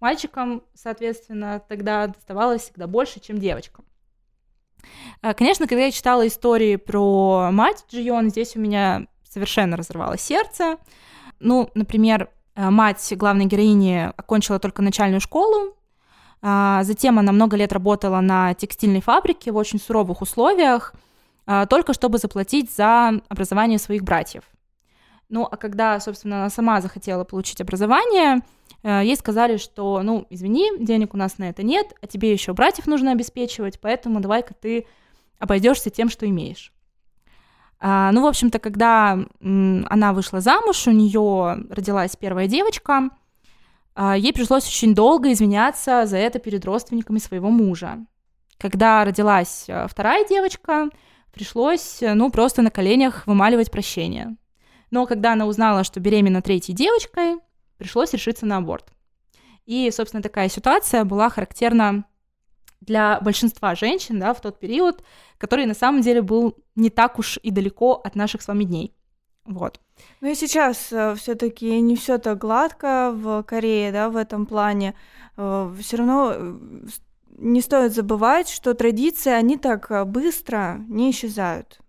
Мальчикам, 0.00 0.62
соответственно, 0.74 1.62
тогда 1.68 2.08
доставалось 2.08 2.62
всегда 2.62 2.86
больше, 2.86 3.20
чем 3.20 3.38
девочкам. 3.38 3.84
А, 5.20 5.32
конечно, 5.34 5.66
когда 5.68 5.84
я 5.84 5.90
читала 5.90 6.26
истории 6.26 6.76
про 6.76 7.50
мать 7.52 7.84
Джион, 7.88 8.30
здесь 8.30 8.56
у 8.56 8.60
меня 8.60 9.06
совершенно 9.28 9.76
разорвало 9.76 10.18
сердце. 10.18 10.76
Ну, 11.38 11.70
например, 11.74 12.30
э, 12.54 12.70
мать 12.70 13.12
главной 13.16 13.46
героини 13.46 14.12
окончила 14.16 14.58
только 14.58 14.82
начальную 14.82 15.20
школу, 15.20 15.76
затем 16.42 17.18
она 17.20 17.30
много 17.30 17.56
лет 17.56 17.72
работала 17.72 18.20
на 18.20 18.54
текстильной 18.54 19.00
фабрике 19.00 19.52
в 19.52 19.56
очень 19.56 19.78
суровых 19.78 20.22
условиях, 20.22 20.94
а, 21.46 21.66
только 21.66 21.92
чтобы 21.92 22.18
заплатить 22.18 22.70
за 22.70 23.20
образование 23.28 23.78
своих 23.78 24.02
братьев. 24.02 24.44
Ну, 25.28 25.48
а 25.50 25.56
когда, 25.56 25.98
собственно, 25.98 26.40
она 26.40 26.50
сама 26.50 26.80
захотела 26.80 27.24
получить 27.24 27.60
образование, 27.60 28.40
э, 28.82 29.00
ей 29.02 29.16
сказали, 29.16 29.56
что, 29.56 30.02
ну, 30.02 30.26
извини, 30.28 30.70
денег 30.78 31.14
у 31.14 31.16
нас 31.16 31.38
на 31.38 31.48
это 31.48 31.62
нет, 31.62 31.94
а 32.02 32.06
тебе 32.06 32.32
еще 32.32 32.52
братьев 32.52 32.86
нужно 32.86 33.12
обеспечивать, 33.12 33.80
поэтому 33.80 34.20
давай-ка 34.20 34.52
ты 34.52 34.86
обойдешься 35.38 35.90
тем, 35.90 36.10
что 36.10 36.28
имеешь. 36.28 36.72
А, 37.80 38.12
ну, 38.12 38.22
в 38.22 38.26
общем-то, 38.26 38.58
когда 38.58 39.18
она 39.40 40.12
вышла 40.12 40.40
замуж, 40.40 40.86
у 40.86 40.92
нее 40.92 41.66
родилась 41.70 42.14
первая 42.14 42.46
девочка, 42.46 42.94
а, 42.94 43.08
ей 43.96 44.32
пришлось 44.32 44.66
очень 44.66 44.94
долго 44.94 45.32
извиняться 45.32 46.06
за 46.06 46.16
это 46.16 46.38
перед 46.38 46.64
родственниками 46.64 47.18
своего 47.18 47.50
мужа. 47.50 47.98
Когда 48.58 49.04
родилась 49.04 49.66
а, 49.68 49.86
вторая 49.88 50.26
девочка, 50.26 50.88
пришлось, 51.32 51.98
ну, 52.00 52.30
просто 52.30 52.62
на 52.62 52.70
коленях 52.70 53.26
вымаливать 53.26 53.70
прощение. 53.70 54.36
Но 54.90 55.06
когда 55.06 55.32
она 55.32 55.46
узнала, 55.46 55.84
что 55.84 56.00
беременна 56.00 56.42
третьей 56.42 56.74
девочкой, 56.74 57.38
пришлось 57.78 58.12
решиться 58.12 58.46
на 58.46 58.58
аборт. 58.58 58.92
И, 59.66 59.90
собственно, 59.90 60.22
такая 60.22 60.48
ситуация 60.48 61.04
была 61.04 61.28
характерна 61.30 62.04
для 62.80 63.20
большинства 63.20 63.74
женщин 63.74 64.18
да, 64.18 64.34
в 64.34 64.40
тот 64.40 64.58
период, 64.58 65.02
который 65.38 65.66
на 65.66 65.74
самом 65.74 66.02
деле 66.02 66.20
был 66.20 66.56
не 66.74 66.90
так 66.90 67.18
уж 67.18 67.38
и 67.42 67.50
далеко 67.50 67.94
от 67.94 68.14
наших 68.14 68.42
с 68.42 68.48
вами 68.48 68.64
дней. 68.64 68.94
Вот. 69.44 69.80
Ну 70.20 70.30
и 70.30 70.34
сейчас 70.34 70.92
э, 70.92 71.14
все-таки 71.16 71.80
не 71.80 71.96
все 71.96 72.18
так 72.18 72.38
гладко 72.38 73.12
в 73.14 73.42
Корее, 73.42 73.90
да, 73.90 74.08
в 74.08 74.16
этом 74.16 74.46
плане. 74.46 74.94
Э, 75.36 75.74
все 75.80 75.96
равно 75.96 76.32
э, 76.34 76.58
не 77.38 77.60
стоит 77.60 77.92
забывать, 77.92 78.48
что 78.48 78.74
традиции, 78.74 79.30
они 79.30 79.56
так 79.56 80.06
быстро 80.06 80.84
не 80.88 81.10
исчезают. 81.10 81.80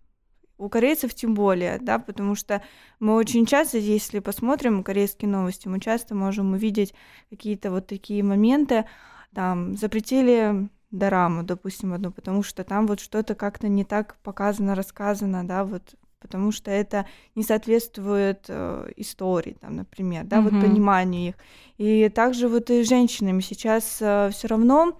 У 0.57 0.69
корейцев 0.69 1.13
тем 1.13 1.33
более, 1.33 1.77
да, 1.79 1.99
потому 1.99 2.35
что 2.35 2.63
мы 2.99 3.15
очень 3.15 3.45
часто, 3.45 3.77
если 3.77 4.19
посмотрим 4.19 4.83
корейские 4.83 5.29
новости, 5.29 5.67
мы 5.67 5.79
часто 5.79 6.15
можем 6.15 6.53
увидеть 6.53 6.93
какие-то 7.29 7.69
вот 7.69 7.87
такие 7.87 8.23
моменты, 8.23 8.85
там, 9.33 9.75
запретили 9.75 10.69
дораму, 10.91 11.43
допустим, 11.43 11.93
одну, 11.93 12.11
потому 12.11 12.43
что 12.43 12.63
там 12.63 12.87
вот 12.87 12.99
что-то 12.99 13.35
как-то 13.35 13.67
не 13.67 13.83
так 13.83 14.15
показано, 14.23 14.75
рассказано, 14.75 15.45
да, 15.45 15.65
вот 15.65 15.95
потому 16.23 16.51
что 16.51 16.71
это 16.71 17.05
не 17.35 17.43
соответствует 17.43 18.45
э, 18.47 18.91
истории, 18.97 19.55
там, 19.61 19.75
например, 19.75 20.23
да, 20.23 20.37
mm-hmm. 20.37 20.49
вот 20.49 20.61
пониманию 20.61 21.29
их. 21.29 21.35
И 21.77 22.09
также 22.09 22.47
вот 22.47 22.71
и 22.71 22.83
с 22.83 22.89
женщинами 22.89 23.41
сейчас 23.41 23.99
э, 24.01 24.31
все 24.33 24.47
равно 24.47 24.99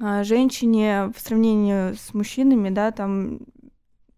э, 0.00 0.24
женщине 0.24 1.12
в 1.14 1.20
сравнении 1.20 1.92
с 1.92 2.12
мужчинами, 2.14 2.70
да, 2.70 2.90
там 2.90 3.38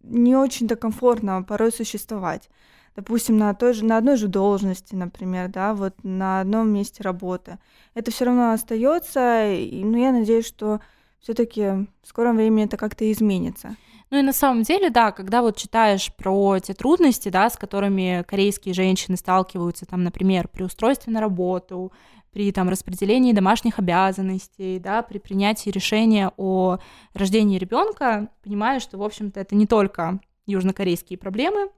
не 0.02 0.34
очень-то 0.36 0.76
комфортно 0.76 1.42
порой 1.42 1.70
существовать 1.70 2.48
допустим, 2.96 3.36
на, 3.36 3.54
той 3.54 3.74
же, 3.74 3.84
на 3.84 3.98
одной 3.98 4.16
же 4.16 4.28
должности, 4.28 4.94
например, 4.94 5.48
да, 5.48 5.74
вот 5.74 5.94
на 6.02 6.40
одном 6.40 6.70
месте 6.70 7.02
работы. 7.02 7.58
Это 7.94 8.10
все 8.10 8.26
равно 8.26 8.52
остается, 8.52 9.52
и, 9.52 9.82
ну, 9.84 9.98
я 9.98 10.12
надеюсь, 10.12 10.46
что 10.46 10.80
все-таки 11.20 11.86
в 12.02 12.08
скором 12.08 12.36
времени 12.36 12.64
это 12.64 12.76
как-то 12.76 13.10
изменится. 13.10 13.76
Ну 14.10 14.18
и 14.18 14.22
на 14.22 14.32
самом 14.32 14.62
деле, 14.62 14.90
да, 14.90 15.12
когда 15.12 15.42
вот 15.42 15.56
читаешь 15.56 16.12
про 16.14 16.58
те 16.60 16.74
трудности, 16.74 17.30
да, 17.30 17.50
с 17.50 17.56
которыми 17.56 18.24
корейские 18.26 18.74
женщины 18.74 19.16
сталкиваются, 19.16 19.86
там, 19.86 20.04
например, 20.04 20.48
при 20.48 20.62
устройстве 20.62 21.12
на 21.12 21.20
работу, 21.20 21.92
при 22.34 22.50
там 22.52 22.68
распределении 22.68 23.32
домашних 23.32 23.78
обязанностей, 23.78 24.78
да, 24.78 25.02
при 25.02 25.18
принятии 25.18 25.70
решения 25.70 26.32
о 26.36 26.78
рождении 27.14 27.58
ребенка, 27.58 28.28
понимаешь, 28.42 28.82
что, 28.82 28.98
в 28.98 29.02
общем-то, 29.02 29.40
это 29.40 29.54
не 29.54 29.66
только 29.66 30.20
южнокорейские 30.46 31.18
проблемы, 31.18 31.70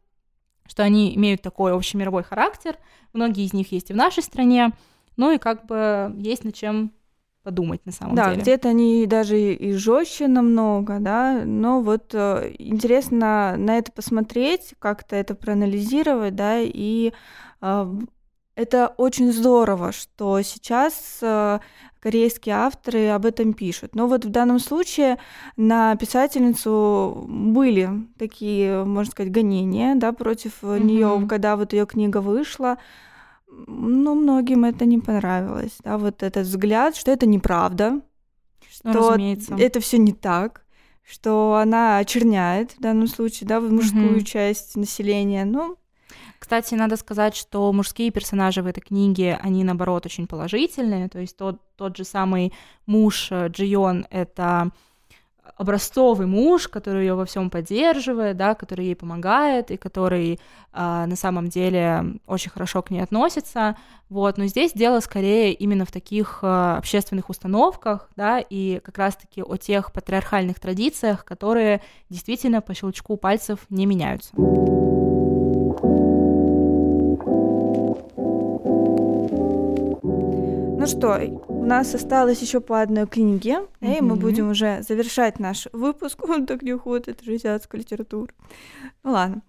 что 0.67 0.83
они 0.83 1.15
имеют 1.15 1.43
такой 1.43 1.73
общемировой 1.73 2.25
характер, 2.25 2.79
многие 3.13 3.45
из 3.45 3.53
них 3.53 3.71
есть 3.71 3.91
и 3.91 3.93
в 3.93 3.97
нашей 3.97 4.23
стране, 4.23 4.73
ну 5.17 5.31
и 5.31 5.39
как 5.39 5.67
бы 5.67 6.13
есть 6.19 6.43
над 6.43 6.55
чем 6.55 6.93
подумать 7.47 7.87
на 7.87 7.93
самом 7.93 8.17
да, 8.17 8.25
деле. 8.25 8.37
Да, 8.39 8.43
где-то 8.43 8.69
они 8.71 9.07
даже 9.07 9.39
и 9.39 9.73
жестче 9.73 10.27
намного, 10.27 10.99
да, 10.99 11.43
но 11.45 11.81
вот 11.81 12.11
э, 12.13 12.57
интересно 12.59 13.55
на 13.57 13.79
это 13.79 13.93
посмотреть, 13.93 14.75
как-то 14.81 15.15
это 15.15 15.37
проанализировать, 15.37 16.35
да, 16.35 16.59
и 16.59 17.13
э, 17.63 17.95
это 18.57 18.89
очень 18.97 19.33
здорово, 19.33 19.93
что 19.93 20.43
сейчас 20.43 21.21
э, 21.23 21.61
корейские 22.01 22.57
авторы 22.57 23.11
об 23.11 23.25
этом 23.25 23.53
пишут. 23.53 23.95
Но 23.95 24.09
вот 24.09 24.25
в 24.25 24.31
данном 24.31 24.59
случае 24.59 25.19
на 25.57 25.95
писательницу 25.95 27.27
были 27.29 27.91
такие, 28.19 28.85
можно 28.85 29.13
сказать, 29.13 29.31
гонения, 29.31 29.95
да, 29.95 30.11
против 30.13 30.65
mm-hmm. 30.65 30.83
нее, 30.83 31.27
когда 31.29 31.57
вот 31.57 31.73
ее 31.73 31.87
книга 31.87 32.21
вышла. 32.21 32.79
Но 33.49 34.15
многим 34.15 34.65
это 34.65 34.85
не 34.85 34.99
понравилось, 34.99 35.79
да, 35.85 35.99
вот 35.99 36.23
этот 36.23 36.47
взгляд, 36.47 36.97
что 36.97 37.11
это 37.11 37.27
неправда, 37.27 37.91
ну, 37.91 38.03
что 38.69 39.11
Разумеется. 39.11 39.55
это 39.55 39.81
все 39.81 39.99
не 39.99 40.13
так, 40.13 40.65
что 41.09 41.55
она 41.55 41.99
очерняет 41.99 42.73
в 42.73 42.81
данном 42.81 43.07
случае, 43.07 43.49
да, 43.49 43.61
мужскую 43.61 44.19
mm-hmm. 44.19 44.25
часть 44.25 44.77
населения. 44.77 45.45
Ну, 45.45 45.77
кстати, 46.39 46.75
надо 46.75 46.97
сказать, 46.97 47.35
что 47.37 47.73
мужские 47.73 48.11
персонажи 48.11 48.63
в 48.63 48.67
этой 48.67 48.81
книге, 48.81 49.39
они, 49.43 49.65
наоборот, 49.65 50.07
очень 50.07 50.27
положительные. 50.27 51.09
То 51.09 51.21
есть 51.21 51.37
тот, 51.37 51.61
тот 51.77 51.97
же 51.97 52.05
самый 52.05 52.53
муж 52.87 53.29
э, 53.31 53.49
Джион— 53.49 54.07
это 54.11 54.71
образцовый 55.57 56.27
муж, 56.27 56.69
который 56.69 57.07
ее 57.07 57.15
во 57.15 57.25
всем 57.25 57.51
поддерживает, 57.51 58.37
да, 58.37 58.55
который 58.55 58.87
ей 58.87 58.97
помогает 58.97 59.71
и 59.71 59.77
который 59.77 60.35
э, 60.35 60.37
на 60.73 61.17
самом 61.17 61.49
деле 61.49 62.19
очень 62.27 62.51
хорошо 62.51 62.83
к 62.83 62.91
ней 62.91 63.01
относится, 63.01 63.77
вот. 64.09 64.39
Но 64.39 64.47
здесь 64.47 64.73
дело 64.73 65.01
скорее 65.01 65.53
именно 65.53 65.85
в 65.85 65.93
таких 65.93 66.41
э, 66.43 66.77
общественных 66.77 67.31
установках, 67.31 68.09
да, 68.17 68.39
и 68.39 68.81
как 68.81 68.99
раз-таки 68.99 69.43
о 69.43 69.57
тех 69.57 69.93
патриархальных 69.93 70.61
традициях, 70.61 71.25
которые 71.25 71.83
действительно 72.11 72.61
по 72.61 72.75
щелчку 72.75 73.17
пальцев 73.17 73.61
не 73.71 73.87
меняются. 73.87 74.31
Ну 80.87 80.99
что, 80.99 81.21
у 81.49 81.65
нас 81.65 81.97
осталось 81.97 82.41
еще 82.43 82.61
по 82.61 82.81
одной 82.81 83.09
книге, 83.09 83.67
mm-hmm. 83.81 83.99
и 83.99 84.01
мы 84.01 84.15
будем 84.15 84.51
уже 84.51 84.83
завершать 84.83 85.41
наш 85.41 85.67
выпуск. 85.73 86.23
Он 86.29 86.47
так 86.47 86.63
не 86.63 86.75
уходит, 86.75 87.23
азиатская 87.27 87.81
литература. 87.81 88.33
Ну 89.03 89.11
ладно. 89.11 89.43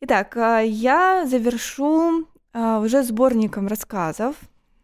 Итак, 0.00 0.34
а, 0.38 0.60
я 0.60 1.26
завершу 1.26 2.26
а, 2.54 2.80
уже 2.80 3.02
сборником 3.02 3.66
рассказов, 3.66 4.34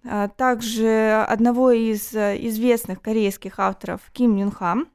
а, 0.04 0.28
также 0.28 1.24
одного 1.26 1.70
из 1.70 2.14
известных 2.14 3.00
корейских 3.00 3.58
авторов 3.58 4.02
Ким 4.12 4.36
Юн 4.36 4.50
Хам. 4.50 4.88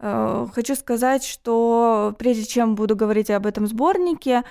Хочу 0.00 0.74
сказать, 0.76 1.24
что 1.24 2.14
прежде 2.18 2.46
чем 2.46 2.74
буду 2.74 2.96
говорить 2.96 3.30
об 3.30 3.44
этом 3.44 3.66
сборнике, 3.66 4.44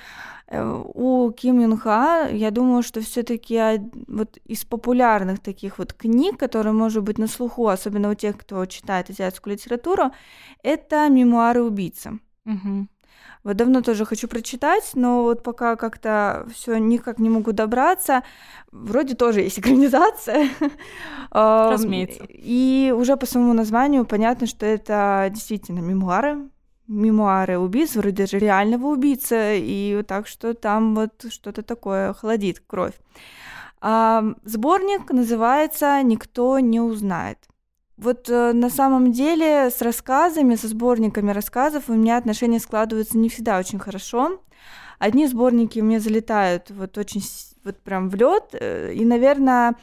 Э, 0.52 0.84
у 0.95 1.32
Ким 1.32 1.60
Юн 1.60 1.78
Ха, 1.78 2.28
я 2.28 2.52
думаю, 2.52 2.82
что 2.82 3.02
все-таки 3.02 3.60
вот 4.08 4.38
из 4.45 4.66
популярных 4.66 5.39
таких 5.39 5.78
вот 5.78 5.93
книг, 5.93 6.39
которые, 6.39 6.74
может 6.74 7.04
быть, 7.04 7.20
на 7.20 7.28
слуху, 7.28 7.68
особенно 7.68 8.10
у 8.10 8.16
тех, 8.16 8.38
кто 8.38 8.66
читает 8.66 9.10
азиатскую 9.10 9.54
литературу, 9.54 10.12
это 10.64 11.08
мемуары 11.10 11.62
убийцы. 11.62 12.20
Угу. 12.45 12.88
Вот 13.44 13.56
давно 13.56 13.82
тоже 13.82 14.06
хочу 14.06 14.28
прочитать, 14.28 14.92
но 14.96 15.24
вот 15.24 15.44
пока 15.44 15.76
как-то 15.76 16.46
все 16.54 16.78
никак 16.78 17.20
не 17.20 17.30
могу 17.30 17.52
добраться. 17.54 18.24
Вроде 18.72 19.16
тоже 19.16 19.42
есть 19.42 19.60
экранизация. 19.60 20.50
Разумеется. 21.32 22.26
И 22.30 22.94
уже 22.96 23.16
по 23.16 23.26
своему 23.26 23.54
названию 23.54 24.06
понятно, 24.06 24.46
что 24.46 24.66
это 24.66 25.30
действительно 25.32 25.80
мемуары 25.80 26.50
мемуары 26.90 27.60
убийц, 27.60 27.96
вроде 27.96 28.26
же 28.26 28.40
реального 28.40 28.88
убийцы, 28.88 29.60
и 29.60 30.04
так 30.08 30.28
что 30.28 30.56
там 30.56 30.96
вот 30.96 31.26
что-то 31.30 31.62
такое 31.62 32.14
холодит 32.14 32.60
кровь. 32.66 32.96
А, 33.80 34.24
сборник 34.44 35.12
называется 35.12 36.02
«Никто 36.04 36.60
не 36.60 36.82
узнает». 36.82 37.38
Вот 38.00 38.30
э, 38.30 38.54
на 38.54 38.70
самом 38.70 39.12
деле 39.12 39.70
с 39.70 39.82
рассказами, 39.82 40.56
со 40.56 40.70
сборниками 40.70 41.32
рассказов 41.32 41.89
у 41.89 41.93
меня 41.93 42.16
отношения 42.16 42.60
складываются 42.60 43.18
не 43.18 43.28
всегда 43.28 43.60
очень 43.60 43.78
хорошо. 43.78 44.39
Одни 45.00 45.28
сборники 45.28 45.80
у 45.80 45.84
меня 45.84 46.00
залетают 46.00 46.70
вот 46.70 46.97
очень 46.97 47.22
вот 47.66 47.78
прям 47.80 48.10
в 48.10 48.16
лед, 48.16 48.43
э, 48.54 48.93
и, 48.93 49.04
наверное, 49.04 49.76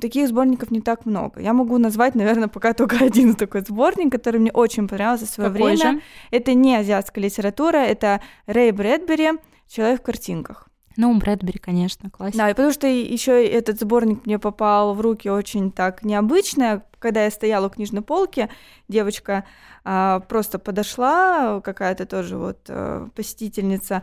таких 0.00 0.28
сборников 0.28 0.70
не 0.70 0.80
так 0.80 1.06
много. 1.06 1.40
Я 1.40 1.52
могу 1.52 1.76
назвать, 1.78 2.14
наверное, 2.14 2.46
пока 2.54 2.72
только 2.72 3.04
один 3.04 3.34
такой 3.34 3.62
сборник, 3.62 4.12
который 4.12 4.38
мне 4.38 4.52
очень 4.52 4.86
понравился 4.86 5.26
в 5.26 5.30
свое 5.30 5.50
Какой 5.50 5.74
время. 5.74 5.92
Же? 5.94 6.02
Это 6.30 6.54
не 6.54 6.76
азиатская 6.76 7.24
литература, 7.24 7.78
это 7.78 8.20
Рэй 8.46 8.70
Брэдбери 8.70 9.32
«Человек 9.66 10.02
в 10.02 10.04
картинках». 10.04 10.69
Ну, 10.96 11.16
Брэдбери, 11.18 11.58
конечно, 11.58 12.10
классика. 12.10 12.38
Да, 12.38 12.50
и 12.50 12.54
потому 12.54 12.72
что 12.72 12.86
еще 12.86 13.46
этот 13.46 13.80
сборник 13.80 14.26
мне 14.26 14.38
попал 14.38 14.94
в 14.94 15.00
руки 15.00 15.28
очень 15.28 15.70
так 15.70 16.04
необычно. 16.04 16.82
Когда 16.98 17.24
я 17.24 17.30
стояла 17.30 17.68
у 17.68 17.70
книжной 17.70 18.02
полки, 18.02 18.50
девочка 18.88 19.44
а, 19.84 20.20
просто 20.20 20.58
подошла, 20.58 21.60
какая-то 21.60 22.06
тоже 22.06 22.36
вот 22.36 22.58
а, 22.68 23.08
посетительница, 23.14 24.02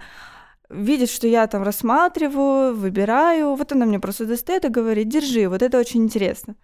видит, 0.69 1.09
что 1.09 1.27
я 1.27 1.45
там 1.47 1.63
рассматриваю, 1.63 2.75
выбираю. 2.75 3.55
Вот 3.55 3.71
она 3.71 3.85
мне 3.85 3.99
просто 3.99 4.25
достает 4.25 4.65
и 4.65 4.69
говорит, 4.69 5.09
держи, 5.09 5.47
вот 5.47 5.61
это 5.61 5.77
очень 5.77 6.03
интересно. 6.03 6.55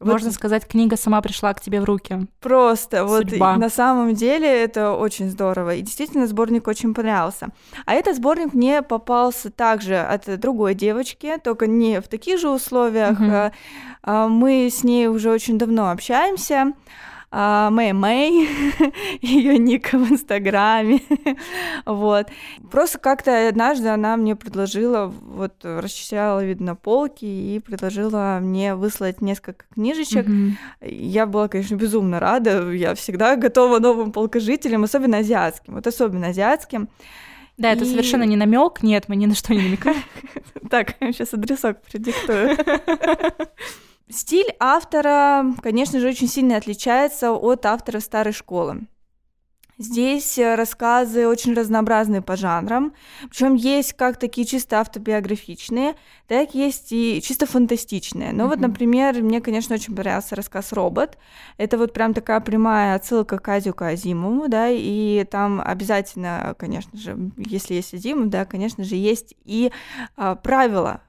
Можно 0.00 0.28
вот, 0.28 0.34
сказать, 0.34 0.66
книга 0.66 0.96
сама 0.96 1.22
пришла 1.22 1.54
к 1.54 1.60
тебе 1.60 1.80
в 1.80 1.84
руки. 1.84 2.26
Просто, 2.40 3.06
Судьба. 3.08 3.52
вот 3.52 3.60
на 3.60 3.70
самом 3.70 4.14
деле 4.14 4.46
это 4.46 4.92
очень 4.92 5.30
здорово. 5.30 5.76
И 5.76 5.82
действительно 5.82 6.26
сборник 6.26 6.68
очень 6.68 6.92
понравился. 6.94 7.48
А 7.86 7.94
этот 7.94 8.16
сборник 8.16 8.52
мне 8.52 8.82
попался 8.82 9.50
также 9.50 9.96
от 9.96 10.38
другой 10.38 10.74
девочки, 10.74 11.38
только 11.42 11.66
не 11.66 12.00
в 12.00 12.08
таких 12.08 12.38
же 12.38 12.50
условиях. 12.50 13.18
Угу. 13.18 14.28
Мы 14.28 14.68
с 14.70 14.84
ней 14.84 15.06
уже 15.06 15.30
очень 15.30 15.58
давно 15.58 15.90
общаемся. 15.90 16.72
А, 17.36 17.68
Мэй 17.70 17.92
Мэй, 17.92 18.48
ее 19.20 19.58
ник 19.58 19.92
в 19.92 20.12
Инстаграме, 20.12 21.00
вот. 21.84 22.28
Просто 22.70 23.00
как-то 23.00 23.48
однажды 23.48 23.88
она 23.88 24.16
мне 24.16 24.36
предложила, 24.36 25.06
вот 25.06 25.54
расчищала, 25.64 26.44
видно, 26.44 26.76
полки 26.76 27.24
и 27.24 27.58
предложила 27.58 28.38
мне 28.40 28.76
выслать 28.76 29.20
несколько 29.20 29.64
книжечек. 29.74 30.28
Mm-hmm. 30.28 30.52
Я 30.82 31.26
была, 31.26 31.48
конечно, 31.48 31.74
безумно 31.74 32.20
рада, 32.20 32.70
я 32.70 32.94
всегда 32.94 33.34
готова 33.34 33.80
новым 33.80 34.12
полкожителям, 34.12 34.84
особенно 34.84 35.18
азиатским, 35.18 35.74
вот 35.74 35.88
особенно 35.88 36.28
азиатским. 36.28 36.88
Да, 37.56 37.72
и... 37.72 37.74
это 37.74 37.84
совершенно 37.84 38.22
не 38.22 38.36
намек, 38.36 38.84
нет, 38.84 39.06
мы 39.08 39.16
ни 39.16 39.26
на 39.26 39.34
что 39.34 39.54
не 39.54 39.62
намекаем. 39.62 40.04
Так, 40.70 40.94
сейчас 41.00 41.34
адресок 41.34 41.82
предиктую. 41.82 42.56
Стиль 44.10 44.54
автора, 44.60 45.46
конечно 45.62 45.98
же, 45.98 46.08
очень 46.08 46.28
сильно 46.28 46.56
отличается 46.56 47.32
от 47.32 47.64
автора 47.64 48.00
старой 48.00 48.32
школы. 48.32 48.86
Здесь 49.76 50.38
э, 50.38 50.54
рассказы 50.54 51.26
очень 51.26 51.52
разнообразные 51.52 52.22
по 52.22 52.36
жанрам, 52.36 52.94
причем 53.28 53.54
есть 53.54 53.94
как 53.94 54.20
такие 54.20 54.46
чисто 54.46 54.78
автобиографичные, 54.78 55.96
так 56.28 56.54
есть 56.54 56.92
и 56.92 57.20
чисто 57.20 57.46
фантастичные. 57.46 58.32
Ну 58.32 58.44
mm-hmm. 58.44 58.48
вот, 58.48 58.60
например, 58.60 59.20
мне, 59.20 59.40
конечно, 59.40 59.74
очень 59.74 59.96
понравился 59.96 60.36
рассказ 60.36 60.72
«Робот». 60.72 61.18
Это 61.56 61.76
вот 61.76 61.92
прям 61.92 62.14
такая 62.14 62.38
прямая 62.38 62.94
отсылка 62.94 63.38
к 63.38 63.48
Азию 63.48 63.74
Азимову, 63.76 64.46
да, 64.46 64.68
и 64.70 65.24
там 65.28 65.60
обязательно, 65.60 66.54
конечно 66.56 66.96
же, 66.96 67.32
если 67.36 67.74
есть 67.74 67.94
Азимов, 67.94 68.28
да, 68.28 68.44
конечно 68.44 68.84
же, 68.84 68.94
есть 68.94 69.34
и 69.44 69.72
а, 70.16 70.36
правила 70.36 71.00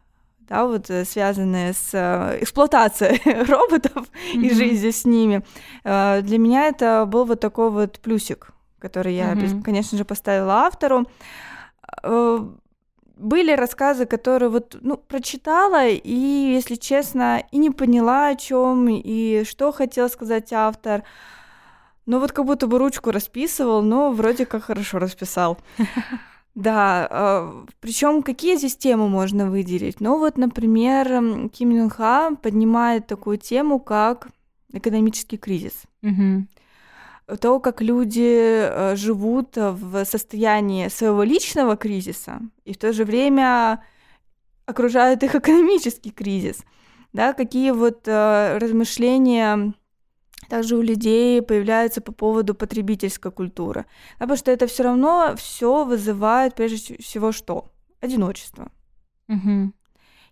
да, 0.48 0.66
вот 0.66 0.90
э, 0.90 1.06
связанные 1.06 1.74
с 1.74 1.90
э, 1.94 2.40
эксплуатацией 2.42 3.44
роботов 3.50 4.08
mm-hmm. 4.34 4.42
и 4.42 4.54
жизнью 4.54 4.92
с 4.92 5.06
ними. 5.06 5.44
Э, 5.84 6.22
для 6.22 6.38
меня 6.38 6.68
это 6.68 7.06
был 7.08 7.26
вот 7.26 7.40
такой 7.40 7.70
вот 7.72 8.00
плюсик, 8.00 8.50
который 8.80 9.16
я, 9.16 9.34
mm-hmm. 9.34 9.64
конечно 9.64 9.98
же, 9.98 10.06
поставила 10.06 10.66
автору. 10.66 11.08
Были 13.18 13.54
рассказы, 13.54 14.06
которые 14.06 14.50
вот, 14.50 14.76
ну, 14.82 14.98
прочитала, 14.98 15.88
и, 15.88 16.54
если 16.54 16.76
честно, 16.76 17.44
и 17.50 17.58
не 17.58 17.72
поняла, 17.72 18.28
о 18.28 18.36
чем 18.36 18.90
и 18.90 19.46
что 19.46 19.72
хотел 19.72 20.10
сказать 20.10 20.52
автор. 20.52 21.04
Ну, 22.06 22.20
вот 22.20 22.34
как 22.34 22.46
будто 22.46 22.68
бы 22.68 22.78
ручку 22.78 23.12
расписывал, 23.12 23.82
но 23.82 24.12
вроде 24.12 24.46
как 24.46 24.64
хорошо 24.64 25.00
расписал. 25.00 25.58
Да, 26.56 27.08
э, 27.12 27.66
причем 27.82 28.24
какие 28.24 28.56
здесь 28.56 28.78
темы 28.78 29.10
можно 29.10 29.50
выделить? 29.50 30.00
Ну 30.00 30.18
вот, 30.18 30.38
например, 30.38 31.50
Ким 31.50 31.70
Юн 31.72 31.90
Ха 31.90 32.32
поднимает 32.42 33.08
такую 33.08 33.38
тему, 33.38 33.80
как 33.80 34.30
экономический 34.72 35.38
кризис. 35.38 35.84
Угу. 36.02 37.38
То, 37.42 37.60
как 37.60 37.82
люди 37.82 38.68
э, 38.70 38.96
живут 38.96 39.58
в 39.58 40.06
состоянии 40.06 40.88
своего 40.88 41.24
личного 41.24 41.76
кризиса, 41.76 42.40
и 42.64 42.74
в 42.74 42.78
то 42.78 42.94
же 42.94 43.04
время 43.04 43.84
окружает 44.66 45.24
их 45.24 45.36
экономический 45.36 46.12
кризис. 46.12 46.64
Да, 47.12 47.34
какие 47.34 47.72
вот 47.72 48.08
э, 48.08 48.58
размышления 48.60 49.74
также 50.50 50.76
у 50.76 50.82
людей 50.82 51.42
появляются 51.42 52.02
по 52.02 52.12
поводу 52.12 52.56
потребительской 52.56 53.32
культуры. 53.32 53.86
потому 54.20 54.38
что 54.38 54.52
это 54.52 54.68
все 54.68 54.84
равно 54.84 55.36
все 55.38 55.84
вызывает 55.84 56.56
прежде 56.56 56.98
всего 56.98 57.32
что? 57.32 57.72
Одиночество. 58.02 58.72
Угу. 59.28 59.72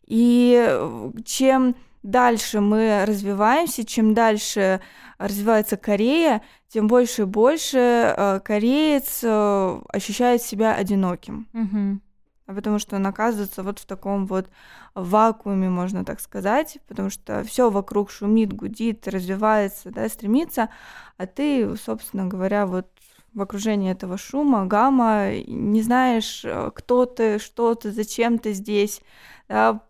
И 0.08 0.66
э, 0.68 1.12
чем 1.26 1.76
дальше 2.04 2.60
мы 2.60 3.06
развиваемся, 3.06 3.86
чем 3.86 4.14
дальше 4.14 4.82
развивается 5.18 5.78
Корея, 5.78 6.42
тем 6.68 6.88
больше 6.88 7.24
и 7.24 7.26
больше 7.26 7.78
э, 7.78 8.40
кореец 8.44 9.22
э, 9.24 9.82
ощущает 9.90 10.42
себя 10.42 10.76
одиноким. 10.76 11.48
Угу 11.54 12.00
потому 12.46 12.80
что 12.80 12.96
он 12.98 13.08
оказывается 13.08 13.64
вот 13.64 13.80
в 13.80 13.86
таком 13.86 14.26
вот 14.26 14.50
вакууме, 14.96 15.70
можно 15.70 16.04
так 16.04 16.20
сказать, 16.20 16.78
потому 16.88 17.10
что 17.10 17.44
все 17.44 17.70
вокруг 17.70 18.12
шумит, 18.12 18.54
гудит, 18.54 19.08
развивается, 19.08 19.92
да, 19.92 20.08
стремится, 20.10 20.70
а 21.18 21.26
ты, 21.28 21.76
собственно 21.78 22.26
говоря, 22.28 22.66
вот 22.66 22.88
в 23.34 23.42
окружении 23.42 23.92
этого 23.92 24.18
шума, 24.18 24.66
гамма, 24.66 25.32
не 25.48 25.82
знаешь, 25.82 26.46
кто 26.76 27.06
ты, 27.06 27.40
что 27.40 27.74
ты, 27.74 27.92
зачем 27.92 28.38
ты 28.38 28.54
здесь, 28.54 29.02
да, 29.50 29.82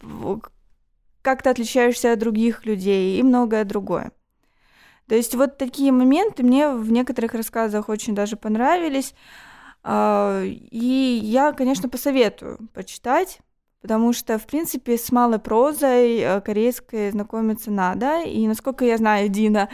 как 1.22 1.42
ты 1.42 1.50
отличаешься 1.50 2.14
от 2.14 2.20
других 2.20 2.66
людей 2.66 3.20
и 3.20 3.24
многое 3.24 3.66
другое. 3.66 4.12
То 5.08 5.16
есть 5.16 5.36
вот 5.36 5.58
такие 5.58 5.92
моменты 5.92 6.44
мне 6.44 6.70
в 6.70 6.90
некоторых 6.90 7.34
рассказах 7.34 7.90
очень 7.90 8.16
даже 8.16 8.38
понравились. 8.38 9.14
А, 9.84 10.42
и 10.44 11.20
я, 11.22 11.52
конечно, 11.52 11.90
посоветую 11.90 12.70
почитать, 12.74 13.40
потому 13.82 14.14
что, 14.14 14.40
в 14.40 14.46
принципе, 14.46 14.98
с 14.98 15.12
малой 15.12 15.40
прозой 15.40 16.20
э, 16.20 16.42
корейской 16.42 17.12
знакомиться 17.12 17.70
надо. 17.70 18.22
И, 18.22 18.48
насколько 18.48 18.86
я 18.86 18.98
знаю, 18.98 19.28
Дина, 19.28 19.70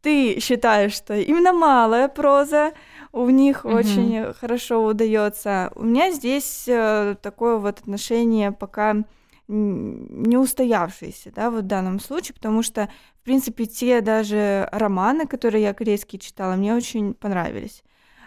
ты 0.00 0.40
считаешь, 0.40 0.92
что 0.92 1.14
именно 1.14 1.52
малая 1.52 2.08
проза 2.08 2.72
у 3.12 3.28
них 3.30 3.64
mm-hmm. 3.64 3.78
очень 3.78 4.32
хорошо 4.34 4.84
удается. 4.84 5.70
У 5.76 5.84
меня 5.84 6.10
здесь 6.10 6.64
э, 6.66 7.14
такое 7.22 7.56
вот 7.56 7.78
отношение 7.78 8.50
пока 8.50 9.04
не 9.48 10.36
устоявшееся, 10.36 11.30
да, 11.34 11.50
вот 11.50 11.64
в 11.64 11.66
данном 11.66 12.00
случае, 12.00 12.34
потому 12.34 12.62
что, 12.62 12.88
в 13.20 13.24
принципе, 13.24 13.66
те 13.66 14.00
даже 14.00 14.68
романы, 14.72 15.26
которые 15.26 15.62
я 15.62 15.74
корейские 15.74 16.20
читала, 16.20 16.54
мне 16.54 16.74
очень 16.74 17.12
понравились. 17.12 17.82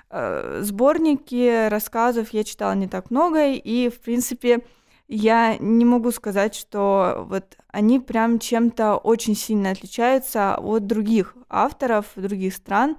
Э, 0.09 0.61
сборники 0.61 1.67
рассказов 1.67 2.29
я 2.31 2.43
читала 2.43 2.73
не 2.73 2.87
так 2.87 3.11
много, 3.11 3.53
и, 3.53 3.89
в 3.89 3.99
принципе, 3.99 4.61
я 5.07 5.57
не 5.59 5.85
могу 5.85 6.11
сказать, 6.11 6.55
что 6.55 7.25
вот 7.29 7.57
они 7.67 7.99
прям 7.99 8.39
чем-то 8.39 8.95
очень 8.97 9.35
сильно 9.35 9.71
отличаются 9.71 10.55
от 10.55 10.87
других 10.87 11.35
авторов 11.49 12.07
других 12.15 12.53
стран. 12.53 12.97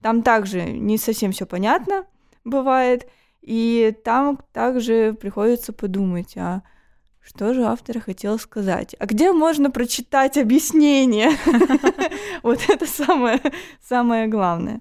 Там 0.00 0.22
также 0.22 0.62
не 0.62 0.98
совсем 0.98 1.32
все 1.32 1.46
понятно 1.46 2.06
бывает, 2.44 3.08
и 3.42 3.94
там 4.04 4.38
также 4.52 5.16
приходится 5.18 5.72
подумать, 5.72 6.36
а 6.36 6.62
что 7.20 7.52
же 7.52 7.64
автор 7.64 8.00
хотел 8.00 8.38
сказать? 8.38 8.94
А 8.98 9.06
где 9.06 9.32
можно 9.32 9.70
прочитать 9.70 10.38
объяснение? 10.38 11.30
Вот 12.42 12.60
это 12.68 12.86
самое 12.86 13.40
самое 13.82 14.28
главное. 14.28 14.80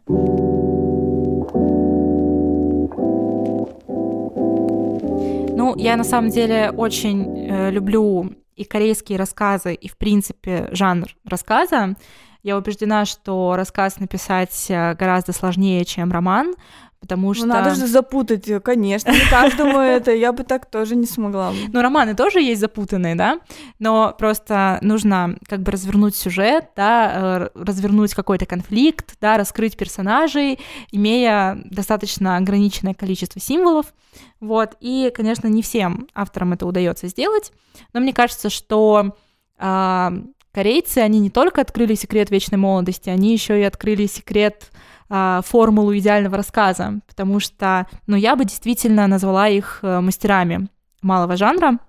Ну, 5.68 5.76
я 5.76 5.97
на 5.97 6.05
самом 6.05 6.30
деле 6.30 6.72
очень 6.72 7.49
э, 7.49 7.72
люблю 7.72 8.32
и 8.55 8.63
корейские 8.63 9.18
рассказы, 9.18 9.74
и, 9.74 9.89
в 9.89 9.97
принципе, 9.97 10.70
жанр 10.72 11.09
рассказа. 11.26 11.97
Я 12.41 12.57
убеждена, 12.57 13.03
что 13.03 13.53
рассказ 13.57 13.99
написать 13.99 14.68
э, 14.70 14.93
гораздо 14.93 15.34
сложнее, 15.34 15.84
чем 15.84 16.09
роман, 16.09 16.53
потому 16.99 17.33
что... 17.33 17.45
Ну, 17.45 17.53
надо 17.53 17.75
же 17.75 17.87
запутать, 17.87 18.49
конечно, 18.63 19.11
не 19.11 19.29
каждому 19.29 19.79
это, 19.79 20.11
я 20.11 20.31
бы 20.31 20.43
так 20.43 20.69
тоже 20.69 20.95
не 20.95 21.05
смогла. 21.05 21.53
Ну, 21.73 21.81
романы 21.81 22.15
тоже 22.15 22.41
есть 22.41 22.61
запутанные, 22.61 23.15
да, 23.15 23.39
но 23.79 24.15
просто 24.17 24.79
нужно 24.81 25.37
как 25.47 25.61
бы 25.61 25.71
развернуть 25.71 26.15
сюжет, 26.15 26.69
да, 26.75 27.49
э, 27.53 27.61
развернуть 27.61 28.13
какой-то 28.13 28.45
конфликт, 28.45 29.15
да, 29.21 29.37
раскрыть 29.37 29.77
персонажей, 29.77 30.59
имея 30.91 31.57
достаточно 31.65 32.37
ограниченное 32.37 32.93
количество 32.93 33.39
символов, 33.39 33.93
вот, 34.39 34.75
и, 34.79 35.11
конечно, 35.15 35.47
не 35.47 35.61
всем 35.61 36.07
авторам 36.13 36.53
это 36.53 36.65
удается 36.65 37.07
сделать, 37.07 37.51
но 37.93 37.99
мне 37.99 38.13
кажется, 38.13 38.49
что 38.49 39.15
А, 39.59 40.13
корейцы, 40.53 40.99
они 40.99 41.19
не 41.19 41.29
только 41.29 41.61
открыли 41.61 41.95
секрет 41.95 42.29
вечной 42.31 42.57
молодости, 42.57 43.09
они 43.09 43.33
еще 43.33 43.59
и 43.59 43.63
открыли 43.63 44.05
секрет 44.07 44.71
а, 45.09 45.41
формулу 45.41 45.95
идеального 45.97 46.37
рассказа, 46.37 46.99
потому 47.07 47.39
что, 47.39 47.87
ну, 48.07 48.15
я 48.15 48.35
бы 48.35 48.43
действительно 48.43 49.07
назвала 49.07 49.47
их 49.47 49.79
э, 49.81 50.01
мастерами 50.01 50.67
малого 51.01 51.37
жанра. 51.37 51.79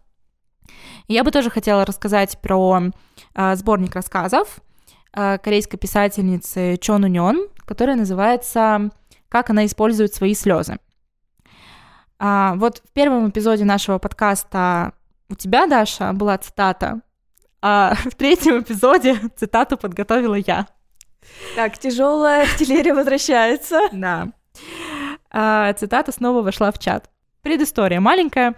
И 1.08 1.14
я 1.14 1.24
бы 1.24 1.30
тоже 1.30 1.50
хотела 1.50 1.84
рассказать 1.84 2.38
про 2.40 2.80
а, 3.34 3.56
сборник 3.56 3.94
рассказов 3.94 4.60
а, 5.12 5.38
корейской 5.38 5.78
писательницы 5.78 6.76
Чон 6.76 7.04
Унён, 7.04 7.48
которая 7.64 7.96
называется 7.96 8.90
«Как 9.28 9.50
она 9.50 9.66
использует 9.66 10.14
свои 10.14 10.34
слезы». 10.34 10.78
Вот 12.20 12.82
в 12.84 12.92
первом 12.92 13.30
эпизоде 13.30 13.64
нашего 13.64 13.98
подкаста 13.98 14.92
у 15.28 15.36
тебя, 15.36 15.68
Даша, 15.68 16.12
была 16.12 16.36
цитата, 16.38 17.00
а 17.60 17.94
в 18.04 18.14
третьем 18.14 18.60
эпизоде 18.60 19.20
цитату 19.36 19.76
подготовила 19.76 20.34
я. 20.34 20.66
Так, 21.54 21.78
тяжелая 21.78 22.42
артиллерия 22.42 22.94
возвращается. 22.94 23.88
Да. 23.92 24.28
А, 25.30 25.72
цитата 25.74 26.12
снова 26.12 26.42
вошла 26.42 26.72
в 26.72 26.78
чат. 26.78 27.10
Предыстория 27.42 28.00
маленькая. 28.00 28.56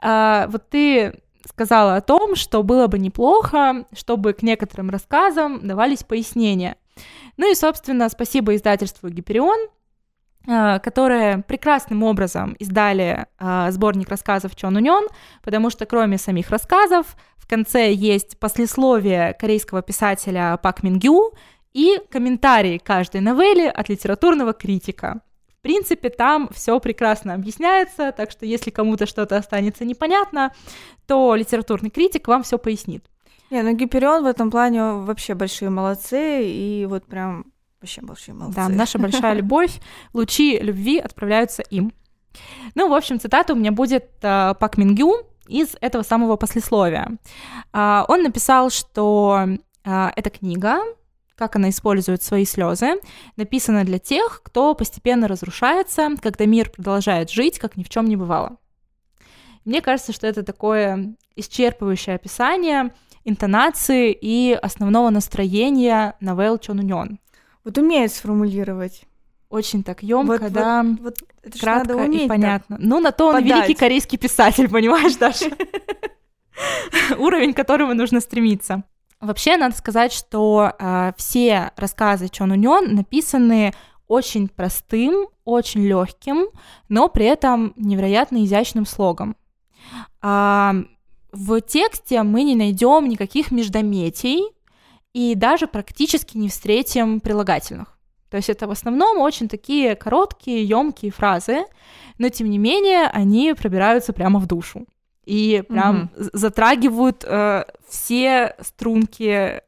А, 0.00 0.46
вот 0.48 0.68
ты 0.68 1.20
сказала 1.48 1.96
о 1.96 2.00
том, 2.00 2.36
что 2.36 2.62
было 2.62 2.86
бы 2.86 2.98
неплохо, 2.98 3.86
чтобы 3.96 4.32
к 4.32 4.42
некоторым 4.42 4.90
рассказам 4.90 5.66
давались 5.66 6.02
пояснения. 6.02 6.76
Ну 7.36 7.50
и, 7.50 7.54
собственно, 7.54 8.08
спасибо 8.08 8.54
издательству 8.54 9.08
Гиперион, 9.08 9.68
а, 10.46 10.78
которые 10.80 11.38
прекрасным 11.38 12.02
образом 12.02 12.54
издали 12.58 13.26
сборник 13.70 14.08
рассказов 14.08 14.56
Чон 14.56 14.76
Унён, 14.76 15.06
потому 15.42 15.70
что 15.70 15.86
кроме 15.86 16.18
самих 16.18 16.50
рассказов 16.50 17.16
в 17.36 17.46
конце 17.48 17.92
есть 17.92 18.38
послесловие 18.38 19.34
корейского 19.34 19.80
писателя 19.80 20.58
Пак 20.62 20.82
Мингю, 20.82 21.32
и 21.72 22.00
комментарии 22.10 22.78
каждой 22.78 23.20
новелли 23.20 23.66
от 23.66 23.88
литературного 23.88 24.52
критика. 24.52 25.20
В 25.58 25.60
принципе, 25.60 26.08
там 26.08 26.48
все 26.52 26.78
прекрасно 26.78 27.34
объясняется, 27.34 28.12
так 28.12 28.30
что 28.30 28.46
если 28.46 28.70
кому-то 28.70 29.06
что-то 29.06 29.36
останется 29.36 29.84
непонятно, 29.84 30.52
то 31.06 31.34
литературный 31.34 31.90
критик 31.90 32.28
вам 32.28 32.42
все 32.42 32.58
пояснит. 32.58 33.04
Не, 33.50 33.62
ну 33.62 33.72
Гиперион 33.74 34.24
в 34.24 34.26
этом 34.26 34.50
плане 34.50 34.82
вообще 34.82 35.34
большие 35.34 35.70
молодцы, 35.70 36.44
и 36.44 36.86
вот 36.86 37.06
прям 37.06 37.46
вообще 37.80 38.02
большие 38.02 38.34
молодцы. 38.34 38.56
Да, 38.56 38.68
наша 38.68 38.98
большая 39.00 39.34
любовь, 39.34 39.80
лучи 40.12 40.58
любви 40.58 40.98
отправляются 40.98 41.62
им. 41.62 41.92
Ну, 42.74 42.88
в 42.88 42.94
общем, 42.94 43.18
цитата 43.18 43.52
у 43.52 43.56
меня 43.56 43.72
будет 43.72 44.10
э, 44.22 44.54
Пак 44.60 44.76
Мингю 44.76 45.16
из 45.48 45.76
этого 45.80 46.02
самого 46.02 46.36
послесловия. 46.36 47.18
Э, 47.72 48.04
он 48.06 48.22
написал, 48.22 48.70
что 48.70 49.46
э, 49.84 50.08
эта 50.14 50.30
книга 50.30 50.80
как 51.38 51.56
она 51.56 51.70
использует 51.70 52.22
свои 52.22 52.44
слезы, 52.44 52.94
написано 53.36 53.84
для 53.84 53.98
тех, 53.98 54.42
кто 54.44 54.74
постепенно 54.74 55.28
разрушается, 55.28 56.10
когда 56.20 56.46
мир 56.46 56.70
продолжает 56.70 57.30
жить, 57.30 57.58
как 57.58 57.76
ни 57.76 57.84
в 57.84 57.88
чем 57.88 58.06
не 58.06 58.16
бывало. 58.16 58.56
Мне 59.64 59.80
кажется, 59.80 60.12
что 60.12 60.26
это 60.26 60.42
такое 60.42 61.14
исчерпывающее 61.36 62.14
описание 62.14 62.92
интонации 63.24 64.16
и 64.18 64.58
основного 64.60 65.10
настроения 65.10 66.16
новелл 66.20 66.58
Чон 66.58 66.80
Уньон. 66.80 67.20
Вот 67.64 67.78
умеет 67.78 68.12
сформулировать. 68.12 69.02
Очень 69.50 69.82
так 69.82 70.02
емко, 70.02 70.38
вот, 70.42 70.52
да, 70.52 70.82
вот, 70.82 71.00
вот 71.00 71.18
это 71.42 71.58
кратко 71.58 71.96
уметь, 71.96 72.22
и 72.22 72.28
понятно. 72.28 72.76
Так. 72.76 72.84
Ну, 72.84 73.00
на 73.00 73.12
то 73.12 73.28
он 73.28 73.34
подать. 73.34 73.48
великий 73.48 73.74
корейский 73.74 74.18
писатель, 74.18 74.68
понимаешь, 74.70 75.16
Даша? 75.16 75.50
Уровень, 77.18 77.54
к 77.54 77.56
которому 77.56 77.94
нужно 77.94 78.20
стремиться. 78.20 78.84
Вообще, 79.20 79.56
надо 79.56 79.76
сказать, 79.76 80.12
что 80.12 80.72
э, 80.78 81.12
все 81.16 81.72
рассказы 81.76 82.28
Чон 82.28 82.52
Унён 82.52 82.94
написаны 82.94 83.74
очень 84.06 84.48
простым, 84.48 85.28
очень 85.44 85.86
легким, 85.86 86.46
но 86.88 87.08
при 87.08 87.26
этом 87.26 87.74
невероятно 87.76 88.44
изящным 88.44 88.86
слогом. 88.86 89.36
А, 90.22 90.74
в 91.32 91.60
тексте 91.60 92.22
мы 92.22 92.44
не 92.44 92.54
найдем 92.54 93.08
никаких 93.08 93.50
междометий 93.50 94.44
и 95.12 95.34
даже 95.34 95.66
практически 95.66 96.36
не 96.36 96.48
встретим 96.48 97.20
прилагательных. 97.20 97.98
То 98.30 98.36
есть 98.36 98.50
это 98.50 98.66
в 98.66 98.70
основном 98.70 99.18
очень 99.18 99.48
такие 99.48 99.96
короткие, 99.96 100.64
емкие 100.64 101.10
фразы, 101.10 101.64
но 102.18 102.28
тем 102.28 102.50
не 102.50 102.58
менее 102.58 103.06
они 103.08 103.54
пробираются 103.54 104.12
прямо 104.12 104.38
в 104.38 104.46
душу 104.46 104.86
и 105.28 105.62
прям 105.68 106.10
mm-hmm. 106.14 106.30
затрагивают 106.32 107.22
э, 107.26 107.64
все 107.86 108.56
струнки 108.60 109.60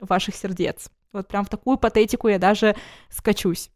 ваших 0.00 0.34
сердец. 0.34 0.88
Вот 1.12 1.28
прям 1.28 1.44
в 1.44 1.50
такую 1.50 1.76
патетику 1.76 2.28
я 2.28 2.38
даже 2.38 2.74
скачусь. 3.10 3.70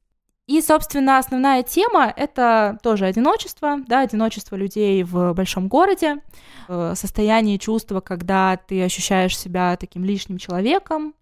И, 0.46 0.62
собственно, 0.62 1.18
основная 1.18 1.62
тема— 1.62 2.10
это 2.16 2.78
тоже 2.82 3.04
одиночество, 3.04 3.76
да, 3.86 4.00
одиночество 4.00 4.56
людей 4.56 5.02
в 5.02 5.34
большом 5.34 5.68
городе, 5.68 6.22
э, 6.66 6.94
состояние 6.96 7.58
чувства, 7.58 8.00
когда 8.00 8.56
ты 8.56 8.82
ощущаешь 8.82 9.36
себя 9.36 9.76
таким 9.76 10.06
лишним 10.06 10.38
человеком. 10.38 11.12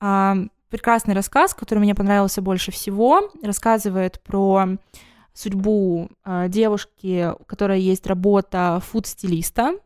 Э, 0.00 0.34
прекрасный 0.70 1.14
рассказ, 1.14 1.54
который 1.54 1.80
мне 1.80 1.96
понравился 1.96 2.40
больше 2.40 2.70
всего, 2.70 3.32
рассказывает 3.42 4.22
про 4.22 4.76
судьбу 5.34 6.08
э, 6.24 6.46
девушки, 6.48 7.32
у 7.38 7.44
которой 7.44 7.80
есть 7.80 8.06
работа 8.06 8.80
фуд-стилиста. 8.82 9.78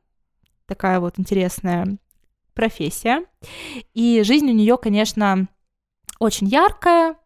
Такая 0.66 1.00
вот 1.00 1.14
интересная 1.18 1.98
профессия. 2.54 3.24
И 3.94 4.22
жизнь 4.22 4.48
у 4.50 4.54
нее, 4.54 4.76
конечно, 4.76 5.48
очень 6.18 6.48
яркая, 6.48 7.16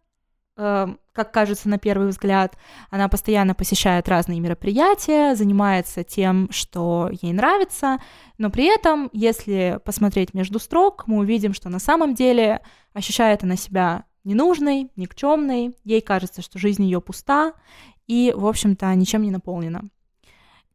э, 0.56 0.86
как 1.12 1.32
кажется 1.32 1.68
на 1.68 1.78
первый 1.78 2.08
взгляд. 2.08 2.56
Она 2.90 3.08
постоянно 3.08 3.54
посещает 3.54 4.08
разные 4.08 4.40
мероприятия, 4.40 5.34
занимается 5.34 6.04
тем, 6.04 6.48
что 6.50 7.10
ей 7.20 7.32
нравится, 7.32 7.98
но 8.38 8.50
при 8.50 8.72
этом, 8.72 9.10
если 9.12 9.80
посмотреть 9.84 10.32
между 10.32 10.58
строк, 10.58 11.04
мы 11.06 11.18
увидим, 11.18 11.54
что 11.54 11.68
на 11.68 11.78
самом 11.78 12.14
деле 12.14 12.60
ощущает 12.92 13.42
она 13.42 13.56
себя 13.56 14.04
ненужной, 14.24 14.90
никчемной, 14.96 15.76
ей 15.84 16.00
кажется, 16.00 16.42
что 16.42 16.58
жизнь 16.58 16.84
ее 16.84 17.00
пуста, 17.00 17.54
и, 18.12 18.30
в 18.36 18.46
общем-то, 18.46 18.94
ничем 18.94 19.22
не 19.22 19.30
наполнена. 19.30 19.84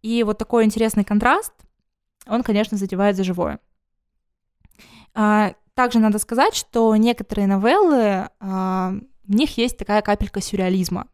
И 0.01 0.23
вот 0.23 0.39
такой 0.39 0.65
интересный 0.65 1.03
контраст, 1.03 1.53
он, 2.25 2.41
конечно, 2.41 2.77
задевает 2.77 3.15
за 3.15 3.23
живое. 3.23 3.59
А, 5.13 5.53
также 5.75 5.99
надо 5.99 6.17
сказать, 6.17 6.55
что 6.55 6.95
некоторые 6.95 7.45
новеллы, 7.45 8.29
а, 8.39 8.93
в 9.23 9.35
них 9.35 9.55
есть 9.55 9.77
такая 9.77 10.01
капелька 10.01 10.41
сюрреализма. 10.41 11.09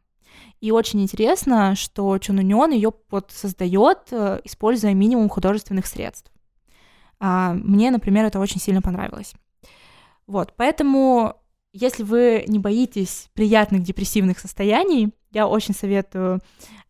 И 0.62 0.72
очень 0.72 1.02
интересно, 1.02 1.76
что 1.76 2.18
Чон 2.20 2.38
Уньон 2.38 2.72
ее 2.72 2.94
создает, 3.28 4.08
э, 4.12 4.40
используя 4.46 4.94
минимум 4.94 5.28
художественных 5.28 5.86
средств. 5.86 6.32
А, 7.20 7.52
мне, 7.52 7.92
например, 7.92 8.24
это 8.24 8.40
очень 8.40 8.62
сильно 8.62 8.82
понравилось. 8.82 9.34
Вот, 10.26 10.54
поэтому, 10.56 11.36
если 11.74 12.04
вы 12.04 12.46
не 12.48 12.60
боитесь 12.60 13.30
приятных 13.34 13.84
депрессивных 13.84 14.40
состояний, 14.40 15.14
я 15.32 15.48
очень 15.48 15.74
советую 15.74 16.40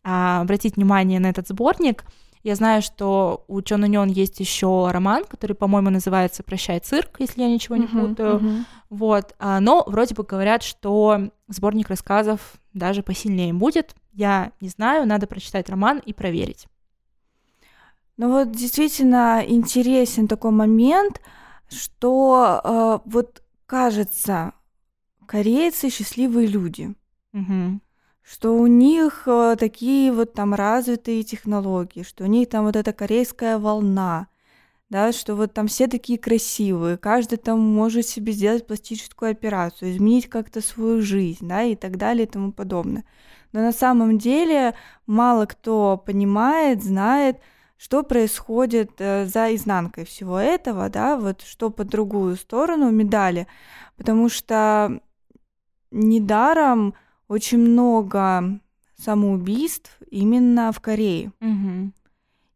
а, 0.02 0.42
обратить 0.42 0.76
внимание 0.76 1.18
на 1.18 1.28
этот 1.28 1.48
сборник. 1.48 2.04
Я 2.42 2.54
знаю, 2.56 2.82
что 2.82 3.44
у 3.48 3.62
Чон 3.62 3.84
Уньон 3.84 4.08
есть 4.10 4.38
еще 4.38 4.90
роман, 4.90 5.24
который, 5.24 5.54
по-моему, 5.54 5.88
называется 5.88 6.42
«Прощай, 6.42 6.78
цирк», 6.78 7.16
если 7.18 7.40
я 7.40 7.48
ничего 7.48 7.76
не 7.76 7.86
uh-huh, 7.86 8.08
путаю. 8.08 8.38
Uh-huh. 8.38 8.64
Вот. 8.90 9.34
А, 9.38 9.60
но 9.60 9.82
вроде 9.86 10.14
бы 10.14 10.24
говорят, 10.24 10.62
что 10.62 11.30
сборник 11.48 11.88
рассказов 11.88 12.56
даже 12.74 13.02
посильнее 13.02 13.54
будет. 13.54 13.96
Я 14.12 14.52
не 14.60 14.68
знаю, 14.68 15.06
надо 15.06 15.26
прочитать 15.26 15.70
роман 15.70 16.02
и 16.04 16.12
проверить. 16.12 16.66
Ну 18.18 18.30
вот 18.30 18.52
действительно 18.52 19.42
интересен 19.46 20.28
такой 20.28 20.50
момент, 20.50 21.22
что 21.68 22.60
э, 22.62 22.98
вот 23.10 23.42
кажется, 23.66 24.52
корейцы 25.26 25.90
счастливые 25.90 26.46
люди. 26.46 26.94
Угу 27.32 27.80
что 28.24 28.56
у 28.56 28.66
них 28.66 29.24
э, 29.26 29.56
такие 29.58 30.10
вот 30.10 30.32
там 30.32 30.54
развитые 30.54 31.22
технологии, 31.22 32.02
что 32.02 32.24
у 32.24 32.26
них 32.26 32.48
там 32.48 32.64
вот 32.64 32.74
эта 32.74 32.92
корейская 32.92 33.58
волна, 33.58 34.28
да, 34.88 35.12
что 35.12 35.34
вот 35.34 35.52
там 35.52 35.66
все 35.66 35.88
такие 35.88 36.18
красивые, 36.18 36.96
каждый 36.96 37.36
там 37.36 37.60
может 37.60 38.06
себе 38.06 38.32
сделать 38.32 38.66
пластическую 38.66 39.32
операцию, 39.32 39.92
изменить 39.92 40.28
как-то 40.28 40.62
свою 40.62 41.02
жизнь, 41.02 41.46
да, 41.46 41.64
и 41.64 41.76
так 41.76 41.98
далее 41.98 42.24
и 42.24 42.30
тому 42.30 42.52
подобное. 42.52 43.04
Но 43.52 43.60
на 43.60 43.72
самом 43.72 44.18
деле 44.18 44.74
мало 45.06 45.44
кто 45.44 45.98
понимает, 45.98 46.82
знает, 46.82 47.38
что 47.76 48.02
происходит 48.02 48.92
э, 48.98 49.26
за 49.26 49.54
изнанкой 49.54 50.06
всего 50.06 50.38
этого, 50.38 50.88
да, 50.88 51.18
вот 51.18 51.42
что 51.42 51.68
по 51.68 51.84
другую 51.84 52.36
сторону 52.36 52.90
медали, 52.90 53.46
потому 53.98 54.30
что 54.30 55.00
недаром 55.94 56.94
очень 57.28 57.58
много 57.58 58.60
самоубийств 58.96 59.96
именно 60.10 60.72
в 60.72 60.80
Корее. 60.80 61.32
Угу. 61.40 61.92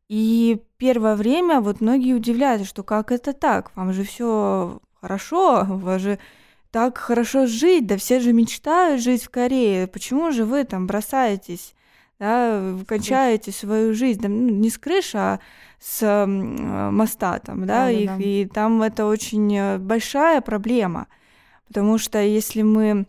И 0.09 0.63
первое 0.79 1.17
время 1.17 1.61
вот 1.61 1.81
многие 1.81 2.15
удивляются, 2.15 2.67
что 2.67 2.83
как 2.83 3.13
это 3.13 3.33
так, 3.33 3.75
вам 3.77 3.93
же 3.93 4.05
все 4.05 4.81
хорошо, 5.01 5.67
у 5.69 5.77
вас 5.77 6.01
же 6.03 6.19
так 6.71 6.99
хорошо 6.99 7.47
жить, 7.47 7.87
да 7.87 7.97
все 7.97 8.21
же 8.21 8.33
мечтают 8.33 9.03
жить 9.03 9.23
в 9.23 9.31
Корее, 9.31 9.87
почему 9.87 10.31
же 10.33 10.45
вы 10.45 10.65
там 10.65 10.87
бросаетесь, 10.87 11.75
да, 12.19 12.75
кончаете 12.87 13.53
свою 13.53 13.95
жизнь, 13.95 14.21
да, 14.21 14.29
ну, 14.29 14.49
не 14.49 14.71
с 14.71 14.79
крыши, 14.79 15.19
а 15.19 15.41
с 15.79 16.27
моста 16.27 17.39
там, 17.39 17.67
да, 17.67 17.85
да, 17.85 17.91
их, 17.91 18.11
да. 18.11 18.17
и 18.23 18.47
там 18.47 18.83
это 18.83 19.07
очень 19.07 19.57
э, 19.57 19.79
большая 19.79 20.41
проблема, 20.41 21.07
потому 21.69 21.99
что 21.99 22.21
если 22.21 22.63
мы 22.63 23.07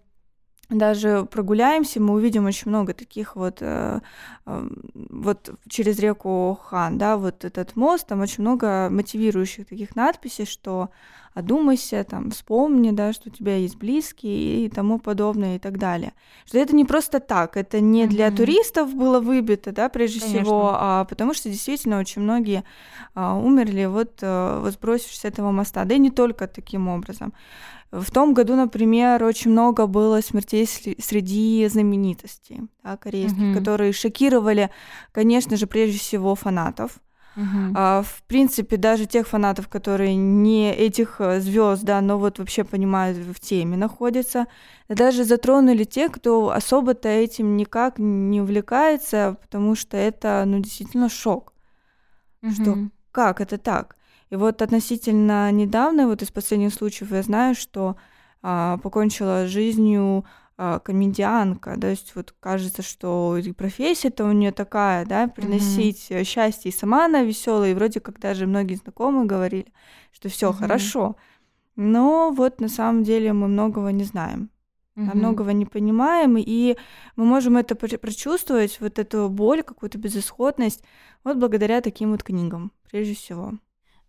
даже 0.70 1.28
прогуляемся, 1.30 2.00
мы 2.00 2.14
увидим 2.14 2.46
очень 2.46 2.70
много 2.70 2.94
таких 2.94 3.36
вот, 3.36 3.58
э, 3.62 4.00
э, 4.46 4.70
вот 4.94 5.50
через 5.68 6.00
реку 6.00 6.60
Хан, 6.64 6.98
да, 6.98 7.18
вот 7.18 7.44
этот 7.44 7.76
мост, 7.76 8.08
там 8.08 8.22
очень 8.22 8.44
много 8.44 8.88
мотивирующих 8.92 9.68
таких 9.68 9.96
надписей, 9.96 10.46
что 10.46 10.90
одумайся, 11.34 12.04
там, 12.04 12.32
вспомни, 12.32 12.92
да, 12.92 13.14
что 13.14 13.30
у 13.30 13.32
тебя 13.32 13.56
есть 13.56 13.78
близкие 13.78 14.66
и 14.66 14.70
тому 14.70 15.00
подобное 15.00 15.56
и 15.56 15.60
так 15.60 15.78
далее. 15.78 16.14
Что 16.46 16.60
это 16.60 16.76
не 16.76 16.86
просто 16.86 17.20
так, 17.20 17.58
это 17.58 17.80
не 17.80 18.08
для 18.08 18.28
mm-hmm. 18.28 18.36
туристов 18.36 18.94
было 18.94 19.20
выбито, 19.20 19.72
да, 19.72 19.90
прежде 19.90 20.20
Конечно. 20.20 20.44
всего, 20.44 20.72
а 20.74 21.06
потому 21.06 21.34
что 21.34 21.50
действительно 21.50 22.00
очень 22.00 22.22
многие 22.22 22.64
а, 23.16 23.36
умерли 23.36 23.86
вот, 23.86 24.20
а, 24.22 24.62
вот 24.62 24.74
сбросившись 24.74 25.22
с 25.22 25.26
этого 25.26 25.52
моста, 25.52 25.86
да 25.86 25.96
и 25.96 26.00
не 26.00 26.12
только 26.12 26.48
таким 26.48 26.88
образом. 26.88 27.34
В 27.92 28.12
том 28.12 28.34
году, 28.34 28.56
например, 28.56 29.24
очень 29.24 29.52
много 29.52 29.88
было 29.88 30.22
смертей 30.22 30.68
среди 30.68 31.68
знаменитостей 31.68 32.62
да, 32.84 32.98
корейских, 32.98 33.40
mm-hmm. 33.40 33.58
которые 33.58 33.94
шокировали, 33.94 34.70
конечно 35.12 35.58
же, 35.58 35.66
прежде 35.66 35.98
всего 35.98 36.36
фанатов. 36.36 37.00
Uh-huh. 37.36 37.72
А, 37.76 38.02
в 38.02 38.24
принципе, 38.24 38.76
даже 38.78 39.06
тех 39.06 39.28
фанатов, 39.28 39.70
которые 39.70 40.16
не 40.16 40.74
этих 40.74 41.22
э, 41.22 41.40
звезд, 41.40 41.84
да, 41.84 42.02
но 42.02 42.18
вот 42.20 42.38
вообще 42.38 42.64
понимают 42.64 43.18
в 43.18 43.40
теме 43.40 43.78
находятся, 43.78 44.48
даже 44.90 45.24
затронули 45.24 45.84
те, 45.84 46.10
кто 46.10 46.50
особо-то 46.50 47.08
этим 47.08 47.56
никак 47.56 47.98
не 47.98 48.42
увлекается, 48.42 49.38
потому 49.42 49.76
что 49.76 49.96
это, 49.96 50.44
ну, 50.46 50.60
действительно 50.60 51.08
шок. 51.08 51.54
Uh-huh. 52.44 52.52
Что 52.52 52.78
как 53.12 53.42
это 53.42 53.58
так? 53.58 53.96
И 54.30 54.36
вот 54.36 54.62
относительно 54.62 55.52
недавно, 55.52 56.08
вот 56.08 56.22
из 56.22 56.32
последних 56.32 56.74
случаев 56.74 57.12
я 57.12 57.24
знаю, 57.24 57.56
что 57.56 57.96
а, 58.42 58.78
покончила 58.78 59.48
жизнью 59.48 60.26
а, 60.58 60.80
комедианка, 60.80 61.76
да, 61.76 61.82
то 61.82 61.88
есть 61.88 62.16
вот 62.16 62.36
кажется, 62.40 62.82
что 62.82 63.38
профессия-то 63.58 64.26
у 64.26 64.32
нее 64.32 64.52
такая, 64.52 65.06
да, 65.06 65.28
приносить 65.28 66.08
mm-hmm. 66.10 66.24
счастье, 66.24 66.70
и 66.70 66.76
сама 66.76 67.06
она 67.06 67.24
веселая, 67.24 67.72
и 67.72 67.74
вроде 67.74 68.00
как 68.00 68.20
даже 68.20 68.46
многие 68.46 68.76
знакомые 68.76 69.26
говорили, 69.26 69.74
что 70.12 70.30
все 70.30 70.50
mm-hmm. 70.50 70.58
хорошо. 70.58 71.16
Но 71.76 72.32
вот 72.32 72.62
на 72.62 72.68
самом 72.68 73.04
деле 73.04 73.34
мы 73.34 73.48
многого 73.48 73.90
не 73.92 74.04
знаем. 74.04 74.50
Mm-hmm. 74.96 75.16
многого 75.16 75.54
не 75.54 75.66
понимаем, 75.66 76.36
и 76.38 76.76
мы 77.16 77.24
можем 77.24 77.56
это 77.56 77.76
прочувствовать, 77.76 78.82
вот 78.82 79.00
эту 79.00 79.30
боль, 79.30 79.64
какую-то 79.64 79.98
безысходность, 79.98 80.84
вот 81.24 81.38
благодаря 81.38 81.80
таким 81.80 82.12
вот 82.12 82.22
книгам, 82.22 82.74
прежде 82.92 83.16
всего. 83.16 83.54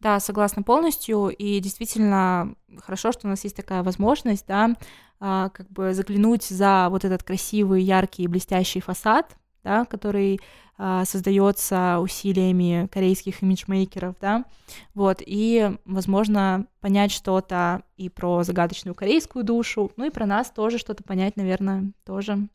Да, 0.00 0.18
согласна 0.18 0.62
полностью, 0.62 1.28
и 1.28 1.60
действительно 1.60 2.54
хорошо, 2.78 3.12
что 3.12 3.26
у 3.26 3.30
нас 3.30 3.44
есть 3.44 3.56
такая 3.56 3.82
возможность, 3.82 4.46
да, 4.46 4.74
а, 5.20 5.50
как 5.50 5.68
бы 5.70 5.92
заглянуть 5.92 6.44
за 6.44 6.88
вот 6.90 7.04
этот 7.04 7.22
красивый, 7.22 7.82
яркий, 7.82 8.26
блестящий 8.26 8.80
фасад, 8.80 9.36
да, 9.62 9.84
который 9.84 10.40
а, 10.78 11.04
создается 11.04 11.98
усилиями 12.00 12.88
корейских 12.90 13.42
имиджмейкеров, 13.42 14.14
да, 14.18 14.46
вот, 14.94 15.18
и, 15.20 15.76
возможно, 15.84 16.64
понять 16.80 17.12
что-то 17.12 17.82
и 17.98 18.08
про 18.08 18.42
загадочную 18.42 18.94
корейскую 18.94 19.44
душу, 19.44 19.92
ну 19.96 20.06
и 20.06 20.10
про 20.10 20.24
нас 20.24 20.50
тоже 20.50 20.78
что-то 20.78 21.04
понять, 21.04 21.36
наверное, 21.36 21.92
тоже. 22.06 22.48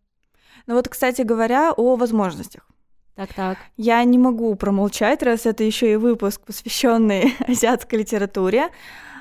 Ну 0.66 0.74
вот, 0.74 0.90
кстати 0.90 1.22
говоря, 1.22 1.74
о 1.74 1.96
возможностях. 1.96 2.68
Так, 3.16 3.34
так. 3.34 3.58
Я 3.78 4.04
не 4.04 4.18
могу 4.18 4.54
промолчать, 4.56 5.24
раз 5.24 5.46
это 5.46 5.64
еще 5.64 5.94
и 5.94 5.96
выпуск, 5.96 6.42
посвященный 6.42 7.34
азиатской 7.48 8.00
литературе. 8.00 8.70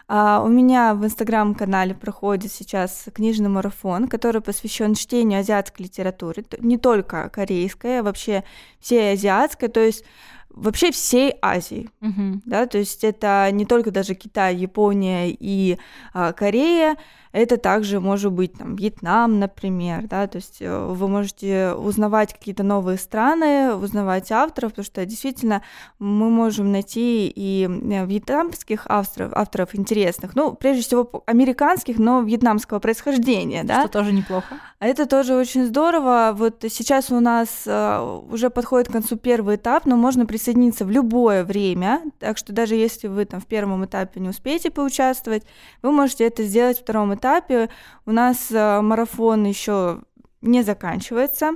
Uh, 0.07 0.45
у 0.45 0.49
меня 0.49 0.95
в 0.95 1.03
инстаграм-канале 1.07 1.95
проходит 1.95 2.53
сейчас 2.53 3.07
книжный 3.15 3.49
марафон, 3.49 4.07
который 4.07 4.43
посвящен 4.43 4.95
чтению 4.95 5.41
азиатской 5.41 5.87
литературы, 5.87 6.45
не 6.59 6.77
только 6.77 7.31
корейской, 7.31 8.01
а 8.01 8.03
вообще 8.03 8.45
всей 8.81 9.15
азиатской, 9.15 9.69
то 9.69 9.81
есть 9.81 10.05
вообще 10.51 10.93
всей 10.93 11.35
Азии, 11.41 11.89
uh-huh. 12.03 12.41
да, 12.45 12.67
то 12.67 12.77
есть 12.77 13.03
это 13.03 13.49
не 13.51 13.65
только 13.65 13.91
даже 13.91 14.15
Китай, 14.15 14.55
Япония 14.57 15.31
и 15.31 15.79
uh, 16.13 16.35
Корея, 16.35 16.97
это 17.35 17.57
также 17.57 17.99
может 17.99 18.31
быть 18.31 18.53
там 18.53 18.77
Вьетнам, 18.77 19.41
например, 19.41 20.07
да, 20.07 20.29
то 20.29 20.37
есть 20.37 20.59
э, 20.61 20.87
вы 20.87 21.09
можете 21.09 21.73
узнавать 21.73 22.33
какие-то 22.33 22.63
новые 22.63 22.97
страны, 22.97 23.75
узнавать 23.75 24.31
авторов, 24.31 24.71
потому 24.71 24.85
что 24.85 25.05
действительно 25.05 25.63
мы 25.99 26.31
можем 26.31 26.71
найти 26.71 27.27
и 27.35 27.69
э, 27.69 28.07
вьетнамских 28.07 28.87
авторов, 28.87 29.33
авторов 29.35 29.75
интересных, 29.75 30.37
ну, 30.37 30.55
прежде 30.55 30.83
всего 30.83 31.25
американских, 31.27 31.99
но 31.99 32.21
вьетнамского 32.21 32.79
происхождения, 32.79 33.65
да. 33.65 33.81
Что 33.81 33.89
тоже 33.91 34.13
неплохо. 34.13 34.55
Это 34.79 35.07
тоже 35.07 35.35
очень 35.35 35.67
здорово. 35.67 36.35
Вот 36.37 36.65
сейчас 36.69 37.11
у 37.11 37.19
нас 37.19 37.65
э, 37.67 38.21
уже 38.31 38.49
подходит 38.49 38.89
к 38.89 38.93
концу 38.93 39.17
первый 39.17 39.57
этап, 39.57 39.87
но 39.87 39.97
можно 39.97 40.25
присоединиться 40.25 40.85
в 40.85 40.91
любое 40.91 41.43
время, 41.43 42.03
так 42.21 42.39
что 42.39 42.53
даже 42.53 42.77
если 42.77 43.09
вы 43.09 43.25
там 43.25 43.41
в 43.41 43.47
первом 43.47 43.85
этапе 43.85 44.21
не 44.21 44.29
успеете 44.29 44.71
поучаствовать, 44.71 45.43
вы 45.83 45.91
можете 45.91 46.25
это 46.25 46.45
сделать 46.45 46.79
в 46.79 46.83
втором 46.83 47.13
этапе 47.13 47.24
этапе. 47.25 47.71
У 48.05 48.13
нас 48.13 48.51
э, 48.51 48.81
марафон 48.83 49.45
еще 49.45 50.03
не 50.43 50.63
заканчивается, 50.63 51.53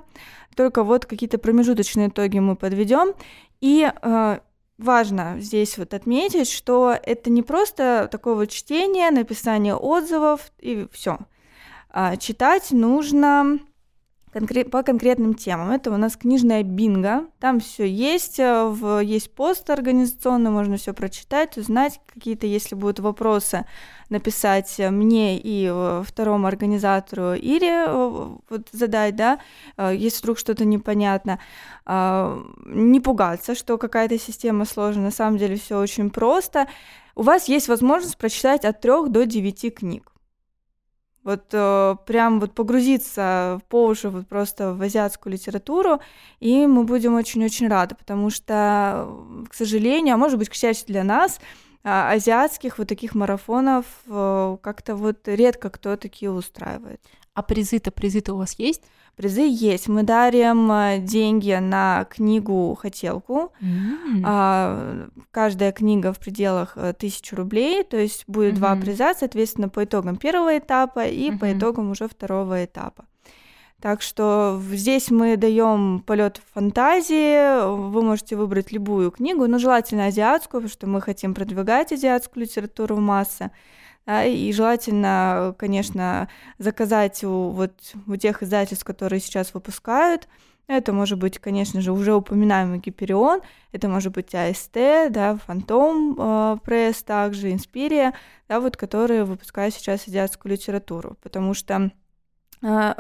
только 0.57 0.83
вот 0.83 1.05
какие-то 1.05 1.39
промежуточные 1.39 2.09
итоги 2.09 2.39
мы 2.39 2.57
подведем. 2.57 3.13
И 3.61 3.91
э, 3.91 4.39
важно 4.79 5.37
здесь 5.39 5.77
вот 5.77 5.93
отметить, 5.93 6.51
что 6.51 6.97
это 7.03 7.29
не 7.29 7.43
просто 7.43 8.09
такое 8.11 8.35
вот 8.35 8.51
чтение, 8.51 9.11
написание 9.11 9.75
отзывов 9.75 10.53
и 10.59 10.89
все. 10.91 11.19
А 11.91 12.17
читать 12.17 12.71
нужно 12.71 13.59
конкрет, 14.33 14.71
по 14.71 14.83
конкретным 14.83 15.35
темам. 15.35 15.71
Это 15.71 15.91
у 15.91 15.97
нас 15.97 16.17
книжная 16.17 16.63
бинго. 16.63 17.27
Там 17.39 17.61
все 17.61 17.89
есть, 17.89 18.39
э, 18.39 18.65
в, 18.69 19.01
есть 19.01 19.33
пост 19.35 19.69
организационный, 19.71 20.51
можно 20.51 20.77
все 20.77 20.93
прочитать, 20.93 21.57
узнать 21.57 22.01
какие-то, 22.13 22.47
если 22.47 22.75
будут 22.75 23.01
вопросы, 23.01 23.65
написать 24.11 24.75
мне 24.79 25.39
и 25.39 25.69
э, 25.71 26.03
второму 26.07 26.47
организатору 26.47 27.35
Ире 27.35 27.85
э, 27.87 28.29
вот 28.49 28.69
задать, 28.73 29.17
да, 29.17 29.41
если 29.77 30.23
вдруг 30.23 30.39
что-то 30.39 30.65
непонятно. 30.65 31.39
Не 31.87 33.01
пугаться, 33.01 33.55
что 33.55 33.79
какая-то 33.79 34.19
система 34.19 34.65
сложная, 34.65 35.05
на 35.05 35.11
самом 35.11 35.39
деле 35.39 35.57
все 35.57 35.79
очень 35.79 36.11
просто. 36.11 36.69
У 37.15 37.23
вас 37.23 37.49
есть 37.49 37.69
возможность 37.69 38.19
прочитать 38.19 38.65
от 38.65 38.81
трех 38.81 39.09
до 39.09 39.25
девяти 39.25 39.71
книг 39.71 40.13
вот 41.25 41.47
э, 41.53 41.97
прям 42.07 42.41
вот 42.41 42.55
погрузиться 42.55 43.61
по 43.69 43.87
уши 43.87 44.09
вот 44.09 44.27
просто 44.27 44.75
в 44.75 44.83
азиатскую 44.83 45.33
литературу, 45.33 46.01
и 46.41 46.67
мы 46.67 46.85
будем 46.85 47.15
очень-очень 47.15 47.69
рады, 47.69 47.95
потому 47.95 48.31
что, 48.31 49.09
к 49.49 49.55
сожалению, 49.55 50.15
а 50.15 50.19
может 50.19 50.39
быть, 50.39 50.49
к 50.49 50.55
счастью 50.55 50.87
для 50.89 51.05
нас, 51.05 51.39
э, 51.85 51.89
азиатских 51.91 52.79
вот 52.79 52.89
таких 52.89 53.15
марафонов 53.15 53.85
э, 54.07 54.57
как-то 54.63 54.97
вот 54.97 55.27
редко 55.27 55.71
кто 55.71 55.97
такие 55.97 56.31
устраивает. 56.31 57.01
А 57.35 57.43
призы-то, 57.43 57.91
призы-то 57.91 58.35
у 58.35 58.39
вас 58.39 58.59
есть? 58.59 58.83
Призы 59.19 59.43
есть. 59.43 59.89
Мы 59.89 60.05
дарим 60.05 60.71
э, 60.71 60.99
деньги 61.01 61.59
на 61.61 62.05
книгу 62.05 62.79
«Хотелку». 62.81 63.53
Mm-hmm. 63.61 64.23
А, 64.25 65.09
каждая 65.33 65.73
книга 65.73 66.13
в 66.13 66.21
пределах 66.21 66.75
э, 66.77 66.93
тысячи 66.93 67.35
рублей, 67.35 67.83
то 67.83 67.97
есть 67.97 68.23
будет 68.29 68.55
mm-hmm. 68.55 68.59
два 68.59 68.77
приза, 68.77 69.15
соответственно, 69.19 69.69
по 69.69 69.83
итогам 69.83 70.19
первого 70.19 70.57
этапа 70.57 71.05
и 71.05 71.31
mm-hmm. 71.31 71.39
по 71.41 71.53
итогам 71.53 71.91
уже 71.91 72.07
второго 72.07 72.65
этапа. 72.65 73.07
Так 73.81 74.03
что 74.03 74.63
здесь 74.73 75.11
мы 75.11 75.37
даем 75.37 76.01
полет 76.07 76.41
фантазии. 76.55 77.91
Вы 77.91 78.03
можете 78.03 78.37
выбрать 78.37 78.71
любую 78.71 79.11
книгу, 79.11 79.49
но 79.49 79.59
желательно 79.59 80.07
азиатскую, 80.07 80.61
потому 80.61 80.71
что 80.71 80.87
мы 80.87 81.01
хотим 81.01 81.35
продвигать 81.35 81.91
азиатскую 81.91 82.45
литературу 82.45 82.95
в 82.95 83.01
массы. 83.01 83.51
Да, 84.09 84.25
и 84.25 84.51
желательно, 84.53 85.55
конечно, 85.59 86.31
заказать 86.57 87.23
у, 87.25 87.51
вот, 87.51 87.73
у 88.07 88.17
тех 88.17 88.43
издательств, 88.43 88.83
которые 88.83 89.21
сейчас 89.21 89.53
выпускают. 89.53 90.29
Это 90.67 90.95
может 90.95 91.19
быть, 91.19 91.39
конечно 91.39 91.83
же, 91.83 91.93
уже 91.93 92.15
упоминаемый 92.15 92.79
Гиперион, 92.79 93.43
это 93.71 93.87
может 93.87 94.15
быть 94.15 94.35
АСТ, 94.35 95.11
да, 95.11 95.37
Фантом 95.45 96.17
э, 96.19 96.57
Пресс, 96.65 97.03
также 97.03 97.53
Инспирия, 97.53 98.15
да, 98.49 98.61
вот, 98.61 98.79
которые 98.79 99.25
выпускают 99.25 99.75
сейчас 99.75 100.09
азиатскую 100.09 100.53
литературу, 100.53 101.19
потому 101.23 101.53
что 101.53 101.91
э, 102.63 102.95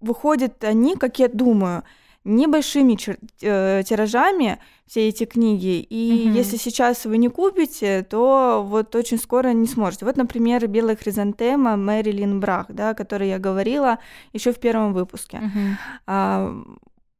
выходят 0.00 0.62
они, 0.62 0.94
как 0.94 1.18
я 1.18 1.26
думаю, 1.26 1.82
небольшими 2.24 2.96
э, 3.40 3.82
тиражами 3.84 4.58
все 4.86 5.08
эти 5.08 5.24
книги. 5.24 5.80
И 5.80 6.28
угу. 6.28 6.36
если 6.36 6.56
сейчас 6.56 7.04
вы 7.04 7.18
не 7.18 7.28
купите, 7.28 8.02
то 8.02 8.64
вот 8.66 8.94
очень 8.94 9.18
скоро 9.18 9.48
не 9.48 9.66
сможете. 9.66 10.04
Вот, 10.04 10.16
например, 10.16 10.66
«Белая 10.68 10.96
хризантема» 10.96 11.76
Мэрилин 11.76 12.40
Брах, 12.40 12.66
да, 12.68 12.90
о 12.90 12.94
которой 12.94 13.28
я 13.28 13.38
говорила 13.38 13.98
еще 14.32 14.52
в 14.52 14.60
первом 14.60 14.92
выпуске. 14.92 15.38
Угу. 15.38 15.60
А, 16.06 16.54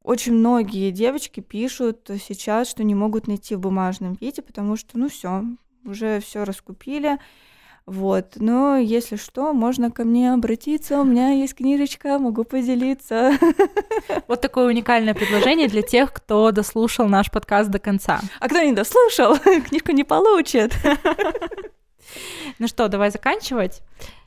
очень 0.03 0.33
многие 0.33 0.91
девочки 0.91 1.39
пишут 1.39 2.09
сейчас, 2.25 2.69
что 2.69 2.83
не 2.83 2.93
могут 2.93 3.27
найти 3.27 3.55
в 3.55 3.59
бумажном 3.59 4.17
виде, 4.19 4.41
потому 4.41 4.75
что, 4.75 4.97
ну 4.99 5.09
все, 5.09 5.43
уже 5.85 6.19
все 6.19 6.43
раскупили. 6.43 7.17
Вот, 7.85 8.37
но 8.37 8.77
если 8.77 9.17
что, 9.17 9.51
можно 9.51 9.91
ко 9.91 10.05
мне 10.05 10.33
обратиться, 10.33 11.01
у 11.01 11.03
меня 11.03 11.31
есть 11.31 11.55
книжечка, 11.55 12.17
могу 12.17 12.43
поделиться. 12.43 13.33
Вот 14.27 14.41
такое 14.41 14.67
уникальное 14.67 15.13
предложение 15.13 15.67
для 15.67 15.81
тех, 15.81 16.11
кто 16.13 16.51
дослушал 16.51 17.07
наш 17.07 17.29
подкаст 17.31 17.69
до 17.69 17.79
конца. 17.79 18.21
А 18.39 18.47
кто 18.47 18.61
не 18.61 18.73
дослушал, 18.73 19.37
книжку 19.67 19.91
не 19.91 20.03
получит. 20.03 20.73
Ну 22.59 22.67
что, 22.67 22.89
давай 22.89 23.09
заканчивать. 23.09 23.81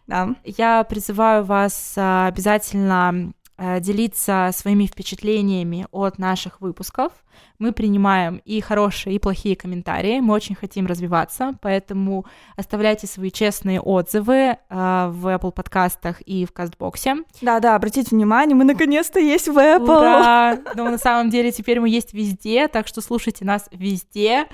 Да. 0.08 0.34
Я 0.44 0.82
призываю 0.82 1.44
вас 1.44 1.94
а, 1.96 2.26
обязательно 2.26 3.32
Э, 3.58 3.80
делиться 3.80 4.50
своими 4.52 4.84
впечатлениями 4.84 5.86
от 5.90 6.18
наших 6.18 6.60
выпусков. 6.60 7.12
Мы 7.58 7.72
принимаем 7.72 8.42
и 8.44 8.60
хорошие, 8.60 9.16
и 9.16 9.18
плохие 9.18 9.56
комментарии. 9.56 10.20
Мы 10.20 10.34
очень 10.34 10.54
хотим 10.54 10.86
развиваться, 10.86 11.54
поэтому 11.62 12.26
оставляйте 12.56 13.06
свои 13.06 13.30
честные 13.30 13.80
отзывы 13.80 14.34
э, 14.34 14.56
в 14.68 15.26
Apple 15.26 15.52
подкастах 15.52 16.20
и 16.22 16.44
в 16.44 16.52
Кастбоксе. 16.52 17.16
Да-да, 17.40 17.74
обратите 17.74 18.14
внимание, 18.14 18.54
мы 18.54 18.64
наконец-то 18.64 19.18
есть 19.18 19.48
в 19.48 19.56
Apple. 19.56 19.98
Ура! 19.98 20.58
Но 20.74 20.84
на 20.90 20.98
самом 20.98 21.30
деле 21.30 21.50
теперь 21.50 21.80
мы 21.80 21.88
есть 21.88 22.12
везде, 22.12 22.68
так 22.68 22.86
что 22.86 23.00
слушайте 23.00 23.44
нас 23.44 23.68
везде, 23.72 24.46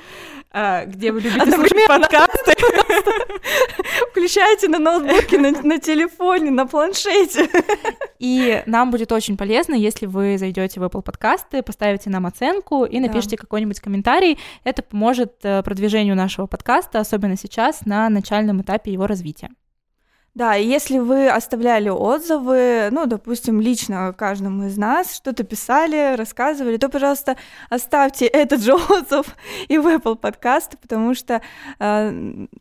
э, 0.53 0.87
где 0.87 1.11
вы 1.11 1.21
любите 1.21 1.51
слушать 1.51 1.89
подкасты. 1.89 2.53
Включайте 4.11 4.69
на 4.69 4.79
ноутбуке, 4.79 5.39
на 5.39 5.79
телефоне, 5.79 6.51
на 6.51 6.67
планшете. 6.67 7.49
И 8.19 8.63
нам 8.67 8.93
будет 8.93 9.11
очень 9.11 9.37
полезно, 9.37 9.75
если 9.75 10.07
вы 10.07 10.39
зайдете 10.39 10.79
в 10.79 10.85
Apple 10.85 11.03
подкасты, 11.03 11.63
поставите 11.63 12.09
нам 12.09 12.27
оценку 12.27 12.72
и 12.85 13.01
напишите 13.01 13.37
да. 13.37 13.41
какой-нибудь 13.41 13.81
комментарий. 13.81 14.39
Это 14.65 14.83
поможет 14.83 15.35
э, 15.43 15.63
продвижению 15.63 16.17
нашего 16.17 16.47
подкаста, 16.47 17.01
особенно 17.01 17.37
сейчас, 17.37 17.87
на 17.87 18.09
начальном 18.09 18.63
этапе 18.63 18.93
его 18.93 19.07
развития. 19.07 19.51
Да, 20.35 20.57
и 20.57 20.67
если 20.67 20.99
вы 20.99 21.29
оставляли 21.29 21.91
отзывы, 21.91 22.89
ну, 22.91 23.05
допустим, 23.05 23.61
лично 23.61 24.15
каждому 24.17 24.67
из 24.67 24.79
нас, 24.79 25.15
что-то 25.15 25.45
писали, 25.45 26.17
рассказывали, 26.17 26.79
то, 26.79 26.89
пожалуйста, 26.89 27.37
оставьте 27.69 28.27
этот 28.27 28.63
же 28.63 28.73
отзыв 28.75 29.27
и 29.69 29.77
в 29.77 29.87
Apple 29.87 30.17
подкасты, 30.17 30.79
потому 30.79 31.15
что 31.15 31.43
э, 31.79 32.11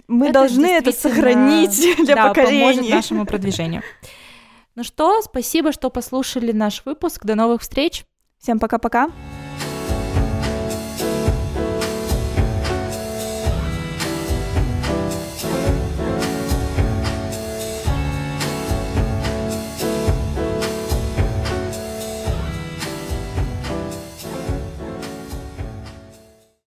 мы 0.07 0.25
это 0.25 0.33
должны 0.33 0.65
это 0.65 0.91
сохранить 0.91 1.95
для 2.05 2.15
да, 2.15 2.27
поколения. 2.27 2.59
поможет 2.59 2.89
нашему 2.89 3.25
продвижению. 3.25 3.83
Ну 4.75 4.83
что, 4.83 5.21
спасибо, 5.21 5.71
что 5.71 5.89
послушали 5.89 6.51
наш 6.51 6.83
выпуск. 6.85 7.23
До 7.23 7.35
новых 7.35 7.61
встреч. 7.61 8.05
Всем 8.37 8.59
пока-пока. 8.59 9.09